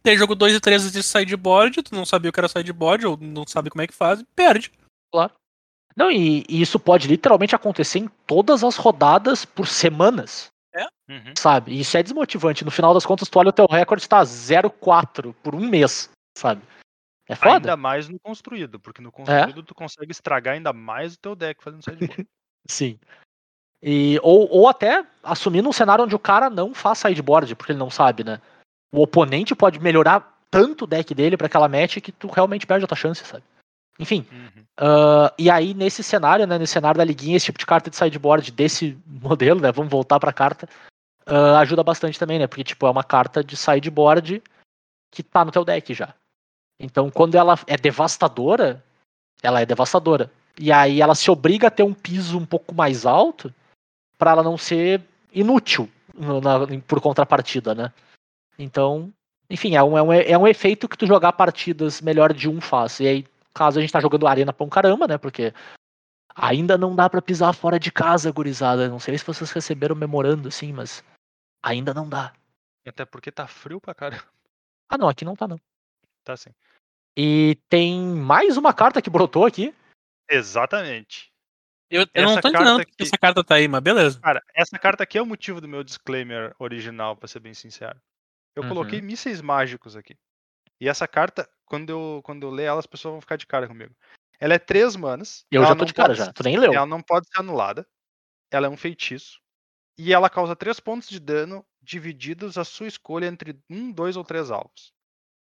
[0.00, 3.16] Tem jogo 2 e 3 de sideboard, tu não sabia o que era sideboard, ou
[3.16, 4.70] não sabe como é que faz, e perde.
[5.96, 10.46] Não, e, e isso pode literalmente acontecer em todas as rodadas por semanas,
[11.08, 11.32] Uhum.
[11.36, 11.72] sabe?
[11.72, 12.64] E isso é desmotivante.
[12.64, 16.62] No final das contas, tu olha o teu recorde está 0-4 por um mês, sabe?
[17.28, 17.56] É foda.
[17.56, 21.62] Ainda mais no construído, porque no construído tu consegue estragar ainda mais o teu deck
[21.64, 22.24] fazendo sideboard.
[22.68, 22.98] Sim.
[23.82, 27.78] E, ou, ou até assumindo um cenário onde o cara não faz sideboard, porque ele
[27.78, 28.40] não sabe, né?
[28.92, 32.84] O oponente pode melhorar tanto o deck dele pra aquela match que tu realmente perde
[32.84, 33.44] a tua chance, sabe?
[33.98, 34.64] Enfim, Uhum.
[34.78, 37.96] ah, e aí nesse cenário, né, nesse cenário da liguinha, esse tipo de carta de
[37.96, 40.68] sideboard desse modelo, né, vamos voltar pra carta,
[41.26, 44.42] ah, ajuda bastante também, né, porque tipo, é uma carta de sideboard
[45.10, 46.14] que tá no teu deck já.
[46.80, 48.82] Então quando ela é devastadora,
[49.42, 50.30] ela é devastadora.
[50.58, 53.52] E aí ela se obriga a ter um piso um pouco mais alto
[54.18, 57.92] pra ela não ser inútil na- por contrapartida, né?
[58.58, 59.12] Então,
[59.48, 62.60] enfim, é um, é, um, é um efeito que tu jogar partidas melhor de um
[62.60, 62.98] faz.
[63.00, 65.16] E aí, caso a gente tá jogando arena pra um caramba, né?
[65.16, 65.54] Porque
[66.34, 68.88] ainda não dá pra pisar fora de casa, gurizada.
[68.88, 71.04] Não sei se vocês receberam memorando assim, mas
[71.62, 72.32] ainda não dá.
[72.86, 74.24] Até porque tá frio pra caramba.
[74.88, 75.60] Ah, não, aqui não tá não.
[76.24, 76.50] Tá assim.
[77.16, 79.74] E tem mais uma carta que brotou aqui.
[80.30, 81.30] Exatamente.
[81.90, 84.20] Eu, eu não Essa tô entendendo aqui- essa carta tá aí, mas beleza.
[84.20, 87.98] Cara, essa carta aqui é o motivo do meu disclaimer original, pra ser bem sincero.
[88.54, 88.68] Eu Uhum.
[88.70, 90.16] coloquei mísseis mágicos aqui.
[90.80, 93.66] E essa carta, quando eu, quando eu ler ela, as pessoas vão ficar de cara
[93.66, 93.94] comigo.
[94.38, 95.44] Ela é três manas.
[95.50, 96.26] Eu já tô não de cara já.
[96.26, 96.72] ser- Tu nem leu.
[96.72, 97.86] Ela não pode ser anulada.
[98.50, 99.40] Ela é um feitiço.
[99.98, 104.22] E ela causa 3 pontos de dano divididos a sua escolha entre 1, 2 ou
[104.22, 104.92] 3 alvos.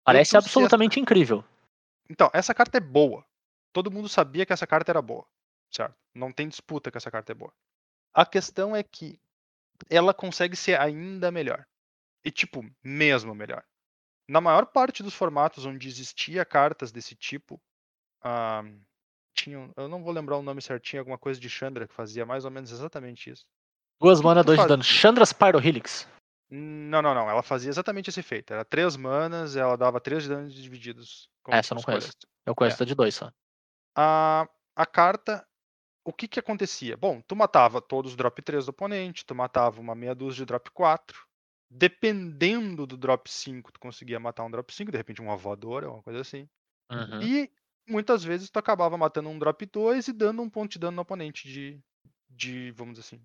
[0.03, 1.43] Parece trouxe absolutamente incrível.
[2.09, 3.23] Então, essa carta é boa.
[3.73, 5.27] Todo mundo sabia que essa carta era boa,
[5.71, 5.95] certo?
[6.13, 7.53] Não tem disputa que essa carta é boa.
[8.13, 9.19] A questão é que
[9.89, 11.65] ela consegue ser ainda melhor.
[12.25, 13.63] E, tipo, mesmo melhor.
[14.27, 17.61] Na maior parte dos formatos onde existia cartas desse tipo,
[18.21, 18.63] ah,
[19.33, 22.43] tinham, eu não vou lembrar o nome certinho, alguma coisa de Chandra que fazia mais
[22.43, 23.45] ou menos exatamente isso.
[24.01, 24.83] Duas que que mana, tu dois de dano.
[24.83, 26.07] Chandra's Pyrohelix.
[26.49, 27.29] Não, não, não.
[27.29, 28.53] Ela fazia exatamente esse efeito.
[28.53, 31.29] Era três manas, ela dava três de danos divididos.
[31.47, 32.11] Essa eu não conheço.
[32.45, 32.85] Eu conheço É.
[32.85, 33.31] de dois só.
[33.95, 35.47] a, a carta,
[36.07, 36.95] o que que acontecia?
[36.95, 40.45] Bom, tu matava todos os drop 3 do oponente, tu matava uma meia dúzia de
[40.45, 41.27] drop 4.
[41.69, 46.01] Dependendo do drop 5, tu conseguia matar um drop 5, de repente uma voadora, uma
[46.01, 46.47] coisa assim.
[46.89, 47.21] Uhum.
[47.21, 47.51] E
[47.85, 51.01] muitas vezes tu acabava matando um drop 2 e dando um ponto de dano no
[51.01, 51.77] oponente de,
[52.29, 53.21] de vamos dizer assim,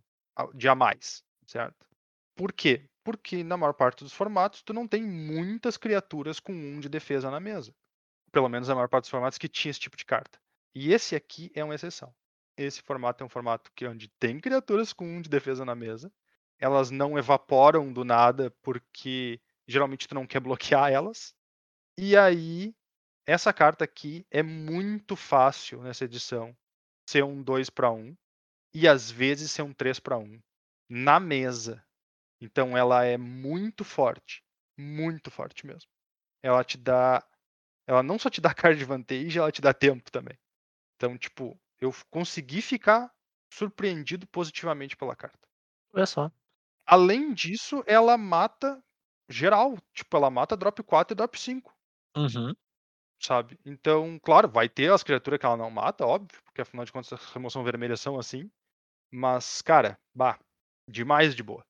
[0.53, 1.87] de a mais, certo?
[2.35, 2.91] Por quê?
[3.05, 7.31] Porque na maior parte dos formatos tu não tem muitas criaturas com um de defesa
[7.31, 7.73] na mesa.
[8.33, 10.41] Pelo menos na maior parte dos formatos que tinha esse tipo de carta.
[10.75, 12.13] E esse aqui é uma exceção.
[12.57, 16.13] Esse formato é um formato que onde tem criaturas com um de defesa na mesa.
[16.59, 21.35] Elas não evaporam do nada porque geralmente tu não quer bloquear elas.
[21.97, 22.75] E aí
[23.27, 26.57] essa carta aqui é muito fácil nessa edição
[27.09, 28.17] ser um 2 para 1
[28.75, 30.41] e às vezes ser um 3 para 1
[30.89, 31.85] na mesa.
[32.41, 34.43] Então ela é muito forte,
[34.77, 35.91] muito forte mesmo.
[36.43, 37.25] Ela te dá
[37.87, 40.39] ela não só te dá card advantage, ela te dá tempo também.
[40.97, 43.11] Então, tipo, eu consegui ficar
[43.53, 45.39] surpreendido positivamente pela carta.
[45.93, 46.31] Olha só.
[46.87, 48.83] Além disso, ela mata
[49.29, 51.75] geral, tipo, ela mata drop 4 e drop 5
[52.17, 52.55] Uhum.
[53.21, 53.59] sabe?
[53.65, 57.13] Então, claro, vai ter as criaturas que ela não mata, óbvio, porque afinal de contas
[57.13, 58.51] as remoção vermelha são assim.
[59.13, 60.39] Mas, cara, bah,
[60.89, 61.65] demais de boa.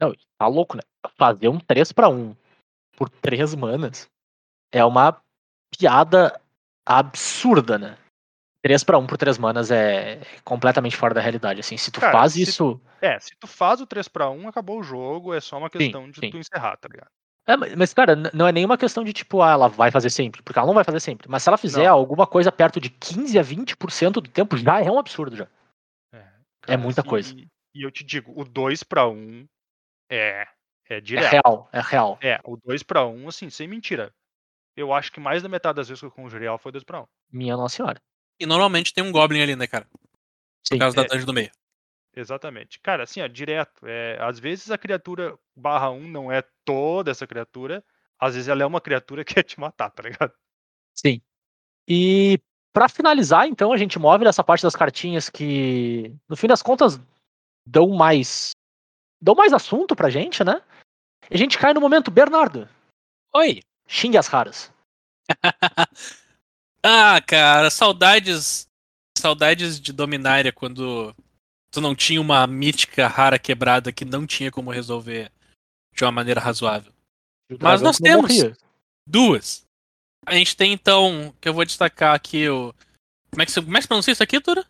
[0.00, 0.82] Não, tá louco, né?
[1.16, 2.34] Fazer um 3 pra 1
[2.96, 4.08] por 3 manas
[4.72, 5.22] é uma
[5.70, 6.40] piada
[6.86, 7.98] absurda, né?
[8.62, 11.60] 3 pra 1 por 3 manas é completamente fora da realidade.
[11.60, 12.80] Assim, se tu Cara, faz se- isso.
[13.00, 16.08] É, se tu faz o 3 para 1 acabou o jogo, é só uma questão
[16.10, 16.30] de sim.
[16.30, 17.10] tu encerrar, tá ligado?
[17.44, 20.56] É, mas, cara, não é nenhuma questão de tipo, ah, ela vai fazer sempre, porque
[20.60, 21.28] ela não vai fazer sempre.
[21.28, 21.94] Mas se ela fizer Não.
[21.94, 25.48] alguma coisa perto de 15 a 20% do tempo, já é um absurdo já.
[26.68, 27.34] É, muita e- coisa.
[27.74, 29.44] E eu te digo, o 2 para 1
[30.08, 30.46] é
[30.88, 31.30] é É direto.
[31.32, 32.18] real, é real.
[32.22, 34.12] É, o 2 para 1, assim, sem mentira.
[34.76, 37.00] Eu acho que mais da metade das vezes que eu conjurei ela foi 2 para
[37.00, 37.06] 1.
[37.32, 38.00] Minha Nossa Senhora.
[38.40, 39.86] E normalmente tem um Goblin ali, né, cara?
[40.66, 40.76] Sim.
[40.76, 41.06] Por causa da É.
[41.08, 41.50] dungeon do meio.
[42.14, 42.78] Exatamente.
[42.80, 43.86] Cara, assim, ó, direto.
[43.86, 47.84] É, às vezes a criatura barra 1 não é toda essa criatura.
[48.18, 50.32] Às vezes ela é uma criatura que quer te matar, tá ligado?
[50.94, 51.20] Sim.
[51.88, 52.38] E
[52.72, 57.00] pra finalizar, então, a gente move nessa parte das cartinhas que, no fim das contas,
[57.66, 58.52] dão mais
[59.22, 60.62] dão mais assunto pra gente, né?
[61.30, 62.68] E a gente cai no momento, Bernardo,
[63.34, 63.60] Oi!
[63.88, 64.72] xingue as raras.
[66.84, 68.66] Ah, cara, saudades.
[69.16, 71.14] Saudades de Dominária quando
[71.70, 75.30] tu não tinha uma mítica rara quebrada que não tinha como resolver
[75.94, 76.92] de uma maneira razoável.
[77.60, 78.22] Mas nós temos.
[78.22, 78.56] morria.
[79.06, 79.64] Duas.
[80.26, 82.74] A gente tem então, que eu vou destacar aqui o.
[83.30, 84.64] Como é que se, como é que se pronuncia isso aqui, Tura?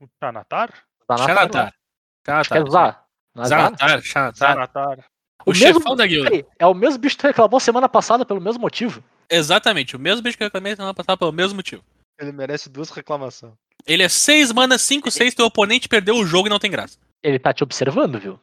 [0.00, 0.84] O Tanatar?
[1.08, 1.74] Na Xanatar.
[2.26, 3.06] Xanatar.
[3.36, 3.44] é é?
[3.44, 4.54] Xanatar, Xanatar.
[4.54, 4.98] Tanatar.
[5.44, 6.30] O, O mesmo- chefão da guilda.
[6.58, 9.02] É o mesmo bicho que reclamou semana passada pelo mesmo motivo.
[9.34, 11.82] Exatamente, o mesmo bicho que eu reclamei semana passada pelo mesmo motivo.
[12.18, 13.54] Ele merece duas reclamações.
[13.86, 16.98] Ele é 6 mana, 5, 6, teu oponente perdeu o jogo e não tem graça.
[17.22, 18.38] Ele tá te observando, viu?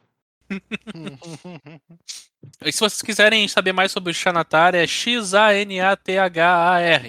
[2.64, 5.54] E se vocês quiserem saber mais sobre o Xanatar, é X-A-N-A-T-H-A-R.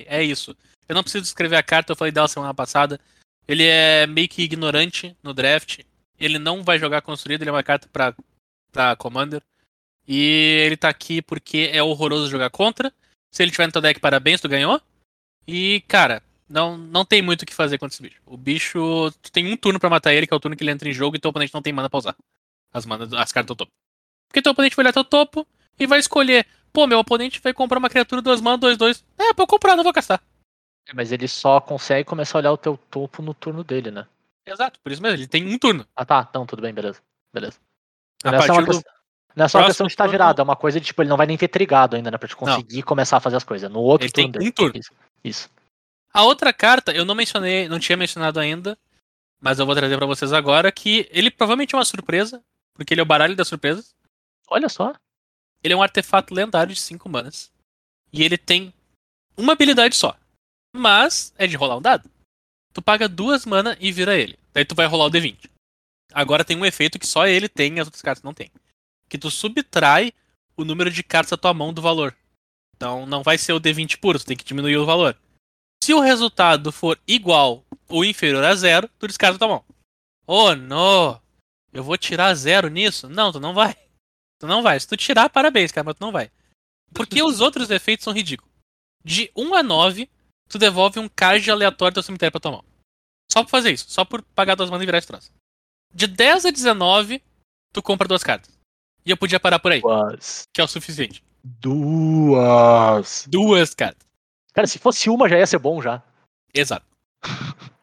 [0.08, 0.54] É isso.
[0.90, 3.00] Eu não preciso escrever a carta, eu falei dela semana passada.
[3.48, 5.80] Ele é meio que ignorante no draft.
[6.20, 8.14] Ele não vai jogar construído, ele é uma carta pra,
[8.74, 9.42] pra Commander.
[10.06, 12.94] E ele tá aqui porque é horroroso jogar contra.
[13.32, 14.82] Se ele tiver no teu deck, parabéns, tu ganhou.
[15.48, 18.22] E, cara, não, não tem muito o que fazer contra esse bicho.
[18.26, 20.72] O bicho, tu tem um turno pra matar ele, que é o turno que ele
[20.72, 22.16] entra em jogo, e teu oponente não tem mana pra usar.
[22.74, 23.72] As, mana, as cartas do topo.
[24.28, 25.48] Porque teu oponente vai olhar teu topo
[25.80, 26.46] e vai escolher.
[26.72, 29.04] Pô, meu oponente vai comprar uma criatura 2 mana, 2, 2.
[29.18, 30.22] É, eu comprar, não vou gastar.
[30.94, 34.08] Mas ele só consegue começar a olhar o teu topo no turno dele, né?
[34.46, 35.86] Exato, por isso mesmo, ele tem um turno.
[35.96, 37.02] Ah tá, então tudo bem, beleza.
[37.34, 37.60] Beleza.
[38.24, 38.94] A é partir do- questão,
[39.36, 41.18] não é só uma questão de estar virado, é uma coisa de tipo, ele não
[41.18, 42.18] vai nem ter trigado ainda, né?
[42.18, 43.72] Pra te conseguir começar a fazer as coisas.
[43.72, 44.50] No outro Ele tem turno dele.
[44.50, 44.80] um turno.
[44.80, 44.92] Isso.
[45.24, 45.50] Isso.
[46.14, 48.78] A outra carta, eu não mencionei, não tinha mencionado ainda,
[49.40, 52.44] mas eu vou trazer pra vocês agora que ele provavelmente é uma surpresa,
[52.74, 53.96] porque ele é o baralho das surpresas.
[54.50, 54.94] Olha só.
[55.64, 57.52] Ele é um artefato lendário de 5 manas.
[58.12, 58.74] E ele tem
[59.38, 60.18] uma habilidade só.
[60.76, 62.10] Mas é de rolar um dado.
[62.74, 64.38] Tu paga duas mana e vira ele.
[64.54, 65.50] Daí tu vai rolar o D20.
[66.14, 68.52] Agora tem um efeito que só ele tem e as outras cartas não tem.
[69.12, 70.14] Que tu subtrai
[70.56, 72.16] o número de cartas da tua mão do valor.
[72.74, 75.18] Então não vai ser o D20 puro, tu tem que diminuir o valor.
[75.84, 79.66] Se o resultado for igual ou inferior a zero, tu descarta tua mão.
[80.26, 81.22] Oh, não!
[81.74, 83.10] Eu vou tirar zero nisso?
[83.10, 83.76] Não, tu não vai.
[84.40, 84.80] Tu não vai.
[84.80, 86.32] Se tu tirar, parabéns, cara, mas tu não vai.
[86.94, 88.50] Porque os outros efeitos são ridículos.
[89.04, 90.10] De 1 a 9,
[90.48, 92.66] tu devolve um card aleatório do cemitério pra tua mão.
[93.30, 93.90] Só por fazer isso.
[93.90, 95.34] Só por pagar duas manas e virar esse troço.
[95.94, 97.22] De 10 a 19,
[97.74, 98.61] tu compra duas cartas.
[99.06, 100.48] E eu podia parar por aí, Duas.
[100.54, 101.24] que é o suficiente.
[101.44, 103.26] Duas.
[103.28, 104.08] Duas cartas.
[104.54, 106.04] Cara, se fosse uma já ia ser bom já.
[106.54, 106.86] Exato.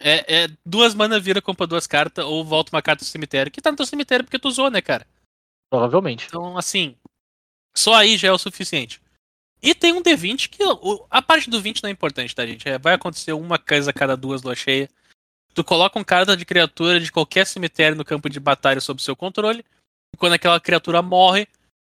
[0.00, 3.60] É, é duas mana vira, compra duas cartas, ou volta uma carta do cemitério, que
[3.60, 5.06] tá no teu cemitério porque tu usou, né, cara?
[5.70, 6.26] Provavelmente.
[6.28, 6.94] Então, assim,
[7.76, 9.00] só aí já é o suficiente.
[9.60, 10.62] E tem um D20 que
[11.10, 12.68] a parte do 20 não é importante, tá, gente?
[12.68, 14.88] É, vai acontecer uma coisa a cada duas lua cheia.
[15.52, 19.16] Tu coloca um carta de criatura de qualquer cemitério no campo de batalha sob seu
[19.16, 19.64] controle.
[20.18, 21.46] Quando aquela criatura morre,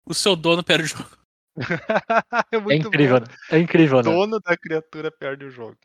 [0.07, 1.11] o seu dono perde o jogo.
[1.57, 1.57] é
[2.57, 3.27] É muito incrível, né?
[3.51, 4.11] É incrível, O né?
[4.11, 5.77] dono da criatura perde o jogo.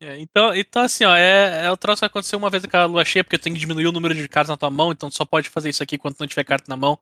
[0.00, 2.86] É, então, então, assim, ó, é, é o troço vai acontecer uma vez a cada
[2.86, 5.10] lua cheia, porque tu tem que diminuir o número de cartas na tua mão, então
[5.10, 6.98] tu só pode fazer isso aqui quando não tiver carta na mão.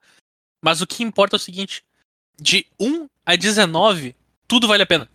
[0.64, 1.84] Mas o que importa é o seguinte:
[2.40, 4.16] de 1 a 19,
[4.48, 5.08] tudo vale a pena.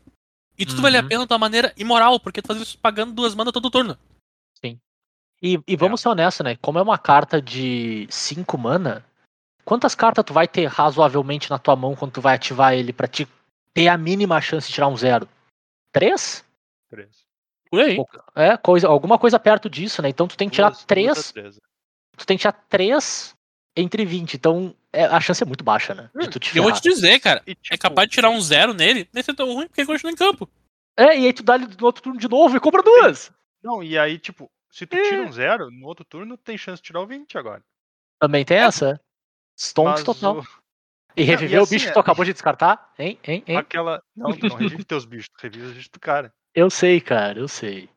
[0.57, 1.07] E tudo vale a Uhum.
[1.07, 3.97] pena de uma maneira imoral, porque tu faz isso pagando duas manas todo turno.
[5.43, 6.55] E, e vamos ser honestos, né?
[6.61, 9.03] Como é uma carta de 5 mana,
[9.65, 13.07] quantas cartas tu vai ter razoavelmente na tua mão quando tu vai ativar ele pra
[13.07, 13.27] te
[13.73, 15.27] ter a mínima chance de tirar um zero?
[15.93, 16.43] Três?
[16.89, 17.25] Três.
[17.69, 17.97] Por aí.
[18.35, 20.09] É, coisa, alguma coisa perto disso, né?
[20.09, 21.31] Então tu tem que tirar Duas- duas três.
[21.31, 21.59] três.
[22.17, 23.33] Tu tem que tirar três
[23.75, 24.33] entre 20.
[24.35, 26.09] Então é, a chance é muito baixa, né?
[26.13, 28.41] De tu te Eu vou te dizer, cara, E, é tipo, capaz de tirar um
[28.41, 30.49] zero nele, nem ser tão ruim, porque ele continua em campo.
[30.97, 33.31] É, e aí tu dá ele no outro turno de novo e compra duas.
[33.63, 35.03] Não, e aí, tipo, se tu É.
[35.09, 37.63] tira um zero, no outro turno tem chance de tirar o 20 agora.
[38.19, 38.99] Também tem essa.
[39.61, 40.39] Stonks total.
[40.39, 40.47] o-
[41.15, 42.93] E reviver e o assim, bicho que é- tu acabou de descartar?
[42.97, 43.19] Hein?
[43.23, 43.43] Hein?
[43.47, 43.57] Hein?
[43.57, 44.01] aquela.
[44.15, 46.33] Não, não revive teus bichos, tu revive os bichos do cara.
[46.53, 47.89] Eu sei, cara, eu sei.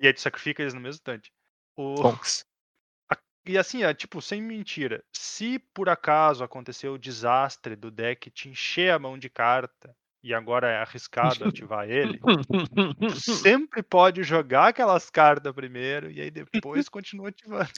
[0.00, 1.30] E aí tu sacrifica eles no mesmo instante.
[1.76, 1.96] O...
[1.96, 2.44] Stonks.
[3.46, 5.02] E assim, é, tipo, sem mentira.
[5.14, 10.34] Se por acaso aconteceu o desastre do deck te encher a mão de carta e
[10.34, 12.20] agora é arriscado ativar ele,
[13.42, 17.72] sempre pode jogar aquelas cartas primeiro e aí depois continua ativando.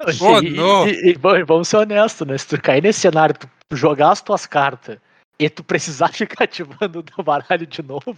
[0.00, 0.88] Oh, e, não.
[0.88, 1.14] e- e
[1.44, 2.38] vamos- ser honestos, né?
[2.38, 4.98] Se tu cair nesse cenário, tu jogar as tuas cartas
[5.38, 8.16] e tu precisar ficar ativando o teu baralho de novo,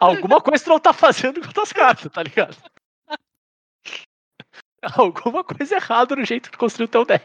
[0.00, 2.56] alguma coisa tu não tá fazendo com as tuas cartas, tá ligado?
[4.82, 7.24] Alguma coisa errada no jeito de construir o teu deck.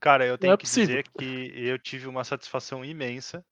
[0.00, 0.86] Cara, eu tenho é que possível.
[0.86, 3.44] dizer que eu tive uma satisfação imensa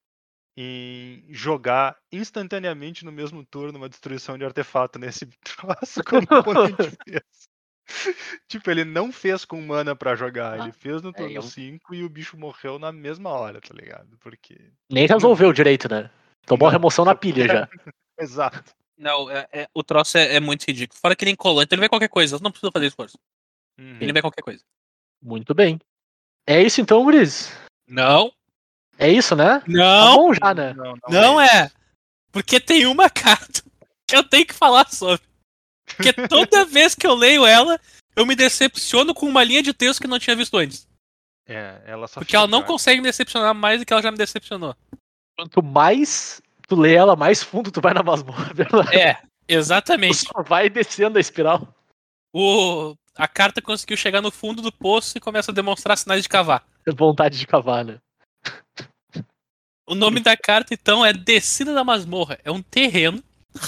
[0.55, 7.49] em jogar instantaneamente no mesmo turno uma destruição de artefato nesse troço como oponente fez.
[8.47, 11.41] Tipo, ele não fez com mana pra jogar, Ah, ele fez no é, turno eu-
[11.41, 14.17] 5 e o bicho morreu na mesma hora, tá ligado?
[14.19, 14.57] Porque.
[14.89, 16.09] Nem resolveu direito, né?
[16.45, 17.67] Tomou a Não, remoção na pilha já.
[18.19, 18.63] Exato.
[18.97, 20.99] Não, é, é- o troço é, é muito ridículo.
[20.99, 23.17] Fora que ele encolou, então ele vai qualquer coisa, não precisa fazer esforço.
[23.79, 23.97] Uhum.
[24.01, 24.63] Ele vai qualquer coisa.
[25.21, 25.79] Muito bem.
[26.47, 27.51] É isso então, Gris.
[27.87, 28.31] Não,
[28.97, 29.59] É isso, né?
[29.59, 30.73] Tá não, bom já, né?
[30.73, 31.53] Não, não, não isso.
[31.53, 31.71] é.
[32.31, 33.61] Porque tem uma carta
[34.09, 35.21] que eu tenho que falar sobre.
[35.95, 37.79] Porque toda vez que eu leio ela,
[38.15, 40.87] eu me decepciono com uma linha de texto que não tinha visto antes.
[41.47, 44.17] É, ela só Porque ela não consegue me decepcionar mais do que ela já me
[44.17, 44.75] decepcionou.
[45.37, 48.95] Quanto mais tu lê ela, mais fundo tu vai na masmorra, verdade?
[48.95, 49.13] É,
[49.47, 50.17] Tu exatamente.
[50.27, 51.73] só vai descendo a espiral.
[52.33, 56.29] O, a carta conseguiu chegar no fundo do poço e começa a demonstrar sinais de
[56.29, 56.65] cavar.
[56.95, 57.97] Vontade de cavar, né?
[59.87, 62.37] O nome da carta, então, é Descida da Masmorra.
[62.43, 63.23] É um terreno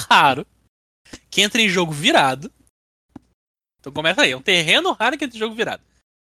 [0.09, 0.45] raro
[1.29, 2.51] que entra em jogo virado.
[3.79, 5.83] Então começa aí, é um terreno raro que entra em jogo virado.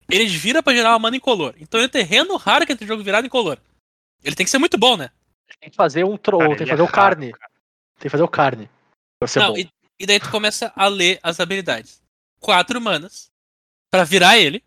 [0.08, 1.54] Ele vira pra gerar uma mana incolor.
[1.58, 3.58] Então é um terreno raro que entra em jogo virado incolor.
[4.22, 5.10] Ele tem que ser muito bom, né?
[5.60, 7.26] Tem que fazer um troll, tem ele que fazer é o carne.
[7.26, 7.52] raro, cara.
[7.94, 8.70] Tem que fazer o carne.
[9.18, 9.58] Pra ser Não, bom.
[9.58, 9.68] e,
[9.98, 12.00] e daí tu começa a ler as habilidades.
[12.40, 13.30] Quatro manas
[13.90, 14.62] pra virar ele.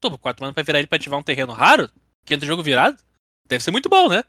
[0.00, 1.90] Pô, quatro manas pra virar ele pra ativar um terreno raro
[2.24, 2.98] que entra em jogo virado.
[3.46, 4.24] Deve ser muito bom, né?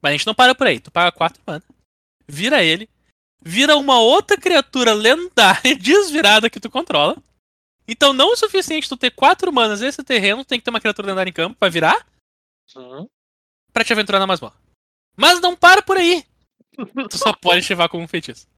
[0.00, 0.80] Mas a gente não para por aí.
[0.80, 1.62] Tu paga quatro manas,
[2.26, 2.88] vira ele,
[3.42, 7.16] vira uma outra criatura lendária desvirada que tu controla.
[7.86, 10.80] Então não é o suficiente tu ter quatro manas nesse terreno, tem que ter uma
[10.80, 12.06] criatura lendária em campo pra virar
[12.74, 13.06] Uhum.
[13.72, 14.56] pra te aventurar na masmorra.
[15.16, 16.24] Mas não para por aí.
[17.10, 18.48] Tu só pode ativar como um feitiço.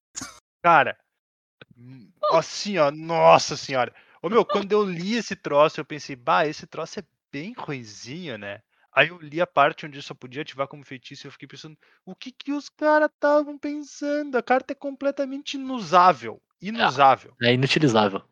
[0.62, 0.96] Cara,
[2.32, 3.94] assim, ó, nossa senhora.
[4.22, 8.38] Ô meu, quando eu li esse troço, eu pensei, bah, esse troço é bem ruizinho,
[8.38, 8.62] né?
[8.96, 11.76] Aí eu li a parte onde só podia ativar como feitiço e eu fiquei pensando,
[12.02, 14.38] o que que os caras estavam pensando?
[14.38, 16.42] A carta é completamente inusável.
[16.62, 17.36] Inusável.
[17.42, 18.22] É inutilizável.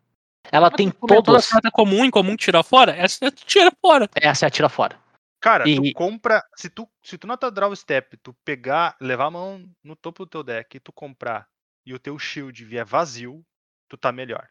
[0.50, 1.48] Ela tem Comentou da todos.
[1.48, 2.92] carta comum, incomum, tirar fora?
[2.96, 4.08] Essa tu tira fora.
[4.14, 4.98] Essa é a tira fora.
[5.38, 6.42] Cara, E- tu compra.
[6.56, 10.24] Se tu, se tu na tua draw step, tu pegar, levar a mão no topo
[10.24, 11.46] do teu deck e tu comprar
[11.84, 13.44] e o teu shield vier vazio,
[13.86, 14.48] tu tá melhor.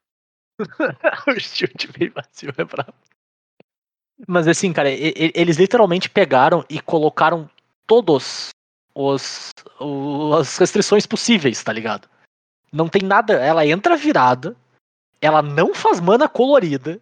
[1.28, 2.94] o shield bem vazio é brabo.
[4.28, 7.50] Mas assim, cara, eles literalmente pegaram e colocaram
[7.88, 8.50] todos
[8.94, 12.08] os, o- as restrições possíveis, tá ligado?
[12.72, 14.56] Não tem nada, ela entra virada,
[15.22, 17.02] ela não faz mana colorida,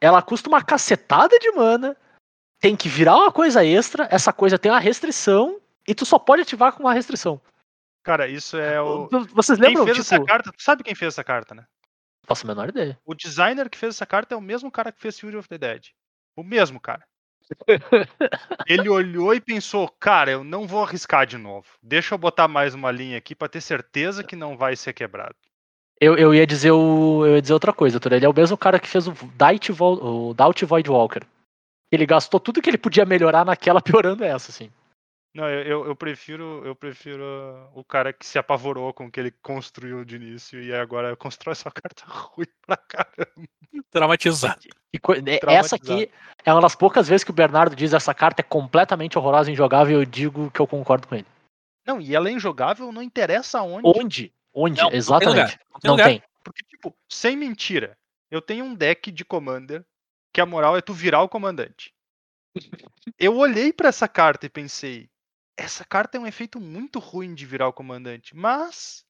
[0.00, 1.96] ela custa uma cacetada de mana,
[2.60, 6.42] tem que virar uma coisa extra, essa coisa tem uma restrição e tu só pode
[6.42, 7.40] ativar com uma restrição.
[8.02, 9.08] Cara, isso é o.
[9.32, 11.66] Vocês Quem lembram, fez tipo, essa carta, tu sabe quem fez essa carta, né?
[12.24, 12.98] faço a menor ideia.
[13.06, 15.56] O designer que fez essa carta é o mesmo cara que fez Field of the
[15.56, 15.86] Dead.
[16.38, 17.02] O mesmo cara.
[18.64, 21.66] Ele olhou e pensou, cara, eu não vou arriscar de novo.
[21.82, 25.34] Deixa eu botar mais uma linha aqui pra ter certeza que não vai ser quebrado.
[26.00, 28.14] Eu, eu ia dizer o, eu ia dizer outra coisa, Tura.
[28.14, 29.14] Ele é o mesmo cara que fez o
[30.32, 31.22] Doubt Void Walker.
[31.90, 34.70] Ele gastou tudo que ele podia melhorar naquela, piorando essa, assim.
[35.34, 37.22] Não, eu, eu, eu prefiro eu prefiro
[37.74, 41.54] o cara que se apavorou com o que ele construiu de início e agora constrói
[41.56, 43.48] sua carta ruim pra caramba.
[43.90, 44.60] Traumatizado.
[44.92, 46.10] E co- é- essa aqui
[46.44, 49.52] é uma das poucas vezes que o Bernardo diz essa carta é completamente horrorosa e
[49.52, 51.26] injogável e eu digo que eu concordo com ele.
[51.86, 53.86] Não, e ela é injogável, não interessa onde.
[53.86, 54.32] Onde?
[54.52, 54.76] Onde?
[54.78, 55.58] Não, não tem Exatamente.
[55.72, 56.22] Não tem Não tem.
[56.42, 57.96] Porque, tipo, sem mentira,
[58.30, 59.84] eu tenho um deck de Commander
[60.32, 61.92] que a moral é tu virar o comandante.
[63.18, 65.08] Eu olhei pra essa carta e pensei,
[65.58, 69.04] essa carta tem um efeito muito ruim de virar o comandante, mas.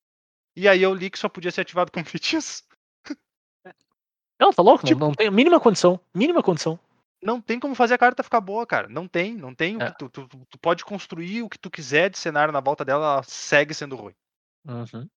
[0.56, 2.64] E aí eu li que só podia ser ativado com feitiço.
[4.40, 4.84] Não, tá louco?
[4.84, 6.00] Não- Tipo- não, tem mínima condição.
[6.14, 6.78] Mínima condição.
[7.20, 8.88] Não tem como fazer a carta ficar boa, cara.
[8.88, 9.76] Não tem, não tem.
[9.82, 9.90] É.
[9.90, 13.22] tu, tu- tu- pode construir o que tu quiser de cenário na volta dela, ela
[13.24, 14.14] segue sendo ruim.
[14.64, 15.08] Uhum.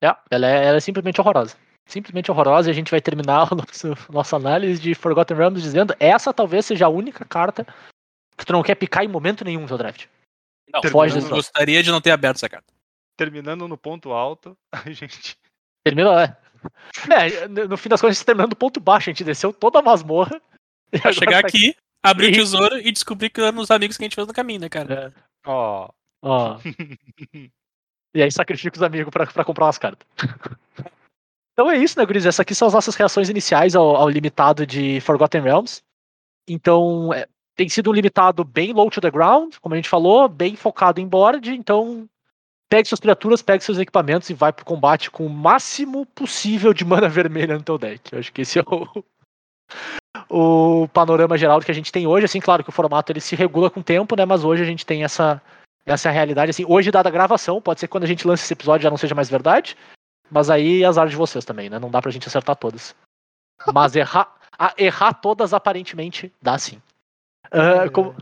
[0.00, 1.56] É, é, ela, é, ela é simplesmente horrorosa.
[1.86, 5.94] Simplesmente horrorosa e a gente vai terminar o nosso, nossa análise de Forgotten Realms dizendo
[5.98, 7.66] essa talvez seja a única carta
[8.42, 10.06] que tu não quer picar em momento nenhum no seu draft.
[10.72, 12.72] Não, Foge desse gostaria de não ter aberto essa carta.
[13.16, 15.36] Terminando no ponto alto, a gente.
[15.84, 16.36] Termina, é.
[17.10, 19.80] É, no fim das contas, a gente terminando no ponto baixo, a gente desceu toda
[19.80, 20.40] a masmorra.
[21.00, 24.06] Pra chegar tá aqui, abrir o tesouro e descobrir que eram os amigos que a
[24.06, 25.14] gente fez no caminho, né, cara?
[25.16, 25.90] É, Ó.
[26.22, 26.58] ó.
[28.14, 30.06] E aí sacrifica os amigos pra, pra comprar umas cartas.
[31.52, 32.26] Então é isso, né, Gris?
[32.26, 35.82] Essas aqui são as nossas reações iniciais ao, ao limitado de Forgotten Realms.
[36.48, 40.28] Então, é, tem sido um limitado bem low to the ground, como a gente falou,
[40.28, 41.50] bem focado em board.
[41.50, 42.08] Então,
[42.68, 46.84] pegue suas criaturas, pegue seus equipamentos e vai pro combate com o máximo possível de
[46.84, 48.12] mana vermelha no teu deck.
[48.12, 49.04] Eu acho que esse é o,
[50.84, 52.24] o panorama geral que a gente tem hoje.
[52.24, 54.24] Assim, claro que o formato ele se regula com o tempo, né?
[54.24, 55.40] Mas hoje a gente tem essa,
[55.84, 56.50] essa realidade.
[56.50, 58.90] Assim, hoje, dada a gravação, pode ser que quando a gente lança esse episódio já
[58.90, 59.76] não seja mais verdade.
[60.30, 61.78] Mas aí azar de vocês também, né?
[61.78, 62.94] Não dá pra gente acertar todas.
[63.74, 64.34] Mas errar,
[64.78, 66.80] errar todas aparentemente dá sim.
[67.52, 68.14] Ah, como,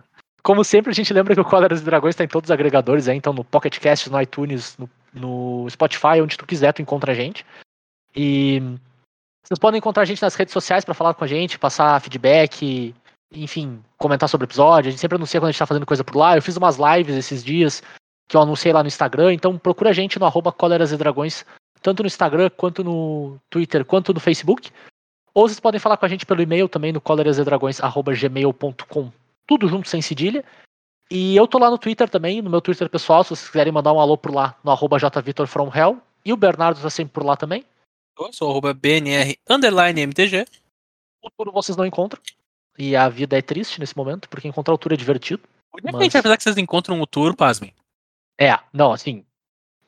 [0.42, 3.08] como sempre, a gente lembra que o Cóleras e Dragões está em todos os agregadores,
[3.08, 7.12] é, então no Pocket Cast, no iTunes, no, no Spotify, onde tu quiser, tu encontra
[7.12, 7.46] a gente.
[8.14, 8.60] E
[9.42, 12.94] vocês podem encontrar a gente nas redes sociais para falar com a gente, passar feedback,
[13.32, 14.88] enfim, comentar sobre o episódio.
[14.88, 16.36] A gente sempre anuncia quando a gente tá fazendo coisa por lá.
[16.36, 17.80] Eu fiz umas lives esses dias
[18.28, 21.44] que eu anunciei lá no Instagram, então procura a gente no arroba Cóleras e Dragões,
[21.82, 24.70] tanto no Instagram, quanto no Twitter, quanto no Facebook.
[25.34, 29.12] Ou vocês podem falar com a gente pelo e-mail também no colerasedragões.gmail.com.
[29.50, 30.44] Tudo junto, sem cedilha.
[31.10, 33.92] E eu tô lá no Twitter também, no meu Twitter pessoal, se vocês quiserem mandar
[33.92, 36.00] um alô por lá, no arroba jvitorfromhell.
[36.24, 37.64] E o Bernardo tá sempre por lá também.
[38.16, 40.46] Eu sou arroba BNR underline MTG.
[41.20, 42.22] O Turo vocês não encontram.
[42.78, 45.42] E a vida é triste nesse momento, porque encontrar o Turo é divertido.
[45.74, 47.74] Onde é que Mas- a gente vai que vocês encontram o tour, pasmem?
[48.38, 49.24] É, não, assim.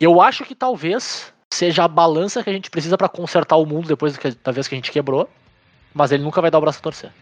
[0.00, 3.86] Eu acho que talvez seja a balança que a gente precisa pra consertar o mundo
[3.86, 5.30] depois da vez que a gente quebrou.
[5.94, 7.12] Mas ele nunca vai dar o braço a torcer.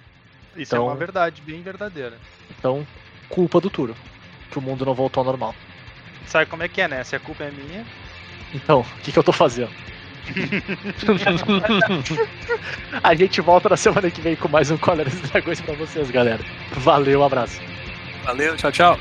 [0.56, 2.16] Isso é Então- uma verdade bem verdadeira.
[2.58, 2.86] Então,
[3.28, 3.94] culpa do Turo.
[4.50, 5.54] Que o mundo não voltou ao normal.
[6.26, 7.04] Sabe como é que é, né?
[7.04, 7.84] Se a culpa é minha.
[8.54, 9.70] Então, o que, que eu tô fazendo?
[13.02, 16.10] a gente volta na semana que vem com mais um Cóleras e Dragões pra vocês,
[16.10, 16.40] galera.
[16.72, 17.60] Valeu, abraço.
[18.24, 18.98] Valeu, tchau, tchau.